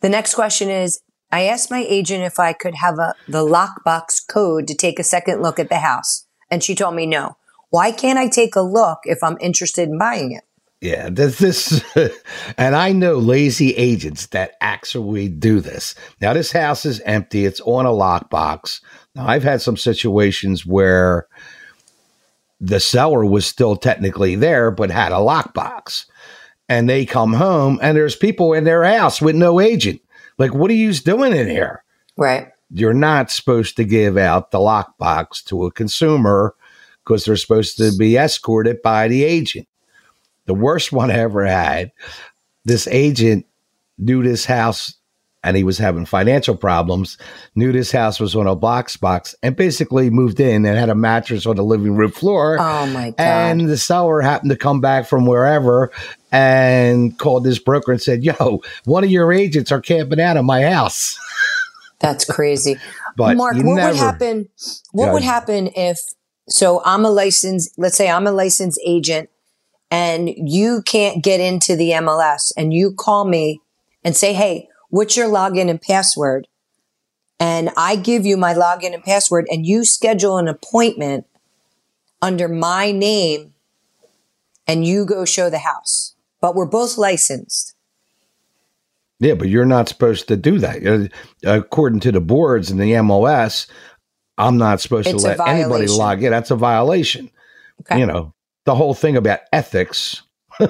The 0.00 0.08
next 0.08 0.34
question 0.34 0.70
is 0.70 1.00
I 1.36 1.42
asked 1.42 1.70
my 1.70 1.84
agent 1.86 2.24
if 2.24 2.40
I 2.40 2.54
could 2.54 2.76
have 2.76 2.98
a 2.98 3.14
the 3.28 3.44
lockbox 3.44 4.26
code 4.26 4.66
to 4.68 4.74
take 4.74 4.98
a 4.98 5.04
second 5.04 5.42
look 5.42 5.58
at 5.58 5.68
the 5.68 5.80
house. 5.80 6.24
And 6.50 6.64
she 6.64 6.74
told 6.74 6.94
me 6.94 7.04
no. 7.04 7.36
Why 7.68 7.92
can't 7.92 8.18
I 8.18 8.26
take 8.26 8.56
a 8.56 8.62
look 8.62 9.00
if 9.04 9.22
I'm 9.22 9.36
interested 9.38 9.86
in 9.86 9.98
buying 9.98 10.32
it? 10.32 10.44
Yeah, 10.80 11.10
this, 11.10 11.38
this 11.38 11.84
and 12.56 12.74
I 12.74 12.92
know 12.92 13.18
lazy 13.18 13.74
agents 13.74 14.28
that 14.28 14.52
actually 14.62 15.28
do 15.28 15.60
this. 15.60 15.94
Now 16.22 16.32
this 16.32 16.52
house 16.52 16.86
is 16.86 17.00
empty; 17.00 17.44
it's 17.44 17.60
on 17.60 17.84
a 17.84 17.90
lockbox. 17.90 18.80
Now, 19.14 19.26
I've 19.26 19.44
had 19.44 19.60
some 19.60 19.76
situations 19.76 20.64
where 20.64 21.26
the 22.60 22.80
seller 22.80 23.26
was 23.26 23.44
still 23.44 23.76
technically 23.76 24.36
there, 24.36 24.70
but 24.70 24.90
had 24.90 25.12
a 25.12 25.16
lockbox. 25.16 26.06
And 26.66 26.88
they 26.88 27.04
come 27.04 27.34
home 27.34 27.78
and 27.82 27.94
there's 27.94 28.16
people 28.16 28.54
in 28.54 28.64
their 28.64 28.84
house 28.84 29.20
with 29.20 29.36
no 29.36 29.60
agent. 29.60 30.00
Like, 30.38 30.54
what 30.54 30.70
are 30.70 30.74
you 30.74 30.92
doing 30.92 31.34
in 31.34 31.48
here? 31.48 31.84
Right. 32.16 32.48
You're 32.70 32.94
not 32.94 33.30
supposed 33.30 33.76
to 33.76 33.84
give 33.84 34.16
out 34.16 34.50
the 34.50 34.58
lockbox 34.58 35.44
to 35.44 35.64
a 35.64 35.72
consumer 35.72 36.54
because 37.04 37.24
they're 37.24 37.36
supposed 37.36 37.76
to 37.78 37.96
be 37.96 38.16
escorted 38.16 38.82
by 38.82 39.08
the 39.08 39.24
agent. 39.24 39.68
The 40.46 40.54
worst 40.54 40.92
one 40.92 41.10
I 41.10 41.18
ever 41.18 41.46
had, 41.46 41.92
this 42.64 42.86
agent 42.88 43.46
knew 43.98 44.22
this 44.22 44.44
house 44.44 44.94
and 45.46 45.56
he 45.56 45.62
was 45.62 45.78
having 45.78 46.04
financial 46.04 46.56
problems, 46.56 47.18
knew 47.54 47.70
this 47.70 47.92
house 47.92 48.18
was 48.18 48.34
on 48.34 48.48
a 48.48 48.56
box 48.56 48.96
box, 48.96 49.34
and 49.42 49.54
basically 49.54 50.10
moved 50.10 50.40
in 50.40 50.66
and 50.66 50.76
had 50.76 50.88
a 50.88 50.94
mattress 50.94 51.46
on 51.46 51.56
the 51.56 51.62
living 51.62 51.94
room 51.94 52.10
floor. 52.10 52.58
Oh 52.58 52.86
my 52.86 53.10
god! 53.10 53.20
And 53.20 53.68
the 53.68 53.76
seller 53.76 54.20
happened 54.20 54.50
to 54.50 54.56
come 54.56 54.80
back 54.80 55.06
from 55.06 55.24
wherever 55.24 55.92
and 56.32 57.16
called 57.18 57.44
this 57.44 57.60
broker 57.60 57.92
and 57.92 58.02
said, 58.02 58.24
"Yo, 58.24 58.60
one 58.84 59.04
of 59.04 59.10
your 59.10 59.32
agents 59.32 59.70
are 59.70 59.80
camping 59.80 60.20
out 60.20 60.36
of 60.36 60.44
my 60.44 60.62
house." 60.62 61.18
That's 62.00 62.24
crazy. 62.24 62.76
but 63.16 63.36
Mark, 63.36 63.56
what 63.56 63.64
never, 63.64 63.88
would 63.88 63.96
happen? 63.96 64.48
What 64.92 65.12
would 65.12 65.22
happen 65.22 65.70
if? 65.76 65.98
So 66.48 66.82
I'm 66.84 67.04
a 67.04 67.10
licensed. 67.10 67.72
Let's 67.78 67.96
say 67.96 68.10
I'm 68.10 68.26
a 68.26 68.32
licensed 68.32 68.80
agent, 68.84 69.30
and 69.92 70.28
you 70.28 70.82
can't 70.82 71.22
get 71.22 71.40
into 71.40 71.76
the 71.76 71.90
MLS, 71.90 72.52
and 72.56 72.74
you 72.74 72.92
call 72.92 73.24
me 73.24 73.60
and 74.02 74.16
say, 74.16 74.32
"Hey." 74.32 74.68
What's 74.90 75.16
your 75.16 75.28
login 75.28 75.68
and 75.68 75.80
password? 75.80 76.48
And 77.38 77.70
I 77.76 77.96
give 77.96 78.24
you 78.24 78.36
my 78.36 78.54
login 78.54 78.94
and 78.94 79.04
password 79.04 79.46
and 79.50 79.66
you 79.66 79.84
schedule 79.84 80.38
an 80.38 80.48
appointment 80.48 81.26
under 82.22 82.48
my 82.48 82.92
name 82.92 83.54
and 84.66 84.84
you 84.84 85.04
go 85.04 85.24
show 85.24 85.50
the 85.50 85.58
house. 85.58 86.14
But 86.40 86.54
we're 86.54 86.66
both 86.66 86.96
licensed. 86.96 87.74
Yeah, 89.18 89.34
but 89.34 89.48
you're 89.48 89.64
not 89.64 89.88
supposed 89.88 90.28
to 90.28 90.36
do 90.36 90.58
that. 90.58 91.10
According 91.44 92.00
to 92.00 92.12
the 92.12 92.20
boards 92.20 92.70
and 92.70 92.80
the 92.80 92.92
MLS, 92.92 93.66
I'm 94.36 94.58
not 94.58 94.80
supposed 94.80 95.08
it's 95.08 95.22
to 95.22 95.28
let 95.28 95.40
anybody 95.40 95.86
log 95.86 96.22
in. 96.22 96.30
That's 96.30 96.50
a 96.50 96.56
violation. 96.56 97.30
Okay. 97.82 98.00
You 98.00 98.06
know, 98.06 98.34
the 98.64 98.74
whole 98.74 98.94
thing 98.94 99.16
about 99.16 99.40
ethics 99.52 100.22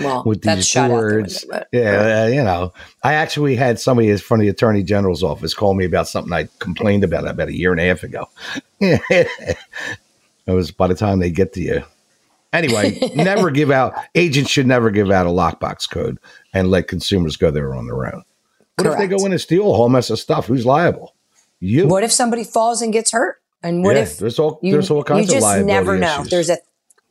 well, 0.00 0.22
with 0.24 0.42
these 0.42 0.74
words. 0.74 1.42
The 1.42 1.66
yeah, 1.72 2.24
uh, 2.24 2.26
you 2.28 2.42
know, 2.42 2.72
I 3.02 3.14
actually 3.14 3.56
had 3.56 3.78
somebody 3.78 4.16
from 4.16 4.40
the 4.40 4.48
attorney 4.48 4.82
general's 4.82 5.22
office 5.22 5.54
call 5.54 5.74
me 5.74 5.84
about 5.84 6.08
something 6.08 6.32
I 6.32 6.48
complained 6.58 7.04
about 7.04 7.26
about 7.26 7.48
a 7.48 7.56
year 7.56 7.72
and 7.72 7.80
a 7.80 7.84
half 7.84 8.02
ago. 8.02 8.28
it 8.80 9.58
was 10.46 10.70
by 10.70 10.86
the 10.86 10.94
time 10.94 11.18
they 11.18 11.30
get 11.30 11.52
to 11.54 11.60
you. 11.60 11.82
Anyway, 12.52 12.98
never 13.14 13.50
give 13.50 13.70
out. 13.70 13.94
Agents 14.14 14.50
should 14.50 14.66
never 14.66 14.90
give 14.90 15.10
out 15.10 15.26
a 15.26 15.30
lockbox 15.30 15.88
code 15.88 16.18
and 16.52 16.70
let 16.70 16.88
consumers 16.88 17.36
go 17.36 17.50
there 17.50 17.74
on 17.74 17.86
their 17.86 18.06
own. 18.06 18.22
What 18.76 18.84
Correct. 18.84 19.02
if 19.02 19.10
they 19.10 19.16
go 19.16 19.24
in 19.26 19.32
and 19.32 19.40
steal 19.40 19.70
a 19.70 19.74
whole 19.74 19.88
mess 19.88 20.10
of 20.10 20.18
stuff? 20.18 20.46
Who's 20.46 20.66
liable? 20.66 21.14
You. 21.60 21.86
What 21.86 22.04
if 22.04 22.12
somebody 22.12 22.44
falls 22.44 22.82
and 22.82 22.92
gets 22.92 23.12
hurt? 23.12 23.40
And 23.62 23.84
what 23.84 23.96
yeah, 23.96 24.02
if 24.02 24.18
there's 24.18 24.38
all 24.38 24.58
you, 24.62 24.72
there's 24.72 24.90
all 24.90 25.04
kinds 25.04 25.28
you 25.28 25.34
just 25.40 25.56
of 25.56 25.64
never 25.64 25.96
know. 25.96 26.20
Issues. 26.20 26.30
There's 26.30 26.50
a 26.50 26.58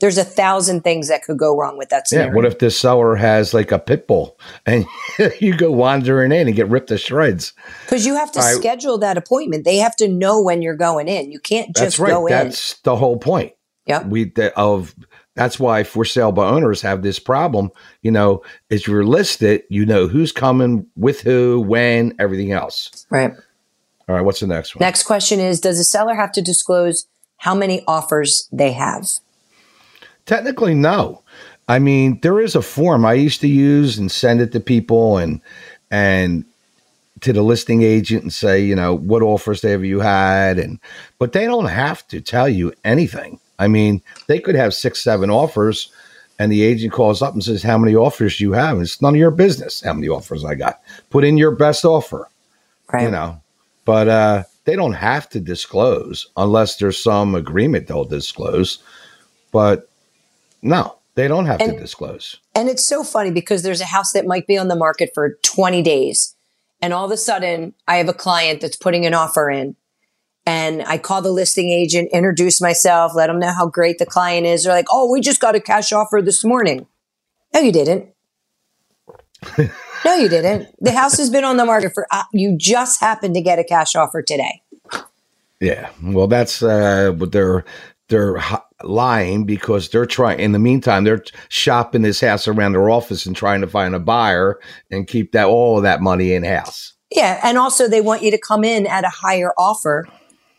there's 0.02 0.18
a 0.18 0.24
thousand 0.26 0.82
things 0.82 1.08
that 1.08 1.24
could 1.24 1.38
go 1.38 1.56
wrong 1.56 1.78
with 1.78 1.90
that 1.90 2.08
scenario. 2.08 2.32
Yeah. 2.32 2.36
What 2.36 2.46
if 2.46 2.60
this 2.60 2.78
seller 2.78 3.16
has 3.16 3.54
like 3.54 3.72
a 3.72 3.80
pit 3.80 4.08
bull 4.08 4.38
and 4.66 4.86
you 5.40 5.56
go 5.56 5.72
wandering 5.72 6.32
in 6.32 6.48
and 6.48 6.56
get 6.56 6.68
ripped 6.68 6.90
to 6.90 6.98
shreds? 6.98 7.54
Because 7.86 8.06
you 8.06 8.16
have 8.16 8.32
to 8.34 8.40
right. 8.40 8.56
schedule 8.56 8.98
that 8.98 9.16
appointment. 9.18 9.64
They 9.64 9.78
have 9.78 9.96
to 9.98 10.08
know 10.08 10.42
when 10.42 10.62
you're 10.62 10.76
going 10.76 11.08
in. 11.08 11.32
You 11.32 11.40
can't 11.40 11.74
just 11.76 12.00
right. 12.00 12.10
go 12.10 12.26
in. 12.26 12.32
That's 12.32 12.80
the 12.80 12.96
whole 12.96 13.18
point. 13.18 13.54
Yeah. 13.86 14.06
We 14.06 14.26
the, 14.26 14.58
of 14.58 14.96
that's 15.36 15.60
why 15.60 15.84
for 15.84 16.04
sale 16.04 16.32
by 16.32 16.48
owners 16.48 16.82
have 16.82 17.04
this 17.04 17.20
problem. 17.20 17.70
You 18.02 18.12
know, 18.12 18.42
as 18.72 18.88
you're 18.88 19.06
listed, 19.06 19.64
you 19.70 19.86
know 19.86 20.08
who's 20.08 20.32
coming 20.32 20.88
with 20.96 21.22
who, 21.22 21.62
when, 21.62 22.16
everything 22.20 22.52
else. 22.52 23.06
Right. 23.10 23.32
All 24.10 24.16
right. 24.16 24.22
What's 24.22 24.40
the 24.40 24.48
next 24.48 24.76
one? 24.76 24.82
Next 24.82 25.04
question 25.04 25.40
is: 25.40 25.60
Does 25.62 25.80
a 25.80 25.84
seller 25.84 26.16
have 26.16 26.32
to 26.34 26.42
disclose 26.42 27.06
how 27.38 27.54
many 27.54 27.84
offers 27.88 28.50
they 28.52 28.72
have? 28.72 29.20
Technically, 30.32 30.74
no. 30.74 31.22
I 31.68 31.80
mean, 31.80 32.18
there 32.22 32.40
is 32.40 32.56
a 32.56 32.62
form 32.62 33.06
I 33.06 33.16
used 33.16 33.42
to 33.42 33.50
use 33.50 33.98
and 33.98 34.10
send 34.10 34.40
it 34.40 34.54
to 34.54 34.62
people 34.62 35.18
and 35.18 35.42
and 35.92 36.46
to 37.20 37.34
the 37.34 37.42
listing 37.42 37.82
agent 37.82 38.22
and 38.24 38.32
say, 38.32 38.64
you 38.64 38.74
know, 38.74 38.96
what 38.96 39.24
offers 39.24 39.62
have 39.64 39.84
you 39.84 40.00
had 40.00 40.58
and 40.58 40.80
but 41.20 41.34
they 41.34 41.44
don't 41.44 41.66
have 41.66 42.08
to 42.08 42.22
tell 42.22 42.48
you 42.48 42.72
anything. 42.86 43.42
I 43.60 43.68
mean, 43.68 44.02
they 44.28 44.40
could 44.40 44.56
have 44.56 44.74
six, 44.74 45.04
seven 45.04 45.30
offers 45.30 45.92
and 46.40 46.50
the 46.50 46.64
agent 46.64 46.94
calls 46.94 47.22
up 47.22 47.34
and 47.34 47.44
says, 47.44 47.62
How 47.62 47.78
many 47.78 47.94
offers 47.94 48.40
you 48.40 48.54
have? 48.54 48.78
And 48.78 48.84
it's 48.84 49.02
none 49.02 49.16
of 49.16 49.20
your 49.20 49.32
business 49.32 49.82
how 49.82 49.92
many 49.92 50.08
offers 50.08 50.46
I 50.46 50.56
got. 50.56 50.80
Put 51.10 51.26
in 51.26 51.38
your 51.38 51.52
best 51.52 51.84
offer. 51.84 52.30
Right. 52.94 53.04
You 53.04 53.12
know. 53.12 53.42
But 53.84 54.08
uh 54.08 54.44
they 54.64 54.78
don't 54.78 54.94
have 54.94 55.28
to 55.32 55.42
disclose 55.42 56.28
unless 56.38 56.78
there's 56.78 57.04
some 57.04 57.36
agreement 57.36 57.88
they'll 57.88 58.06
disclose. 58.06 58.82
But 59.52 59.90
No, 60.62 60.98
they 61.16 61.28
don't 61.28 61.46
have 61.46 61.62
and, 61.62 61.74
to 61.74 61.80
disclose. 61.80 62.38
And 62.56 62.70
it's 62.70 62.84
so 62.84 63.04
funny 63.04 63.32
because 63.32 63.64
there's 63.64 63.82
a 63.82 63.86
house 63.86 64.12
that 64.14 64.26
might 64.26 64.48
be 64.48 64.58
on 64.58 64.68
the 64.68 64.76
market 64.76 65.12
for 65.14 65.38
20 65.44 65.82
days. 65.82 66.36
And 66.82 66.94
all 66.94 67.06
of 67.06 67.12
a 67.12 67.18
sudden, 67.18 67.74
I 67.88 67.98
have 67.98 68.10
a 68.10 68.14
client 68.14 68.62
that's 68.62 68.76
putting 68.76 69.06
an 69.06 69.14
offer 69.14 69.50
in. 69.50 69.76
And 70.46 70.82
I 70.84 70.98
call 70.98 71.22
the 71.22 71.32
listing 71.32 71.70
agent, 71.70 72.10
introduce 72.12 72.60
myself, 72.60 73.14
let 73.14 73.28
them 73.28 73.40
know 73.40 73.54
how 73.54 73.68
great 73.68 74.00
the 74.00 74.08
client 74.08 74.48
is. 74.48 74.64
They're 74.64 74.74
like, 74.74 74.88
oh, 74.90 75.12
we 75.12 75.22
just 75.22 75.40
got 75.40 75.54
a 75.54 75.60
cash 75.60 75.92
offer 75.92 76.22
this 76.22 76.44
morning. 76.44 76.88
No, 77.54 77.60
you 77.60 77.72
didn't. 77.72 78.08
no, 79.58 80.16
you 80.16 80.30
didn't. 80.30 80.74
The 80.80 80.94
house 80.94 81.18
has 81.18 81.30
been 81.30 81.44
on 81.44 81.58
the 81.58 81.66
market 81.66 81.94
for, 81.94 82.08
uh, 82.10 82.24
you 82.34 82.56
just 82.58 83.00
happened 83.00 83.36
to 83.36 83.42
get 83.42 83.60
a 83.60 83.64
cash 83.64 83.96
offer 83.96 84.24
today. 84.24 84.64
Yeah. 85.60 85.92
Well, 86.02 86.28
that's 86.28 86.64
uh, 86.64 87.14
what 87.16 87.32
they're, 87.32 87.64
they're 88.08 88.42
lying 88.86 89.46
because 89.46 89.90
they're 89.90 90.06
trying 90.06 90.40
in 90.40 90.52
the 90.52 90.60
meantime 90.60 91.04
they're 91.04 91.24
shopping 91.50 92.02
this 92.02 92.22
house 92.22 92.48
around 92.48 92.74
their 92.74 92.90
office 92.90 93.26
and 93.26 93.36
trying 93.36 93.62
to 93.62 93.68
find 93.68 93.96
a 93.96 94.00
buyer 94.00 94.60
and 94.90 95.08
keep 95.08 95.32
that 95.32 95.48
all 95.48 95.78
of 95.78 95.84
that 95.84 96.02
money 96.02 96.34
in 96.34 96.44
house 96.44 96.94
yeah 97.12 97.40
and 97.44 97.58
also 97.58 97.88
they 97.88 98.02
want 98.02 98.22
you 98.22 98.32
to 98.32 98.38
come 98.38 98.64
in 98.64 98.88
at 98.88 99.04
a 99.04 99.10
higher 99.10 99.54
offer 99.58 100.08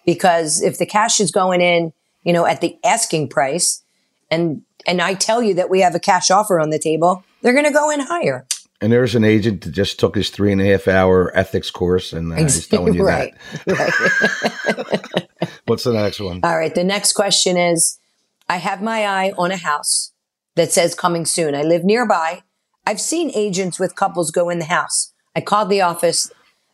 because 0.04 0.62
if 0.62 0.78
the 0.78 0.86
cash 0.86 1.20
is 1.20 1.30
going 1.30 1.60
in 1.60 1.92
you 2.24 2.32
know 2.32 2.46
at 2.46 2.60
the 2.60 2.76
asking 2.84 3.28
price 3.28 3.82
and 4.30 4.62
and 4.86 5.00
i 5.00 5.14
tell 5.14 5.42
you 5.42 5.54
that 5.54 5.70
we 5.70 5.80
have 5.80 5.94
a 5.94 6.00
cash 6.00 6.30
offer 6.30 6.60
on 6.60 6.70
the 6.70 6.78
table 6.78 7.24
they're 7.42 7.52
going 7.52 7.64
to 7.64 7.72
go 7.72 7.90
in 7.90 8.00
higher 8.00 8.46
and 8.82 8.92
there's 8.92 9.14
an 9.14 9.22
agent 9.22 9.62
that 9.62 9.70
just 9.70 10.00
took 10.00 10.16
his 10.16 10.28
three 10.28 10.50
and 10.50 10.60
a 10.60 10.64
half 10.64 10.88
hour 10.88 11.30
ethics 11.36 11.70
course, 11.70 12.12
and 12.12 12.32
uh, 12.32 12.36
he's 12.36 12.66
telling 12.68 12.94
you 12.94 13.04
right, 13.04 13.32
that. 13.64 15.06
Right. 15.06 15.48
What's 15.66 15.84
the 15.84 15.92
next 15.92 16.18
one? 16.18 16.40
All 16.42 16.58
right. 16.58 16.74
The 16.74 16.82
next 16.82 17.12
question 17.12 17.56
is 17.56 18.00
I 18.52 18.56
have 18.56 18.82
my 18.82 19.06
eye 19.06 19.32
on 19.38 19.50
a 19.50 19.56
house 19.56 20.12
that 20.56 20.70
says 20.72 20.94
coming 20.94 21.24
soon. 21.24 21.54
I 21.54 21.62
live 21.62 21.84
nearby. 21.84 22.42
I've 22.86 23.00
seen 23.00 23.30
agents 23.34 23.80
with 23.80 23.96
couples 23.96 24.30
go 24.30 24.50
in 24.50 24.58
the 24.58 24.66
house. 24.66 25.14
I 25.34 25.40
called 25.40 25.70
the 25.70 25.80
office. 25.80 26.30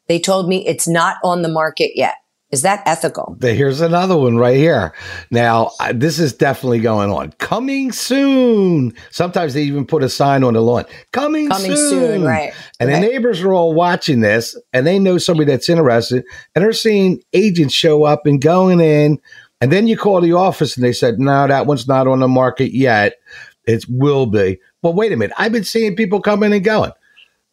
They 0.09 0.19
told 0.19 0.49
me 0.49 0.67
it's 0.67 0.88
not 0.88 1.19
on 1.23 1.43
the 1.43 1.49
market 1.49 1.93
yet. 1.95 2.17
Is 2.51 2.62
that 2.62 2.83
ethical? 2.85 3.37
Here's 3.41 3.81
another 3.81 4.17
one 4.17 4.38
right 4.38 4.57
here. 4.57 4.93
Now, 5.31 5.71
this 5.95 6.19
is 6.19 6.33
definitely 6.33 6.81
going 6.81 7.12
on. 7.12 7.31
Coming 7.38 7.93
soon. 7.93 8.93
Sometimes 9.11 9.55
they 9.55 9.62
even 9.62 9.87
put 9.87 10.03
a 10.03 10.09
sign 10.09 10.43
on 10.43 10.55
the 10.55 10.62
lawn. 10.62 10.85
Coming, 11.12 11.49
Coming 11.49 11.77
soon. 11.77 11.91
soon. 11.91 12.25
Right. 12.25 12.53
And 12.81 12.91
okay. 12.91 13.01
the 13.01 13.07
neighbors 13.07 13.41
are 13.43 13.53
all 13.53 13.73
watching 13.73 14.19
this 14.19 14.61
and 14.73 14.85
they 14.85 14.99
know 14.99 15.19
somebody 15.19 15.49
that's 15.53 15.69
interested 15.69 16.25
and 16.57 16.64
they're 16.64 16.73
seeing 16.73 17.23
agents 17.35 17.75
show 17.75 18.03
up 18.03 18.27
and 18.27 18.41
going 18.41 18.81
in 18.81 19.21
and 19.61 19.73
then 19.73 19.87
you 19.88 19.97
call 19.97 20.21
the 20.21 20.33
office 20.33 20.77
and 20.77 20.85
they 20.85 20.92
said, 20.92 21.18
no, 21.18 21.49
that 21.49 21.66
one's 21.66 21.88
not 21.88 22.07
on 22.07 22.21
the 22.21 22.29
market 22.29 22.73
yet. 22.73 23.14
It 23.66 23.85
will 23.88 24.27
be. 24.27 24.61
But 24.83 24.94
wait 24.94 25.12
a 25.12 25.16
minute. 25.16 25.35
I've 25.38 25.53
been 25.53 25.64
seeing 25.64 25.97
people 25.97 26.21
coming 26.21 26.53
and 26.53 26.64
going. 26.64 26.92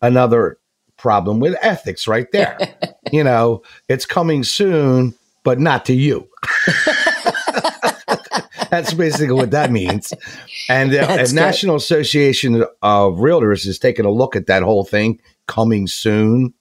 Another 0.01 0.59
problem 0.97 1.39
with 1.39 1.55
ethics 1.61 2.07
right 2.07 2.31
there. 2.31 2.57
you 3.11 3.23
know, 3.23 3.63
it's 3.89 4.05
coming 4.05 4.43
soon, 4.43 5.15
but 5.43 5.59
not 5.59 5.85
to 5.85 5.93
you. 5.93 6.27
That's 8.69 8.93
basically 8.93 9.33
what 9.35 9.51
that 9.51 9.71
means. 9.71 10.13
And 10.69 10.91
the 10.91 11.31
National 11.33 11.75
Association 11.75 12.63
of 12.81 13.15
Realtors 13.15 13.65
is 13.65 13.79
taking 13.79 14.05
a 14.05 14.11
look 14.11 14.35
at 14.35 14.47
that 14.47 14.63
whole 14.63 14.83
thing 14.83 15.21
coming 15.47 15.87
soon, 15.87 16.53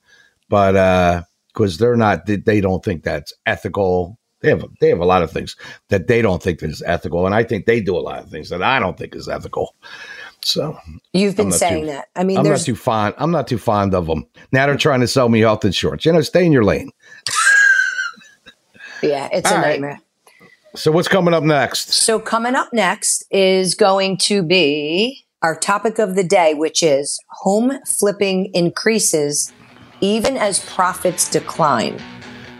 but 0.48 1.24
because 1.52 1.80
uh, 1.80 1.84
they're 1.84 1.96
not, 1.96 2.26
they 2.26 2.60
don't 2.60 2.84
think 2.84 3.02
that's 3.02 3.32
ethical 3.46 4.18
they 4.44 4.50
have 4.50 4.64
they 4.80 4.90
have 4.90 5.00
a 5.00 5.06
lot 5.06 5.22
of 5.22 5.30
things 5.30 5.56
that 5.88 6.06
they 6.06 6.20
don't 6.20 6.42
think 6.42 6.62
is 6.62 6.82
ethical, 6.86 7.24
and 7.24 7.34
I 7.34 7.42
think 7.42 7.64
they 7.64 7.80
do 7.80 7.96
a 7.96 7.98
lot 7.98 8.18
of 8.18 8.28
things 8.28 8.50
that 8.50 8.62
I 8.62 8.78
don't 8.78 8.98
think 8.98 9.14
is 9.14 9.28
ethical. 9.28 9.74
So 10.42 10.76
you've 11.14 11.36
been 11.36 11.50
saying 11.50 11.84
too, 11.84 11.92
that. 11.92 12.08
I 12.14 12.24
mean, 12.24 12.36
I'm 12.36 12.44
not 12.44 12.60
too 12.60 12.76
fond. 12.76 13.14
I'm 13.16 13.30
not 13.30 13.48
too 13.48 13.56
fond 13.56 13.94
of 13.94 14.06
them. 14.06 14.26
Now 14.52 14.66
they're 14.66 14.76
trying 14.76 15.00
to 15.00 15.08
sell 15.08 15.30
me 15.30 15.40
health 15.40 15.64
insurance. 15.64 16.04
You 16.04 16.12
know, 16.12 16.20
stay 16.20 16.44
in 16.44 16.52
your 16.52 16.64
lane. 16.64 16.90
yeah, 19.02 19.30
it's 19.32 19.50
All 19.50 19.56
a 19.56 19.60
right. 19.60 19.80
nightmare. 19.80 20.00
So 20.76 20.92
what's 20.92 21.08
coming 21.08 21.32
up 21.32 21.44
next? 21.44 21.92
So 21.92 22.18
coming 22.18 22.54
up 22.54 22.72
next 22.72 23.24
is 23.30 23.74
going 23.74 24.18
to 24.18 24.42
be 24.42 25.24
our 25.40 25.56
topic 25.56 25.98
of 25.98 26.16
the 26.16 26.24
day, 26.24 26.52
which 26.52 26.82
is 26.82 27.18
home 27.30 27.72
flipping 27.86 28.50
increases 28.54 29.52
even 30.00 30.36
as 30.36 30.60
profits 30.66 31.30
decline. 31.30 31.98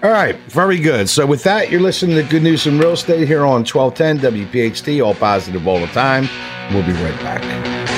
All 0.04 0.10
right, 0.10 0.36
very 0.50 0.78
good. 0.78 1.08
So 1.08 1.24
with 1.24 1.44
that, 1.44 1.70
you're 1.70 1.80
listening 1.80 2.16
to 2.16 2.22
Good 2.24 2.42
News 2.42 2.66
in 2.66 2.78
Real 2.78 2.90
Estate 2.90 3.26
here 3.26 3.46
on 3.46 3.64
1210 3.64 4.18
WPHT, 4.18 5.02
all 5.02 5.14
positive 5.14 5.66
all 5.66 5.80
the 5.80 5.86
time. 5.86 6.28
We'll 6.74 6.86
be 6.86 6.92
right 6.92 7.18
back. 7.20 7.93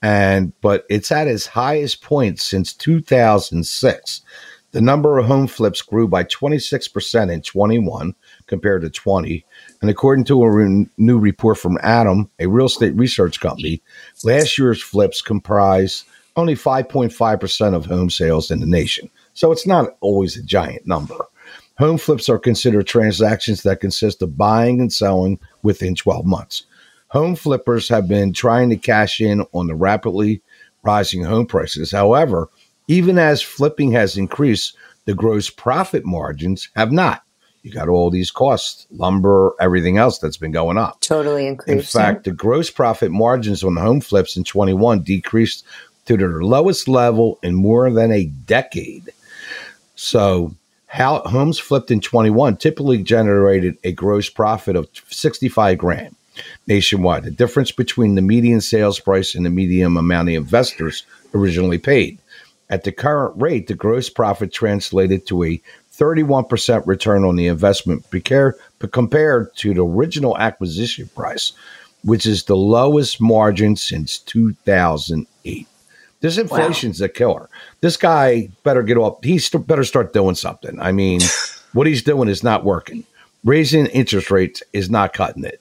and 0.01 0.51
but 0.61 0.85
it's 0.89 1.11
at 1.11 1.27
its 1.27 1.45
highest 1.45 2.01
point 2.01 2.39
since 2.39 2.73
2006. 2.73 4.21
The 4.71 4.81
number 4.81 5.17
of 5.17 5.25
home 5.25 5.47
flips 5.47 5.81
grew 5.81 6.07
by 6.07 6.23
26% 6.23 7.31
in 7.31 7.41
21 7.41 8.15
compared 8.47 8.83
to 8.83 8.89
20. 8.89 9.45
And 9.81 9.89
according 9.89 10.25
to 10.25 10.43
a 10.43 10.49
re- 10.49 10.87
new 10.97 11.19
report 11.19 11.57
from 11.57 11.77
ATTOM, 11.79 12.29
a 12.39 12.47
real 12.47 12.67
estate 12.67 12.95
research 12.95 13.41
company, 13.41 13.81
last 14.23 14.57
year's 14.57 14.81
flips 14.81 15.21
comprised 15.21 16.05
only 16.37 16.55
5.5% 16.55 17.75
of 17.75 17.85
home 17.85 18.09
sales 18.09 18.49
in 18.49 18.61
the 18.61 18.65
nation. 18.65 19.09
So 19.33 19.51
it's 19.51 19.67
not 19.67 19.97
always 19.99 20.37
a 20.37 20.43
giant 20.43 20.87
number. 20.87 21.15
Home 21.77 21.97
flips 21.97 22.29
are 22.29 22.39
considered 22.39 22.87
transactions 22.87 23.63
that 23.63 23.81
consist 23.81 24.21
of 24.21 24.37
buying 24.37 24.79
and 24.79 24.93
selling 24.93 25.39
within 25.63 25.95
12 25.95 26.25
months. 26.25 26.63
Home 27.07 27.35
flippers 27.35 27.89
have 27.89 28.07
been 28.07 28.31
trying 28.31 28.69
to 28.69 28.77
cash 28.77 29.19
in 29.19 29.45
on 29.51 29.67
the 29.67 29.75
rapidly 29.75 30.41
rising 30.83 31.23
home 31.23 31.45
prices. 31.45 31.91
However, 31.91 32.49
even 32.87 33.17
as 33.17 33.41
flipping 33.41 33.91
has 33.91 34.17
increased, 34.17 34.75
the 35.05 35.13
gross 35.13 35.49
profit 35.49 36.05
margins 36.05 36.69
have 36.75 36.91
not. 36.91 37.23
You 37.63 37.71
got 37.71 37.89
all 37.89 38.09
these 38.09 38.31
costs, 38.31 38.87
lumber, 38.89 39.53
everything 39.59 39.97
else 39.97 40.17
that's 40.17 40.37
been 40.37 40.51
going 40.51 40.77
up. 40.77 40.99
Totally 41.01 41.45
increased. 41.45 41.95
In 41.95 42.01
fact, 42.01 42.23
the 42.23 42.31
gross 42.31 42.71
profit 42.71 43.11
margins 43.11 43.63
on 43.63 43.75
the 43.75 43.81
home 43.81 44.01
flips 44.01 44.35
in 44.35 44.43
21 44.43 45.03
decreased 45.03 45.63
to 46.05 46.17
their 46.17 46.41
lowest 46.41 46.87
level 46.87 47.39
in 47.43 47.53
more 47.53 47.91
than 47.91 48.11
a 48.11 48.25
decade. 48.25 49.11
So, 49.95 50.55
how 50.87 51.19
homes 51.19 51.59
flipped 51.59 51.91
in 51.91 52.01
21 52.01 52.57
typically 52.57 53.01
generated 53.03 53.77
a 53.83 53.91
gross 53.91 54.27
profit 54.29 54.75
of 54.75 54.89
65 55.09 55.77
grand 55.77 56.15
nationwide. 56.67 57.23
The 57.23 57.31
difference 57.31 57.71
between 57.71 58.15
the 58.15 58.21
median 58.21 58.61
sales 58.61 58.99
price 58.99 59.35
and 59.35 59.45
the 59.45 59.49
median 59.49 59.95
amount 59.95 60.27
the 60.27 60.35
investors 60.35 61.03
originally 61.33 61.77
paid. 61.77 62.17
At 62.71 62.85
the 62.85 62.93
current 62.93 63.39
rate, 63.39 63.67
the 63.67 63.75
gross 63.75 64.09
profit 64.09 64.53
translated 64.53 65.27
to 65.27 65.43
a 65.43 65.61
31% 65.93 66.87
return 66.87 67.25
on 67.25 67.35
the 67.35 67.47
investment 67.47 68.05
compared 68.91 69.55
to 69.57 69.73
the 69.73 69.83
original 69.83 70.37
acquisition 70.37 71.09
price, 71.13 71.51
which 72.03 72.25
is 72.25 72.45
the 72.45 72.55
lowest 72.55 73.19
margin 73.19 73.75
since 73.75 74.17
2008. 74.19 75.67
This 76.21 76.37
inflation's 76.37 77.01
wow. 77.01 77.05
a 77.05 77.09
killer. 77.09 77.49
This 77.81 77.97
guy 77.97 78.49
better 78.63 78.83
get 78.83 78.97
off. 78.97 79.21
He 79.23 79.37
st- 79.37 79.67
better 79.67 79.83
start 79.83 80.13
doing 80.13 80.35
something. 80.35 80.79
I 80.79 80.93
mean, 80.93 81.19
what 81.73 81.87
he's 81.87 82.03
doing 82.03 82.29
is 82.29 82.41
not 82.41 82.63
working. 82.63 83.03
Raising 83.43 83.87
interest 83.87 84.31
rates 84.31 84.63
is 84.71 84.89
not 84.89 85.13
cutting 85.13 85.43
it. 85.43 85.59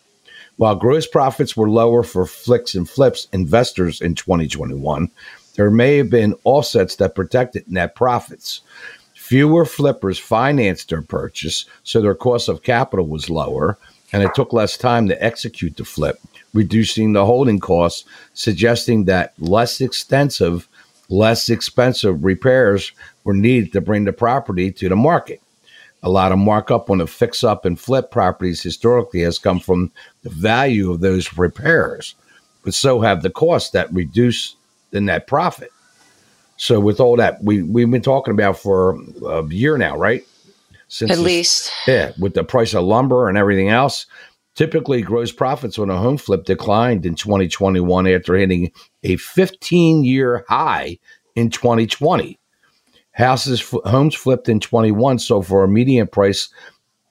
While 0.58 0.74
gross 0.74 1.06
profits 1.06 1.56
were 1.56 1.70
lower 1.70 2.02
for 2.02 2.26
flicks 2.26 2.74
and 2.74 2.88
flips 2.88 3.26
investors 3.32 4.02
in 4.02 4.14
2021, 4.14 5.10
there 5.60 5.70
may 5.70 5.98
have 5.98 6.08
been 6.08 6.34
offsets 6.44 6.96
that 6.96 7.14
protected 7.14 7.70
net 7.70 7.94
profits. 7.94 8.62
Fewer 9.12 9.66
flippers 9.66 10.18
financed 10.18 10.88
their 10.88 11.02
purchase, 11.02 11.66
so 11.82 12.00
their 12.00 12.14
cost 12.14 12.48
of 12.48 12.62
capital 12.62 13.06
was 13.06 13.28
lower, 13.28 13.76
and 14.10 14.22
it 14.22 14.34
took 14.34 14.54
less 14.54 14.78
time 14.78 15.06
to 15.06 15.22
execute 15.22 15.76
the 15.76 15.84
flip, 15.84 16.18
reducing 16.54 17.12
the 17.12 17.26
holding 17.26 17.60
costs, 17.60 18.08
suggesting 18.32 19.04
that 19.04 19.34
less 19.38 19.82
extensive, 19.82 20.66
less 21.10 21.50
expensive 21.50 22.24
repairs 22.24 22.92
were 23.24 23.34
needed 23.34 23.70
to 23.74 23.82
bring 23.82 24.06
the 24.06 24.14
property 24.14 24.72
to 24.72 24.88
the 24.88 24.96
market. 24.96 25.42
A 26.02 26.08
lot 26.08 26.32
of 26.32 26.38
markup 26.38 26.88
on 26.88 26.96
the 26.96 27.06
fix 27.06 27.44
up 27.44 27.66
and 27.66 27.78
flip 27.78 28.10
properties 28.10 28.62
historically 28.62 29.20
has 29.20 29.38
come 29.38 29.60
from 29.60 29.92
the 30.22 30.30
value 30.30 30.90
of 30.90 31.00
those 31.00 31.36
repairs, 31.36 32.14
but 32.64 32.72
so 32.72 33.02
have 33.02 33.22
the 33.22 33.28
costs 33.28 33.68
that 33.72 33.92
reduce 33.92 34.56
the 34.90 35.00
net 35.00 35.26
profit. 35.26 35.70
So 36.56 36.78
with 36.78 37.00
all 37.00 37.16
that, 37.16 37.42
we 37.42 37.62
we've 37.62 37.90
been 37.90 38.02
talking 38.02 38.34
about 38.34 38.58
for 38.58 38.98
a 39.26 39.44
year 39.46 39.78
now, 39.78 39.96
right? 39.96 40.26
Since 40.88 41.12
at 41.12 41.18
least, 41.18 41.72
yeah, 41.86 42.12
with 42.18 42.34
the 42.34 42.44
price 42.44 42.74
of 42.74 42.84
lumber 42.84 43.28
and 43.28 43.38
everything 43.38 43.68
else. 43.68 44.06
Typically, 44.56 45.00
gross 45.00 45.32
profits 45.32 45.78
on 45.78 45.88
a 45.88 45.96
home 45.96 46.18
flip 46.18 46.44
declined 46.44 47.06
in 47.06 47.14
2021 47.14 48.06
after 48.08 48.34
hitting 48.34 48.72
a 49.04 49.16
15 49.16 50.04
year 50.04 50.44
high 50.48 50.98
in 51.34 51.50
2020. 51.50 52.38
Houses, 53.12 53.74
homes 53.84 54.14
flipped 54.14 54.48
in 54.48 54.60
21 54.60 55.18
so 55.18 55.40
for 55.42 55.64
a 55.64 55.68
median 55.68 56.06
price 56.06 56.48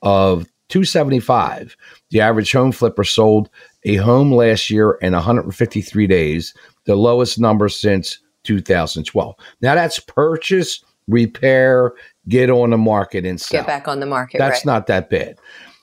of 0.02 0.44
275. 0.70 1.76
The 2.12 2.22
average 2.22 2.52
home 2.52 2.72
flipper 2.72 3.04
sold 3.04 3.50
a 3.84 3.96
home 3.96 4.32
last 4.32 4.70
year 4.70 4.92
in 5.02 5.14
153 5.14 6.08
days, 6.08 6.54
the 6.90 6.96
lowest 6.96 7.40
number 7.40 7.70
since 7.70 8.18
2012. 8.46 9.36
Now 9.62 9.76
that's 9.76 10.00
purchase, 10.00 10.84
repair, 11.08 11.94
get 12.28 12.50
on 12.50 12.72
the 12.72 12.80
market 12.80 13.28
and 13.28 13.40
sell. 13.40 13.62
Get 13.62 13.68
back 13.68 13.88
on 13.88 14.00
the 14.00 14.08
market. 14.08 14.40
That's 14.40 14.66
right. 14.66 14.66
not 14.66 14.88
that 14.88 15.12
bad. 15.12 15.38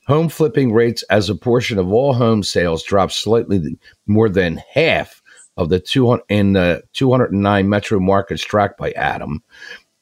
Home 0.08 0.28
flipping 0.28 0.72
rates 0.72 1.04
as 1.04 1.30
a 1.30 1.36
portion 1.36 1.78
of 1.78 1.92
all 1.92 2.12
home 2.12 2.42
sales 2.42 2.82
dropped 2.82 3.12
slightly 3.12 3.78
more 4.08 4.28
than 4.28 4.60
half 4.72 5.22
of 5.56 5.68
the 5.68 5.78
200 5.78 6.24
in 6.28 6.54
the 6.54 6.82
209 6.92 7.68
metro 7.68 8.00
markets 8.00 8.42
tracked 8.42 8.76
by 8.76 8.90
ATTOM. 8.94 9.36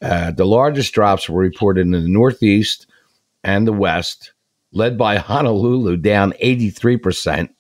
Uh, 0.01 0.31
the 0.31 0.47
largest 0.47 0.95
drops 0.95 1.29
were 1.29 1.41
reported 1.41 1.83
in 1.83 1.91
the 1.91 2.01
Northeast 2.01 2.87
and 3.43 3.67
the 3.67 3.75
West, 3.75 4.33
led 4.73 4.97
by 4.97 5.19
Honolulu, 5.19 5.99
down 5.99 6.33
83%, 6.43 7.51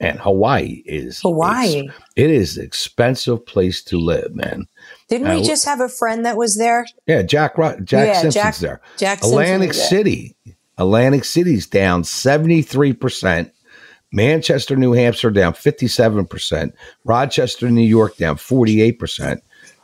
and 0.00 0.20
Hawaii 0.20 0.82
is 0.86 1.20
Hawaii. 1.20 1.88
It 2.16 2.30
is 2.30 2.56
expensive 2.56 3.44
place 3.44 3.82
to 3.84 3.98
live, 3.98 4.34
man. 4.34 4.66
Didn't 5.08 5.28
uh, 5.28 5.36
we 5.36 5.42
just 5.42 5.64
have 5.64 5.80
a 5.80 5.88
friend 5.88 6.24
that 6.24 6.36
was 6.36 6.56
there? 6.56 6.86
Yeah, 7.06 7.22
Jack 7.22 7.56
Jack 7.56 7.80
yeah, 7.90 8.20
Simpson's 8.20 8.34
Jack, 8.34 8.56
there. 8.56 8.80
Jack 8.96 9.24
Atlantic 9.24 9.74
City. 9.74 10.36
Atlantic 10.76 11.24
City's 11.24 11.66
down 11.66 12.02
73%. 12.02 13.50
Manchester, 14.10 14.76
New 14.76 14.92
Hampshire 14.92 15.30
down 15.30 15.52
57%. 15.52 16.72
Rochester, 17.04 17.68
New 17.68 17.82
York 17.82 18.16
down 18.16 18.36
48%. 18.36 19.40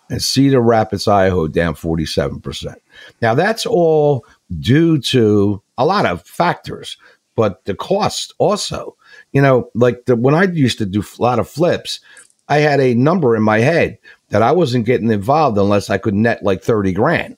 And 0.08 0.22
Cedar 0.22 0.60
Rapids, 0.60 1.08
Idaho 1.08 1.48
down 1.48 1.74
47%. 1.74 2.76
Now 3.20 3.34
that's 3.34 3.66
all 3.66 4.24
due 4.60 5.00
to 5.00 5.62
a 5.76 5.84
lot 5.84 6.06
of 6.06 6.24
factors, 6.24 6.96
but 7.34 7.64
the 7.64 7.74
cost 7.74 8.34
also 8.38 8.96
you 9.34 9.42
know, 9.42 9.68
like 9.74 10.06
the, 10.06 10.16
when 10.16 10.34
I 10.34 10.44
used 10.44 10.78
to 10.78 10.86
do 10.86 11.02
a 11.02 11.22
lot 11.22 11.40
of 11.40 11.48
flips, 11.48 12.00
I 12.48 12.58
had 12.58 12.80
a 12.80 12.94
number 12.94 13.36
in 13.36 13.42
my 13.42 13.58
head 13.58 13.98
that 14.28 14.42
I 14.42 14.52
wasn't 14.52 14.86
getting 14.86 15.10
involved 15.10 15.58
unless 15.58 15.90
I 15.90 15.98
could 15.98 16.14
net 16.14 16.42
like 16.42 16.62
30 16.62 16.92
grand. 16.92 17.36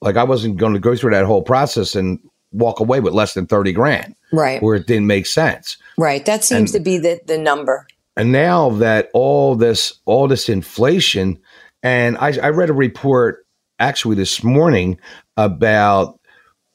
Like 0.00 0.16
I 0.16 0.24
wasn't 0.24 0.56
going 0.56 0.72
to 0.72 0.80
go 0.80 0.96
through 0.96 1.12
that 1.12 1.26
whole 1.26 1.42
process 1.42 1.94
and 1.94 2.18
walk 2.50 2.80
away 2.80 3.00
with 3.00 3.12
less 3.12 3.34
than 3.34 3.46
30 3.46 3.72
grand. 3.72 4.14
Right. 4.32 4.62
Where 4.62 4.76
it 4.76 4.86
didn't 4.86 5.06
make 5.06 5.26
sense. 5.26 5.76
Right. 5.98 6.24
That 6.24 6.44
seems 6.44 6.74
and, 6.74 6.82
to 6.82 6.90
be 6.90 6.98
the, 6.98 7.20
the 7.26 7.38
number. 7.38 7.86
And 8.16 8.32
now 8.32 8.70
that 8.70 9.10
all 9.12 9.54
this, 9.54 10.00
all 10.06 10.28
this 10.28 10.48
inflation, 10.48 11.38
and 11.82 12.16
I, 12.18 12.38
I 12.42 12.48
read 12.50 12.70
a 12.70 12.74
report 12.74 13.46
actually 13.78 14.16
this 14.16 14.42
morning 14.42 14.98
about, 15.36 16.18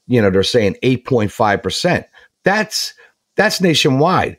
you 0.05 0.21
know, 0.21 0.29
they're 0.29 0.43
saying 0.43 0.75
8.5%. 0.83 2.05
That's, 2.43 2.93
that's 3.35 3.61
nationwide. 3.61 4.37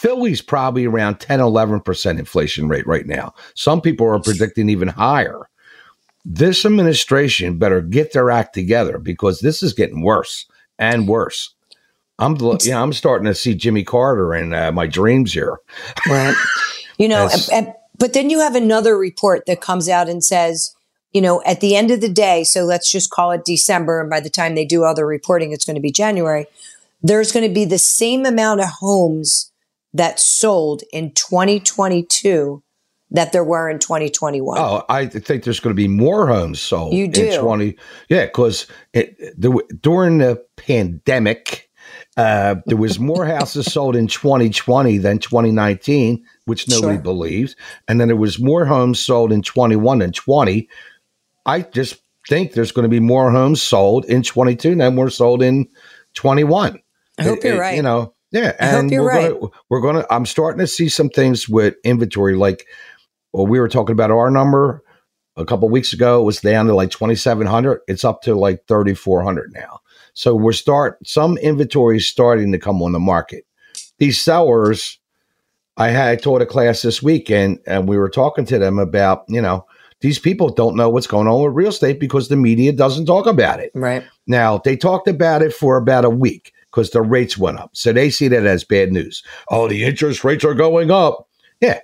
Philly's 0.00 0.40
probably 0.40 0.86
around 0.86 1.20
10, 1.20 1.40
11% 1.40 2.18
inflation 2.18 2.68
rate 2.68 2.86
right 2.86 3.06
now. 3.06 3.34
Some 3.54 3.82
people 3.82 4.06
are 4.06 4.18
predicting 4.18 4.70
even 4.70 4.88
higher. 4.88 5.50
This 6.24 6.64
administration 6.64 7.58
better 7.58 7.82
get 7.82 8.14
their 8.14 8.30
act 8.30 8.54
together 8.54 8.96
because 8.96 9.40
this 9.40 9.62
is 9.62 9.74
getting 9.74 10.00
worse 10.00 10.46
and 10.78 11.06
worse. 11.06 11.54
I'm 12.18 12.38
yeah, 12.62 12.82
I'm 12.82 12.94
starting 12.94 13.26
to 13.26 13.34
see 13.34 13.54
Jimmy 13.54 13.84
Carter 13.84 14.34
in 14.34 14.54
uh, 14.54 14.72
my 14.72 14.86
dreams 14.86 15.34
here. 15.34 15.58
Right. 16.08 16.34
You 16.96 17.08
know, 17.08 17.28
and, 17.52 17.74
but 17.98 18.14
then 18.14 18.30
you 18.30 18.40
have 18.40 18.54
another 18.54 18.96
report 18.96 19.44
that 19.46 19.60
comes 19.60 19.86
out 19.86 20.08
and 20.08 20.24
says, 20.24 20.74
you 21.12 21.20
know, 21.20 21.42
at 21.44 21.60
the 21.60 21.76
end 21.76 21.90
of 21.90 22.00
the 22.00 22.08
day, 22.08 22.44
so 22.44 22.64
let's 22.64 22.90
just 22.90 23.10
call 23.10 23.32
it 23.32 23.44
December, 23.44 24.00
and 24.00 24.08
by 24.08 24.20
the 24.20 24.30
time 24.30 24.54
they 24.54 24.64
do 24.64 24.84
other 24.84 25.06
reporting, 25.06 25.52
it's 25.52 25.66
going 25.66 25.76
to 25.76 25.82
be 25.82 25.92
January. 25.92 26.46
There's 27.02 27.32
going 27.32 27.46
to 27.46 27.54
be 27.54 27.66
the 27.66 27.78
same 27.78 28.24
amount 28.24 28.60
of 28.60 28.68
homes 28.80 29.49
that 29.94 30.20
sold 30.20 30.82
in 30.92 31.12
2022 31.14 32.62
that 33.12 33.32
there 33.32 33.44
were 33.44 33.68
in 33.68 33.78
2021. 33.78 34.58
Oh, 34.58 34.84
I 34.88 35.06
think 35.06 35.44
there's 35.44 35.60
going 35.60 35.74
to 35.74 35.82
be 35.82 35.88
more 35.88 36.28
homes 36.28 36.60
sold. 36.60 36.94
You 36.94 37.08
do. 37.08 37.26
In 37.26 37.40
20, 37.40 37.76
yeah, 38.08 38.26
because 38.26 38.66
during 38.92 40.18
the 40.18 40.44
pandemic, 40.56 41.68
uh, 42.16 42.56
there 42.66 42.76
was 42.76 43.00
more 43.00 43.26
houses 43.38 43.72
sold 43.72 43.96
in 43.96 44.06
2020 44.06 44.98
than 44.98 45.18
2019, 45.18 46.24
which 46.44 46.68
nobody 46.68 46.96
sure. 46.96 47.02
believed. 47.02 47.56
And 47.88 48.00
then 48.00 48.08
there 48.08 48.16
was 48.16 48.38
more 48.38 48.64
homes 48.64 49.00
sold 49.00 49.32
in 49.32 49.42
21 49.42 50.02
and 50.02 50.14
20. 50.14 50.68
I 51.46 51.62
just 51.62 52.00
think 52.28 52.52
there's 52.52 52.72
going 52.72 52.84
to 52.84 52.88
be 52.88 53.00
more 53.00 53.30
homes 53.32 53.60
sold 53.60 54.04
in 54.04 54.22
22 54.22 54.76
than 54.76 54.96
were 54.96 55.10
sold 55.10 55.42
in 55.42 55.68
21. 56.14 56.80
I 57.18 57.22
hope 57.22 57.38
it, 57.38 57.44
you're 57.44 57.58
right. 57.58 57.76
You 57.76 57.82
know, 57.82 58.14
yeah, 58.30 58.54
I 58.60 58.78
and 58.78 58.90
we're 58.90 59.06
right. 59.06 59.32
gonna 59.32 59.52
we're 59.68 59.80
gonna 59.80 60.06
I'm 60.10 60.26
starting 60.26 60.60
to 60.60 60.66
see 60.66 60.88
some 60.88 61.08
things 61.08 61.48
with 61.48 61.74
inventory 61.84 62.36
like 62.36 62.66
well, 63.32 63.46
we 63.46 63.60
were 63.60 63.68
talking 63.68 63.92
about 63.92 64.10
our 64.10 64.30
number 64.30 64.82
a 65.36 65.44
couple 65.44 65.68
weeks 65.68 65.92
ago, 65.92 66.20
it 66.20 66.24
was 66.24 66.40
down 66.40 66.66
to 66.66 66.74
like 66.74 66.90
2700. 66.90 67.80
It's 67.88 68.04
up 68.04 68.22
to 68.22 68.34
like 68.34 68.66
3400 68.66 69.52
now. 69.52 69.80
So 70.12 70.34
we're 70.34 70.52
start 70.52 70.98
some 71.06 71.38
inventory 71.38 71.96
is 71.96 72.08
starting 72.08 72.52
to 72.52 72.58
come 72.58 72.82
on 72.82 72.92
the 72.92 72.98
market. 72.98 73.46
These 73.98 74.20
sellers 74.20 74.98
I 75.76 75.88
had 75.88 76.08
I 76.08 76.16
taught 76.16 76.42
a 76.42 76.46
class 76.46 76.82
this 76.82 77.02
weekend 77.02 77.60
and 77.66 77.88
we 77.88 77.96
were 77.96 78.10
talking 78.10 78.44
to 78.46 78.58
them 78.58 78.78
about, 78.78 79.24
you 79.28 79.40
know, 79.40 79.66
these 80.00 80.18
people 80.18 80.48
don't 80.50 80.76
know 80.76 80.90
what's 80.90 81.06
going 81.06 81.28
on 81.28 81.42
with 81.44 81.54
real 81.54 81.68
estate 81.68 82.00
because 82.00 82.28
the 82.28 82.36
media 82.36 82.72
doesn't 82.72 83.06
talk 83.06 83.26
about 83.26 83.60
it. 83.60 83.70
Right. 83.74 84.04
Now, 84.26 84.58
they 84.58 84.76
talked 84.76 85.08
about 85.08 85.42
it 85.42 85.54
for 85.54 85.76
about 85.76 86.04
a 86.04 86.10
week 86.10 86.52
because 86.70 86.90
the 86.90 87.02
rates 87.02 87.36
went 87.36 87.58
up. 87.58 87.70
So 87.74 87.92
they 87.92 88.10
see 88.10 88.28
that 88.28 88.46
as 88.46 88.64
bad 88.64 88.92
news. 88.92 89.22
Oh, 89.50 89.68
the 89.68 89.84
interest 89.84 90.24
rates 90.24 90.44
are 90.44 90.54
going 90.54 90.90
up. 90.90 91.28
Yeah, 91.60 91.80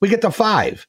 we 0.00 0.08
get 0.08 0.22
to 0.22 0.30
five. 0.30 0.86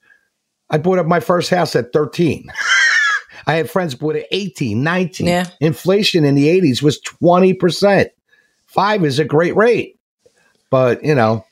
I 0.70 0.78
bought 0.78 1.00
up 1.00 1.06
my 1.06 1.20
first 1.20 1.50
house 1.50 1.76
at 1.76 1.92
13. 1.92 2.52
I 3.48 3.56
had 3.56 3.70
friends 3.70 3.96
bought 3.96 4.16
at 4.16 4.26
18, 4.32 4.82
19. 4.84 5.28
Yeah. 5.28 5.50
Inflation 5.60 6.24
in 6.24 6.36
the 6.36 6.48
80s 6.48 6.82
was 6.82 7.02
20%. 7.02 8.08
Five 8.68 9.04
is 9.04 9.20
a 9.20 9.26
great 9.26 9.56
rate. 9.56 10.00
But, 10.70 11.04
you 11.04 11.16
know, 11.16 11.46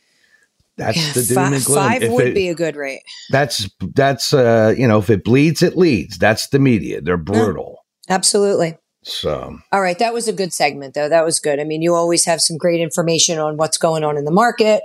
that's 0.78 0.98
yeah, 0.98 1.14
the 1.14 1.24
doom 1.24 1.36
five, 1.36 1.54
and 1.54 1.66
gloom. 1.66 1.78
Five 1.78 2.04
if 2.04 2.12
would 2.12 2.28
it, 2.28 2.36
be 2.36 2.48
a 2.48 2.56
good 2.56 2.78
rate. 2.78 3.02
That's, 3.32 3.70
that's, 3.96 4.34
uh, 4.34 4.74
you 4.78 4.88
know, 4.88 5.00
if 5.00 5.10
it 5.10 5.26
bleeds, 5.26 5.62
it 5.62 5.76
leads. 5.76 6.18
That's 6.18 6.48
the 6.48 6.60
media. 6.60 7.02
They're 7.02 7.18
brutal. 7.18 7.84
Yeah, 8.08 8.16
absolutely. 8.16 8.78
So, 9.10 9.60
all 9.72 9.82
right, 9.82 9.98
that 10.00 10.14
was 10.14 10.28
a 10.28 10.34
good 10.34 10.54
segment, 10.54 10.94
though. 10.94 11.10
That 11.10 11.26
was 11.26 11.40
good. 11.40 11.60
I 11.60 11.64
mean, 11.64 11.82
you 11.82 11.96
always 11.96 12.26
have 12.26 12.42
some 12.42 12.58
great 12.58 12.80
information 12.80 13.40
on 13.40 13.58
what's 13.58 13.78
going 13.78 14.04
on 14.04 14.18
in 14.18 14.26
the 14.26 14.32
market 14.32 14.82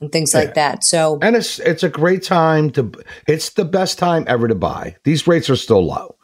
and 0.00 0.10
things 0.10 0.34
yeah. 0.34 0.40
like 0.40 0.54
that. 0.54 0.84
So, 0.84 1.18
and 1.22 1.36
it's 1.36 1.58
it's 1.60 1.82
a 1.82 1.88
great 1.88 2.22
time 2.22 2.70
to. 2.72 2.92
It's 3.26 3.50
the 3.50 3.64
best 3.64 3.98
time 3.98 4.24
ever 4.26 4.48
to 4.48 4.54
buy. 4.54 4.96
These 5.04 5.26
rates 5.26 5.48
are 5.48 5.56
still 5.56 5.84
low, 5.84 6.16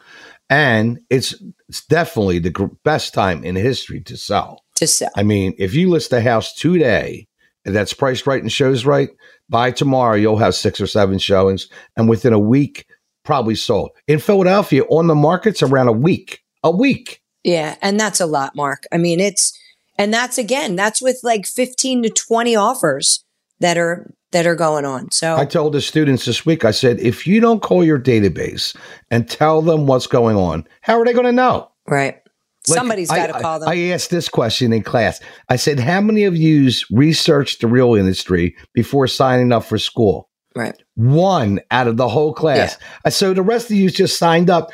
and 0.51 1.01
it's 1.11 1.35
it's 1.69 1.85
definitely 1.87 2.41
the 2.41 2.51
gr- 2.51 2.67
best 2.85 3.15
time 3.15 3.45
in 3.45 3.57
history 3.57 4.01
to 4.03 4.17
sell. 4.17 4.65
To 4.77 4.87
sell. 4.87 5.11
I 5.17 5.23
mean, 5.23 5.55
if 5.59 5.75
you 5.75 5.91
list 5.91 6.13
a 6.13 6.21
house 6.21 6.55
today 6.55 7.27
and 7.65 7.75
that's 7.75 7.93
priced 7.93 8.27
right 8.27 8.41
and 8.41 8.53
shows 8.53 8.87
right, 8.87 9.11
by 9.49 9.71
tomorrow 9.71 10.15
you'll 10.15 10.39
have 10.39 10.55
six 10.55 10.81
or 10.81 10.87
seven 10.87 11.19
showings, 11.19 11.69
and 11.97 12.09
within 12.09 12.33
a 12.33 12.39
week, 12.39 12.87
probably 13.25 13.55
sold. 13.55 13.91
In 14.07 14.19
Philadelphia, 14.19 14.85
on 14.85 15.07
the 15.07 15.15
market's 15.15 15.63
around 15.63 15.89
a 15.89 15.93
week 15.93 16.43
a 16.63 16.71
week. 16.71 17.21
Yeah. 17.45 17.77
And 17.81 17.99
that's 17.99 18.21
a 18.21 18.27
lot, 18.27 18.55
Mark. 18.55 18.85
I 18.93 18.99
mean, 18.99 19.21
it's, 19.21 19.59
and 19.97 20.13
that's 20.13 20.39
again, 20.39 20.77
that's 20.77 21.03
with 21.03 21.21
like 21.23 21.47
15 21.47 22.05
to 22.05 22.11
20 22.11 22.57
offers 22.57 23.25
that 23.61 23.77
are, 23.77 24.13
that 24.33 24.47
are 24.47 24.55
going 24.55 24.85
on. 24.85 25.11
So 25.11 25.37
I 25.37 25.45
told 25.45 25.73
the 25.73 25.81
students 25.81 26.25
this 26.25 26.45
week, 26.45 26.65
I 26.65 26.71
said, 26.71 27.01
if 27.01 27.27
you 27.27 27.41
don't 27.41 27.63
call 27.63 27.83
your 27.83 27.99
database 27.99 28.77
and 29.11 29.29
tell 29.29 29.63
them 29.63 29.87
what's 29.87 30.07
going 30.07 30.37
on, 30.37 30.67
how 30.83 31.01
are 31.01 31.05
they 31.05 31.13
going 31.13 31.27
to 31.27 31.33
know? 31.33 31.71
Right. 31.87 32.21
Like, 32.69 32.77
Somebody's 32.77 33.11
got 33.11 33.29
to 33.29 33.41
call 33.41 33.61
them. 33.61 33.69
I, 33.69 33.73
I 33.73 33.77
asked 33.93 34.11
this 34.11 34.29
question 34.29 34.73
in 34.73 34.83
class. 34.83 35.21
I 35.49 35.57
said, 35.57 35.81
How 35.81 36.01
many 36.01 36.25
of 36.25 36.37
you 36.37 36.71
researched 36.91 37.61
the 37.61 37.67
real 37.67 37.95
industry 37.95 38.57
before 38.75 39.07
signing 39.07 39.53
up 39.53 39.65
for 39.65 39.79
school? 39.79 40.29
Right. 40.55 40.75
One 40.95 41.61
out 41.71 41.87
of 41.87 41.97
the 41.97 42.09
whole 42.09 42.35
class. 42.35 42.77
Yeah. 42.79 42.87
Uh, 43.07 43.11
so 43.11 43.33
the 43.33 43.43
rest 43.43 43.71
of 43.71 43.77
you 43.77 43.89
just 43.91 44.19
signed 44.19 44.51
up. 44.51 44.71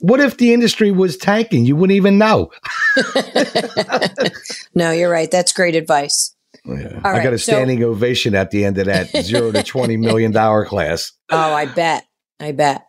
What 0.00 0.20
if 0.20 0.36
the 0.38 0.52
industry 0.52 0.90
was 0.90 1.16
tanking? 1.16 1.64
You 1.64 1.76
wouldn't 1.76 1.96
even 1.96 2.18
know. 2.18 2.50
no, 4.74 4.90
you're 4.90 5.10
right. 5.10 5.30
That's 5.30 5.52
great 5.52 5.74
advice. 5.74 6.34
Yeah. 6.64 7.00
I 7.04 7.22
got 7.22 7.32
a 7.32 7.38
standing 7.38 7.80
so, 7.80 7.90
ovation 7.90 8.34
at 8.34 8.50
the 8.50 8.64
end 8.64 8.78
of 8.78 8.86
that 8.86 9.08
zero 9.24 9.52
to 9.52 9.62
twenty 9.62 9.96
million 9.96 10.32
dollar 10.32 10.64
class. 10.64 11.12
Oh, 11.30 11.54
I 11.54 11.66
bet. 11.66 12.06
I 12.38 12.52
bet. 12.52 12.86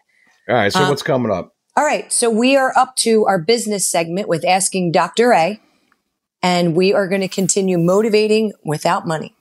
All 0.50 0.56
right. 0.56 0.72
So 0.72 0.84
um, 0.84 0.90
what's 0.90 1.04
coming 1.04 1.32
up? 1.32 1.54
All 1.78 1.86
right. 1.86 2.12
So 2.12 2.30
we 2.30 2.58
are 2.58 2.74
up 2.78 2.96
to 2.98 3.26
our 3.26 3.40
business 3.40 3.88
segment 3.88 4.28
with 4.28 4.46
asking 4.46 4.92
Dr. 4.92 5.32
A, 5.34 5.60
and 6.42 6.76
we 6.76 6.94
are 6.94 7.08
going 7.08 7.22
to 7.22 7.28
continue 7.28 7.78
motivating 7.78 8.54
without 8.64 9.08
money. 9.08 9.36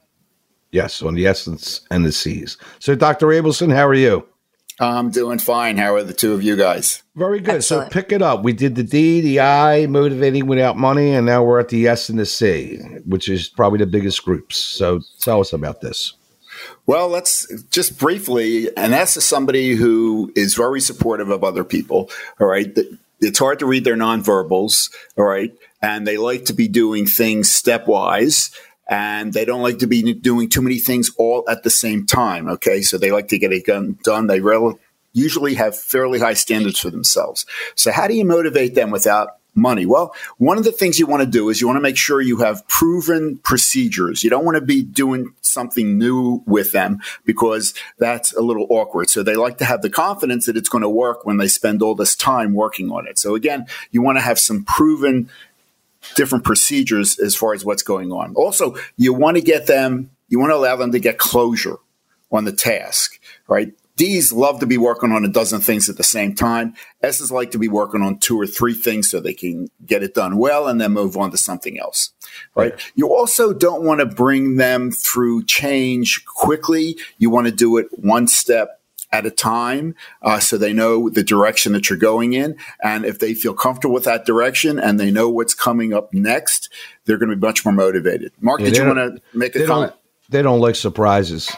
Yes, 0.73 1.03
on 1.03 1.15
the 1.15 1.27
S's 1.27 1.81
and 1.91 2.07
the 2.07 2.13
C's. 2.13 2.57
So, 2.79 2.95
Dr. 2.95 3.27
Abelson, 3.27 3.75
how 3.75 3.89
are 3.89 3.95
you? 3.95 4.27
I'm 4.81 5.11
doing 5.11 5.39
fine. 5.39 5.77
How 5.77 5.95
are 5.95 6.03
the 6.03 6.15
two 6.15 6.33
of 6.33 6.43
you 6.43 6.57
guys? 6.57 7.03
Very 7.15 7.41
good. 7.41 7.57
Excellent. 7.57 7.93
So 7.93 8.01
pick 8.01 8.13
it 8.13 8.23
up. 8.23 8.43
We 8.43 8.55
did 8.55 8.77
the 8.77 8.83
D, 8.83 9.21
the 9.21 9.41
I, 9.41 9.87
motivating 9.87 10.47
without 10.47 10.79
money, 10.79 11.13
and 11.13 11.27
now 11.27 11.45
we're 11.45 11.61
at 11.61 11.69
the 11.69 11.87
S 11.87 12.09
and 12.09 12.19
the 12.19 12.25
C, 12.25 12.79
which 13.05 13.29
is 13.29 13.49
probably 13.49 13.79
the 13.79 13.87
biggest 13.87 14.25
groups. 14.25 14.57
So 14.57 15.01
tell 15.21 15.41
us 15.41 15.53
about 15.53 15.83
this. 15.83 16.15
Well, 16.87 17.09
let's 17.09 17.47
just 17.71 17.99
briefly, 17.99 18.75
and 18.77 18.95
S 18.95 19.17
is 19.17 19.25
somebody 19.25 19.75
who 19.75 20.33
is 20.35 20.55
very 20.55 20.81
supportive 20.81 21.29
of 21.29 21.45
other 21.45 21.65
people. 21.65 22.11
All 22.41 22.47
right. 22.47 22.77
It's 23.21 23.39
hard 23.39 23.59
to 23.59 23.67
read 23.67 23.85
their 23.85 23.97
nonverbals. 23.97 24.91
All 25.17 25.25
right. 25.25 25.53
And 25.83 26.07
they 26.07 26.17
like 26.17 26.47
to 26.47 26.55
be 26.55 26.69
doing 26.69 27.07
things 27.07 27.49
stepwise 27.51 28.55
and 28.91 29.33
they 29.33 29.45
don't 29.45 29.63
like 29.63 29.79
to 29.79 29.87
be 29.87 30.13
doing 30.13 30.51
too 30.51 30.61
many 30.61 30.79
things 30.79 31.11
all 31.17 31.45
at 31.49 31.63
the 31.63 31.71
same 31.71 32.05
time. 32.05 32.49
Okay, 32.49 32.83
so 32.83 32.99
they 32.99 33.13
like 33.13 33.29
to 33.29 33.39
get 33.39 33.53
it 33.53 33.65
done. 34.03 34.27
They 34.27 34.43
usually 35.13 35.55
have 35.55 35.79
fairly 35.79 36.19
high 36.19 36.35
standards 36.35 36.81
for 36.81 36.91
themselves. 36.91 37.47
So 37.77 37.93
how 37.93 38.09
do 38.09 38.15
you 38.15 38.25
motivate 38.25 38.75
them 38.75 38.91
without 38.91 39.37
money? 39.55 39.87
Well, 39.87 40.15
one 40.39 40.59
of 40.59 40.65
the 40.65 40.73
things 40.73 40.99
you 40.99 41.07
want 41.07 41.23
to 41.23 41.29
do 41.29 41.49
is 41.49 41.61
you 41.61 41.67
want 41.67 41.77
to 41.77 41.83
make 41.83 41.97
sure 41.97 42.21
you 42.21 42.39
have 42.39 42.67
proven 42.69 43.39
procedures. 43.39 44.23
You 44.23 44.31
don't 44.31 44.45
want 44.45 44.57
to 44.57 44.61
be 44.61 44.83
doing 44.83 45.35
something 45.41 45.99
new 45.99 46.43
with 46.47 46.73
them 46.73 47.01
because 47.25 47.75
that's 47.99 48.33
a 48.35 48.41
little 48.41 48.67
awkward. 48.71 49.11
So 49.11 49.23
they 49.23 49.35
like 49.35 49.59
to 49.59 49.65
have 49.65 49.83
the 49.83 49.91
confidence 49.91 50.47
that 50.47 50.57
it's 50.57 50.69
going 50.69 50.83
to 50.83 50.89
work 50.89 51.25
when 51.25 51.39
they 51.39 51.49
spend 51.49 51.83
all 51.83 51.95
this 51.95 52.15
time 52.15 52.55
working 52.55 52.91
on 52.91 53.07
it. 53.07 53.19
So 53.19 53.35
again, 53.35 53.67
you 53.91 54.03
want 54.03 54.19
to 54.19 54.23
have 54.23 54.39
some 54.39 54.65
proven 54.65 55.29
different 56.15 56.45
procedures 56.45 57.19
as 57.19 57.35
far 57.35 57.55
as 57.55 57.65
what's 57.65 57.83
going 57.83 58.13
on. 58.13 58.35
Also, 58.35 58.75
you 58.97 59.13
want 59.13 59.37
to 59.37 59.43
get 59.43 59.67
them, 59.67 60.11
you 60.29 60.39
want 60.39 60.51
to 60.51 60.57
allow 60.57 60.77
them 60.77 60.93
to 60.93 60.99
get 60.99 61.19
closure 61.19 61.77
on 62.33 62.45
the 62.45 62.53
task, 62.53 63.21
right? 63.49 63.73
D's 64.01 64.33
love 64.33 64.61
to 64.61 64.67
be 64.67 64.79
working 64.79 65.13
on 65.13 65.27
a 65.27 65.29
dozen 65.29 65.61
things 65.61 65.91
at 65.91 65.99
the 65.99 66.03
same 66.03 66.35
time. 66.35 66.75
S's 67.03 67.31
like 67.31 67.51
to 67.51 67.59
be 67.59 67.69
working 67.69 68.01
on 68.01 68.19
two 68.19 68.41
or 68.41 68.47
three 68.47 68.73
things 68.73 69.11
so 69.11 69.21
they 69.21 69.35
can 69.35 69.69
get 69.85 70.03
it 70.03 70.15
done 70.15 70.39
well 70.39 70.69
and 70.69 70.81
then 70.81 70.93
move 70.93 71.19
on 71.19 71.31
to 71.33 71.37
something 71.37 71.79
else. 71.79 72.11
Right. 72.55 72.73
right. 72.73 72.93
You 72.95 73.15
also 73.15 73.53
don't 73.53 73.83
want 73.83 74.01
to 74.01 74.07
bring 74.07 74.57
them 74.57 74.91
through 74.91 75.45
change 75.45 76.25
quickly. 76.25 76.97
You 77.19 77.29
want 77.29 77.49
to 77.49 77.53
do 77.53 77.77
it 77.77 77.89
one 77.91 78.27
step 78.27 78.80
at 79.13 79.27
a 79.27 79.31
time 79.31 79.95
uh, 80.23 80.39
so 80.39 80.57
they 80.57 80.73
know 80.73 81.11
the 81.11 81.23
direction 81.23 81.73
that 81.73 81.91
you're 81.91 81.99
going 81.99 82.33
in. 82.33 82.57
And 82.83 83.05
if 83.05 83.19
they 83.19 83.35
feel 83.35 83.55
comfortable 83.55 83.95
with 83.95 84.05
that 84.05 84.25
direction 84.25 84.79
and 84.79 84.99
they 84.99 85.11
know 85.11 85.29
what's 85.29 85.55
coming 85.55 85.93
up 85.93 86.13
next, 86.13 86.69
they're 87.05 87.19
going 87.19 87.31
to 87.31 87.37
be 87.37 87.47
much 87.47 87.65
more 87.65 87.75
motivated. 87.75 88.33
Mark, 88.41 88.61
yeah, 88.61 88.67
did 88.67 88.77
you 88.77 88.87
want 88.87 88.99
to 88.99 89.23
make 89.37 89.57
a 89.57 89.67
comment? 89.67 89.95
They 90.29 90.43
don't 90.43 90.61
like 90.61 90.77
surprises. 90.77 91.51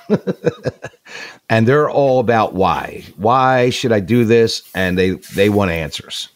and 1.50 1.68
they're 1.68 1.90
all 1.90 2.20
about 2.20 2.55
why. 2.55 3.05
Why 3.16 3.68
should 3.68 3.92
I 3.92 4.00
do 4.00 4.24
this? 4.24 4.62
And 4.74 4.96
they, 4.96 5.11
they 5.11 5.50
want 5.50 5.70
answers. 5.70 6.30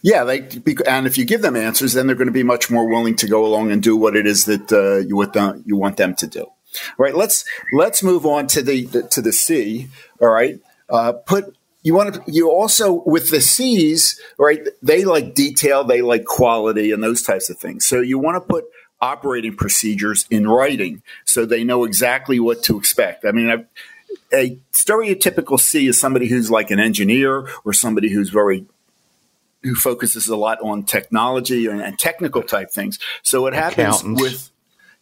Yeah, 0.00 0.24
they 0.24 0.48
and 0.88 1.06
if 1.06 1.16
you 1.16 1.24
give 1.24 1.42
them 1.42 1.54
answers, 1.54 1.92
then 1.92 2.06
they're 2.08 2.16
going 2.16 2.26
to 2.26 2.32
be 2.32 2.42
much 2.42 2.68
more 2.68 2.88
willing 2.88 3.14
to 3.16 3.28
go 3.28 3.46
along 3.46 3.70
and 3.70 3.80
do 3.80 3.96
what 3.96 4.16
it 4.16 4.26
is 4.26 4.46
that 4.46 4.72
uh, 4.72 5.06
you 5.06 5.14
want 5.14 5.34
them, 5.34 5.62
you 5.64 5.76
want 5.76 5.98
them 5.98 6.16
to 6.16 6.26
do. 6.26 6.46
All 6.98 7.04
right, 7.04 7.14
let's 7.14 7.44
let's 7.72 8.02
move 8.02 8.26
on 8.26 8.46
to 8.48 8.62
the, 8.62 8.86
to 9.10 9.20
the 9.20 9.32
C. 9.32 9.88
All 10.20 10.28
right, 10.28 10.58
uh, 10.88 11.12
put 11.12 11.56
you 11.82 11.94
want 11.94 12.14
to 12.14 12.22
you 12.26 12.50
also 12.50 13.02
with 13.04 13.30
the 13.30 13.40
C's 13.40 14.20
right? 14.38 14.66
They 14.82 15.04
like 15.04 15.34
detail, 15.34 15.84
they 15.84 16.02
like 16.02 16.24
quality, 16.24 16.92
and 16.92 17.02
those 17.02 17.22
types 17.22 17.50
of 17.50 17.58
things. 17.58 17.86
So 17.86 18.00
you 18.00 18.18
want 18.18 18.36
to 18.36 18.40
put 18.40 18.64
operating 19.00 19.56
procedures 19.56 20.26
in 20.30 20.48
writing 20.48 21.02
so 21.24 21.44
they 21.44 21.64
know 21.64 21.84
exactly 21.84 22.38
what 22.38 22.62
to 22.62 22.78
expect. 22.78 23.24
I 23.24 23.32
mean, 23.32 23.50
I've, 23.50 23.66
a 24.32 24.58
stereotypical 24.72 25.58
C 25.58 25.88
is 25.88 26.00
somebody 26.00 26.28
who's 26.28 26.50
like 26.50 26.70
an 26.70 26.78
engineer 26.78 27.48
or 27.64 27.72
somebody 27.72 28.10
who's 28.10 28.30
very 28.30 28.66
who 29.62 29.74
focuses 29.74 30.28
a 30.28 30.36
lot 30.36 30.58
on 30.60 30.84
technology 30.84 31.66
and, 31.66 31.80
and 31.80 31.98
technical 31.98 32.42
type 32.42 32.70
things. 32.70 32.98
So 33.22 33.42
what 33.42 33.54
happens 33.54 34.02
with 34.04 34.50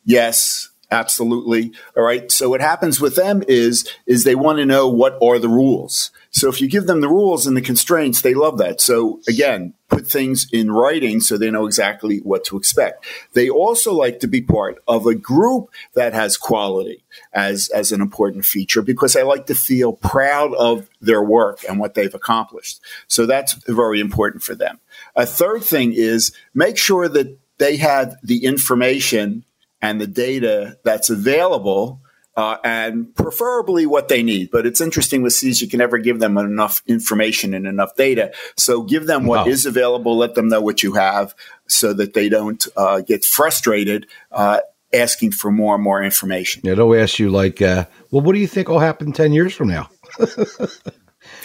yes, 0.05 0.70
Absolutely. 0.93 1.73
All 1.97 2.03
right. 2.03 2.31
So 2.33 2.49
what 2.49 2.61
happens 2.61 3.01
with 3.01 3.15
them 3.15 3.45
is 3.47 3.89
is 4.07 4.25
they 4.25 4.35
want 4.35 4.59
to 4.59 4.67
know 4.67 4.89
what 4.89 5.17
are 5.23 5.39
the 5.39 5.49
rules. 5.49 6.11
So 6.33 6.49
if 6.49 6.61
you 6.61 6.69
give 6.69 6.87
them 6.87 7.01
the 7.01 7.09
rules 7.09 7.47
and 7.47 7.57
the 7.57 7.63
constraints, 7.63 8.23
they 8.23 8.35
love 8.35 8.59
that. 8.59 8.81
So 8.81 9.21
again, 9.29 9.75
put 9.89 10.09
things 10.09 10.49
in 10.53 10.73
writing 10.73 11.21
so 11.21 11.37
they 11.37 11.51
know 11.51 11.67
exactly 11.67 12.19
what 12.19 12.45
to 12.45 12.57
expect. 12.57 13.05
They 13.35 13.49
also 13.49 13.93
like 13.93 14.19
to 14.21 14.27
be 14.27 14.43
part 14.43 14.83
of 14.89 15.07
a 15.07 15.15
group 15.15 15.71
that 15.95 16.13
has 16.13 16.37
quality 16.37 17.05
as 17.33 17.69
as 17.69 17.93
an 17.93 18.01
important 18.01 18.45
feature 18.45 18.83
because 18.83 19.13
they 19.13 19.23
like 19.23 19.47
to 19.47 19.55
feel 19.55 19.93
proud 19.93 20.53
of 20.55 20.89
their 21.01 21.23
work 21.23 21.61
and 21.69 21.79
what 21.79 21.95
they've 21.95 22.15
accomplished. 22.15 22.81
So 23.07 23.27
that's 23.27 23.53
very 23.53 24.01
important 24.01 24.43
for 24.43 24.57
them. 24.57 24.81
A 25.15 25.27
third 25.27 25.63
thing 25.63 25.93
is 25.93 26.33
make 26.53 26.77
sure 26.77 27.09
that 27.09 27.39
they 27.59 27.77
have 27.77 28.17
the 28.25 28.45
information 28.45 29.45
and 29.83 30.01
the 30.01 30.07
data 30.07 30.79
that's 30.85 31.11
available 31.11 32.01
uh, 32.37 32.57
and 32.65 33.15
preferably 33.15 33.87
what 33.87 34.09
they 34.09 34.23
need. 34.23 34.51
But 34.51 34.67
it's 34.67 34.81
interesting 34.81 35.23
with 35.23 35.33
C's, 35.33 35.61
you 35.61 35.69
can 35.69 35.79
never 35.79 35.99
give 35.99 36.21
them 36.21 36.39
enough 36.39 36.83
information 36.87 37.55
and 37.55 37.67
enough 37.67 37.97
data. 37.97 38.33
So 38.57 38.83
give 38.83 39.07
them 39.07 39.27
what 39.27 39.47
wow. 39.47 39.53
is 39.53 39.67
available, 39.67 40.17
let 40.17 40.35
them 40.35 40.49
know 40.49 40.61
what 40.61 40.83
you 40.83 40.95
have 40.95 41.35
so 41.69 41.93
that 41.95 42.15
they 42.15 42.29
don't 42.29 42.65
uh, 42.77 43.01
get 43.01 43.25
frustrated. 43.25 44.07
Uh, 44.31 44.61
asking 44.93 45.31
for 45.31 45.53
more 45.53 45.77
and 45.77 45.85
more 45.85 46.03
information. 46.03 46.63
Yeah, 46.65 46.75
they'll 46.75 46.93
ask 46.97 47.21
you 47.21 47.31
like, 47.31 47.63
uh, 47.63 47.85
well, 48.11 48.23
what 48.23 48.33
do 48.33 48.41
you 48.41 48.49
think 48.49 48.69
will 48.69 48.81
happen 48.81 49.13
10 49.13 49.33
years 49.33 49.55
from 49.55 49.69
now? 49.69 49.89
you 50.19 50.27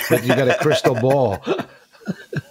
got 0.09 0.49
a 0.49 0.57
crystal 0.59 0.95
ball. 0.95 1.45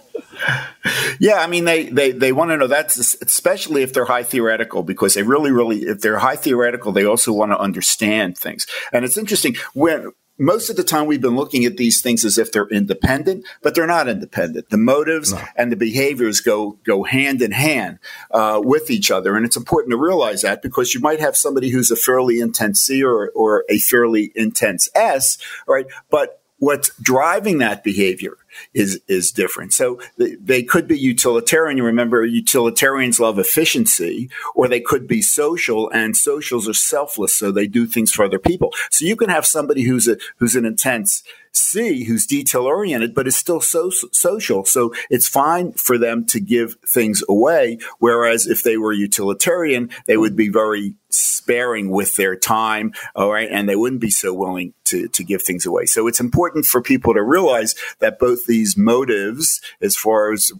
yeah, 1.19 1.35
I 1.35 1.47
mean 1.47 1.65
they 1.65 1.85
they 1.85 2.11
they 2.11 2.31
want 2.31 2.51
to 2.51 2.57
know 2.57 2.67
that 2.67 2.95
especially 2.97 3.83
if 3.83 3.93
they're 3.93 4.05
high 4.05 4.23
theoretical 4.23 4.83
because 4.83 5.13
they 5.13 5.23
really 5.23 5.51
really 5.51 5.83
if 5.83 6.01
they're 6.01 6.19
high 6.19 6.35
theoretical 6.35 6.91
they 6.91 7.05
also 7.05 7.33
want 7.33 7.51
to 7.51 7.59
understand 7.59 8.37
things. 8.37 8.65
And 8.91 9.05
it's 9.05 9.17
interesting 9.17 9.55
when 9.73 10.11
most 10.37 10.69
of 10.69 10.75
the 10.75 10.83
time 10.83 11.05
we've 11.05 11.21
been 11.21 11.35
looking 11.35 11.65
at 11.65 11.77
these 11.77 12.01
things 12.01 12.25
as 12.25 12.37
if 12.37 12.51
they're 12.51 12.67
independent, 12.67 13.45
but 13.61 13.73
they're 13.73 13.87
not 13.87 14.07
independent. 14.07 14.69
The 14.69 14.77
motives 14.77 15.31
no. 15.31 15.41
and 15.55 15.71
the 15.71 15.77
behaviors 15.77 16.41
go 16.41 16.77
go 16.83 17.03
hand 17.03 17.41
in 17.41 17.51
hand 17.51 17.99
uh, 18.31 18.61
with 18.63 18.89
each 18.89 19.11
other, 19.11 19.35
and 19.35 19.45
it's 19.45 19.57
important 19.57 19.91
to 19.91 19.97
realize 19.97 20.41
that 20.41 20.61
because 20.61 20.93
you 20.93 20.99
might 20.99 21.19
have 21.19 21.37
somebody 21.37 21.69
who's 21.69 21.91
a 21.91 21.95
fairly 21.95 22.39
intense 22.39 22.81
C 22.81 23.03
or 23.03 23.29
or 23.29 23.63
a 23.69 23.77
fairly 23.77 24.31
intense 24.35 24.89
S, 24.93 25.37
right? 25.67 25.85
But 26.09 26.41
what's 26.57 26.95
driving 27.01 27.59
that 27.59 27.83
behavior 27.83 28.37
is 28.73 28.99
is 29.07 29.31
different. 29.31 29.73
So 29.73 29.99
they 30.17 30.63
could 30.63 30.87
be 30.87 30.97
utilitarian. 30.97 31.77
You 31.77 31.83
remember, 31.83 32.25
utilitarians 32.25 33.19
love 33.19 33.39
efficiency, 33.39 34.29
or 34.53 34.67
they 34.67 34.81
could 34.81 35.07
be 35.07 35.21
social, 35.21 35.89
and 35.91 36.15
socials 36.15 36.67
are 36.67 36.73
selfless, 36.73 37.35
so 37.35 37.51
they 37.51 37.67
do 37.67 37.85
things 37.85 38.11
for 38.11 38.25
other 38.25 38.39
people. 38.39 38.73
So 38.91 39.05
you 39.05 39.15
can 39.15 39.29
have 39.29 39.45
somebody 39.45 39.83
who's 39.83 40.07
a 40.07 40.17
who's 40.37 40.55
an 40.55 40.65
intense 40.65 41.23
C 41.55 42.03
who's 42.03 42.25
detail 42.25 42.63
oriented, 42.63 43.13
but 43.13 43.27
is 43.27 43.35
still 43.35 43.61
so 43.61 43.89
social. 44.11 44.65
So 44.65 44.93
it's 45.09 45.27
fine 45.27 45.73
for 45.73 45.97
them 45.97 46.25
to 46.27 46.39
give 46.39 46.75
things 46.85 47.23
away. 47.27 47.79
Whereas 47.99 48.47
if 48.47 48.63
they 48.63 48.77
were 48.77 48.93
utilitarian, 48.93 49.89
they 50.07 50.17
would 50.17 50.35
be 50.35 50.49
very 50.49 50.95
sparing 51.09 51.89
with 51.89 52.15
their 52.15 52.35
time. 52.35 52.93
All 53.15 53.31
right. 53.31 53.49
And 53.49 53.69
they 53.69 53.75
wouldn't 53.75 54.01
be 54.01 54.09
so 54.09 54.33
willing 54.33 54.73
to, 54.85 55.07
to 55.07 55.23
give 55.23 55.43
things 55.43 55.65
away. 55.65 55.85
So 55.85 56.07
it's 56.07 56.19
important 56.19 56.65
for 56.65 56.81
people 56.81 57.13
to 57.13 57.23
realize 57.23 57.75
that 57.99 58.19
both 58.19 58.45
these 58.45 58.75
motives, 58.75 59.61
as 59.81 59.95
far 59.95 60.31
as 60.33 60.51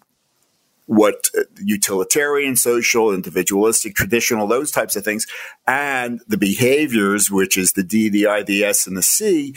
what 0.88 1.30
uh, 1.38 1.42
utilitarian, 1.60 2.56
social, 2.56 3.12
individualistic, 3.12 3.96
traditional, 3.96 4.48
those 4.48 4.72
types 4.72 4.96
of 4.96 5.04
things, 5.04 5.26
and 5.66 6.22
the 6.28 6.38
behaviors, 6.38 7.32
which 7.32 7.58
is 7.58 7.74
the 7.74 7.84
D, 7.84 8.08
the 8.08 8.28
I, 8.28 8.44
the 8.44 8.64
S, 8.64 8.86
and 8.86 8.96
the 8.96 9.02
C, 9.02 9.56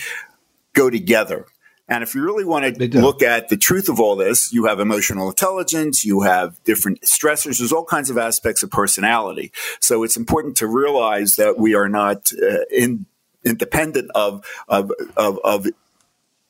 go 0.78 0.90
together. 0.90 1.46
And 1.88 2.02
if 2.02 2.14
you 2.14 2.22
really 2.22 2.44
want 2.44 2.76
to 2.76 3.00
look 3.00 3.22
at 3.22 3.48
the 3.48 3.56
truth 3.56 3.88
of 3.88 3.98
all 3.98 4.14
this, 4.14 4.52
you 4.52 4.66
have 4.66 4.78
emotional 4.78 5.28
intelligence, 5.28 6.04
you 6.04 6.20
have 6.20 6.62
different 6.64 7.00
stressors, 7.00 7.58
there's 7.58 7.72
all 7.72 7.84
kinds 7.84 8.10
of 8.10 8.18
aspects 8.18 8.62
of 8.62 8.70
personality. 8.70 9.52
So 9.80 10.02
it's 10.02 10.16
important 10.16 10.58
to 10.58 10.66
realize 10.66 11.36
that 11.36 11.58
we 11.58 11.74
are 11.74 11.88
not 11.88 12.30
uh, 12.34 12.58
in, 12.70 13.06
independent 13.42 14.10
of, 14.14 14.44
of, 14.68 14.92
of, 15.16 15.38
of 15.42 15.66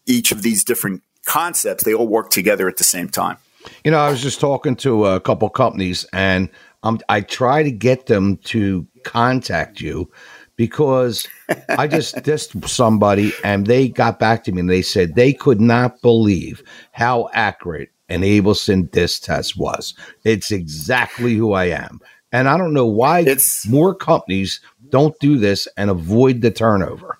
each 0.06 0.32
of 0.32 0.42
these 0.42 0.64
different 0.64 1.02
concepts. 1.24 1.84
They 1.84 1.94
all 1.94 2.08
work 2.08 2.30
together 2.30 2.68
at 2.68 2.76
the 2.76 2.84
same 2.84 3.08
time. 3.08 3.36
You 3.84 3.92
know, 3.92 3.98
I 3.98 4.10
was 4.10 4.20
just 4.20 4.40
talking 4.40 4.74
to 4.76 5.06
a 5.06 5.20
couple 5.20 5.48
companies 5.50 6.04
and 6.12 6.48
um, 6.82 6.98
I 7.08 7.20
try 7.20 7.62
to 7.62 7.70
get 7.70 8.06
them 8.06 8.38
to 8.44 8.88
contact 9.04 9.80
you 9.80 10.10
because 10.58 11.26
I 11.70 11.86
just 11.86 12.16
dissed 12.24 12.68
somebody 12.68 13.32
and 13.42 13.66
they 13.66 13.88
got 13.88 14.18
back 14.18 14.44
to 14.44 14.52
me 14.52 14.60
and 14.60 14.68
they 14.68 14.82
said 14.82 15.14
they 15.14 15.32
could 15.32 15.60
not 15.60 16.02
believe 16.02 16.62
how 16.92 17.30
accurate 17.32 17.88
an 18.10 18.20
Abelson 18.20 18.90
DISC 18.90 19.22
test 19.22 19.56
was. 19.56 19.94
It's 20.24 20.50
exactly 20.50 21.34
who 21.34 21.52
I 21.52 21.66
am. 21.66 22.00
And 22.32 22.48
I 22.48 22.58
don't 22.58 22.74
know 22.74 22.86
why 22.86 23.20
it's, 23.20 23.66
more 23.66 23.94
companies 23.94 24.60
don't 24.90 25.18
do 25.20 25.38
this 25.38 25.66
and 25.76 25.90
avoid 25.90 26.42
the 26.42 26.50
turnover. 26.50 27.17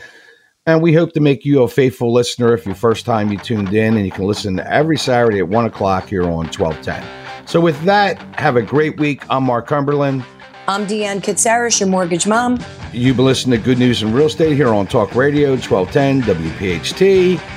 And 0.65 0.81
we 0.81 0.93
hope 0.93 1.13
to 1.13 1.21
make 1.21 1.45
you 1.45 1.63
a 1.63 1.67
faithful 1.67 2.11
listener 2.11 2.53
if 2.53 2.65
your 2.65 2.75
first 2.75 3.05
time 3.05 3.31
you 3.31 3.37
tuned 3.37 3.73
in, 3.73 3.95
and 3.95 4.05
you 4.05 4.11
can 4.11 4.25
listen 4.25 4.59
every 4.59 4.97
Saturday 4.97 5.39
at 5.39 5.47
1 5.47 5.65
o'clock 5.65 6.09
here 6.09 6.23
on 6.23 6.47
1210. 6.47 7.47
So, 7.47 7.61
with 7.61 7.81
that, 7.83 8.21
have 8.37 8.57
a 8.57 8.61
great 8.61 8.99
week. 8.99 9.23
I'm 9.29 9.43
Mark 9.45 9.67
Cumberland. 9.67 10.25
I'm 10.67 10.85
Deanne 10.85 11.21
Katsaris, 11.21 11.79
your 11.79 11.87
mortgage 11.87 12.27
mom. 12.27 12.59
You've 12.91 13.15
been 13.15 13.23
listening 13.23 13.57
to 13.57 13.63
Good 13.63 13.79
News 13.79 14.03
in 14.03 14.11
Real 14.11 14.25
Estate 14.25 14.57
here 14.57 14.73
on 14.73 14.87
Talk 14.87 15.15
Radio 15.15 15.51
1210 15.51 16.23
WPHT 16.23 17.56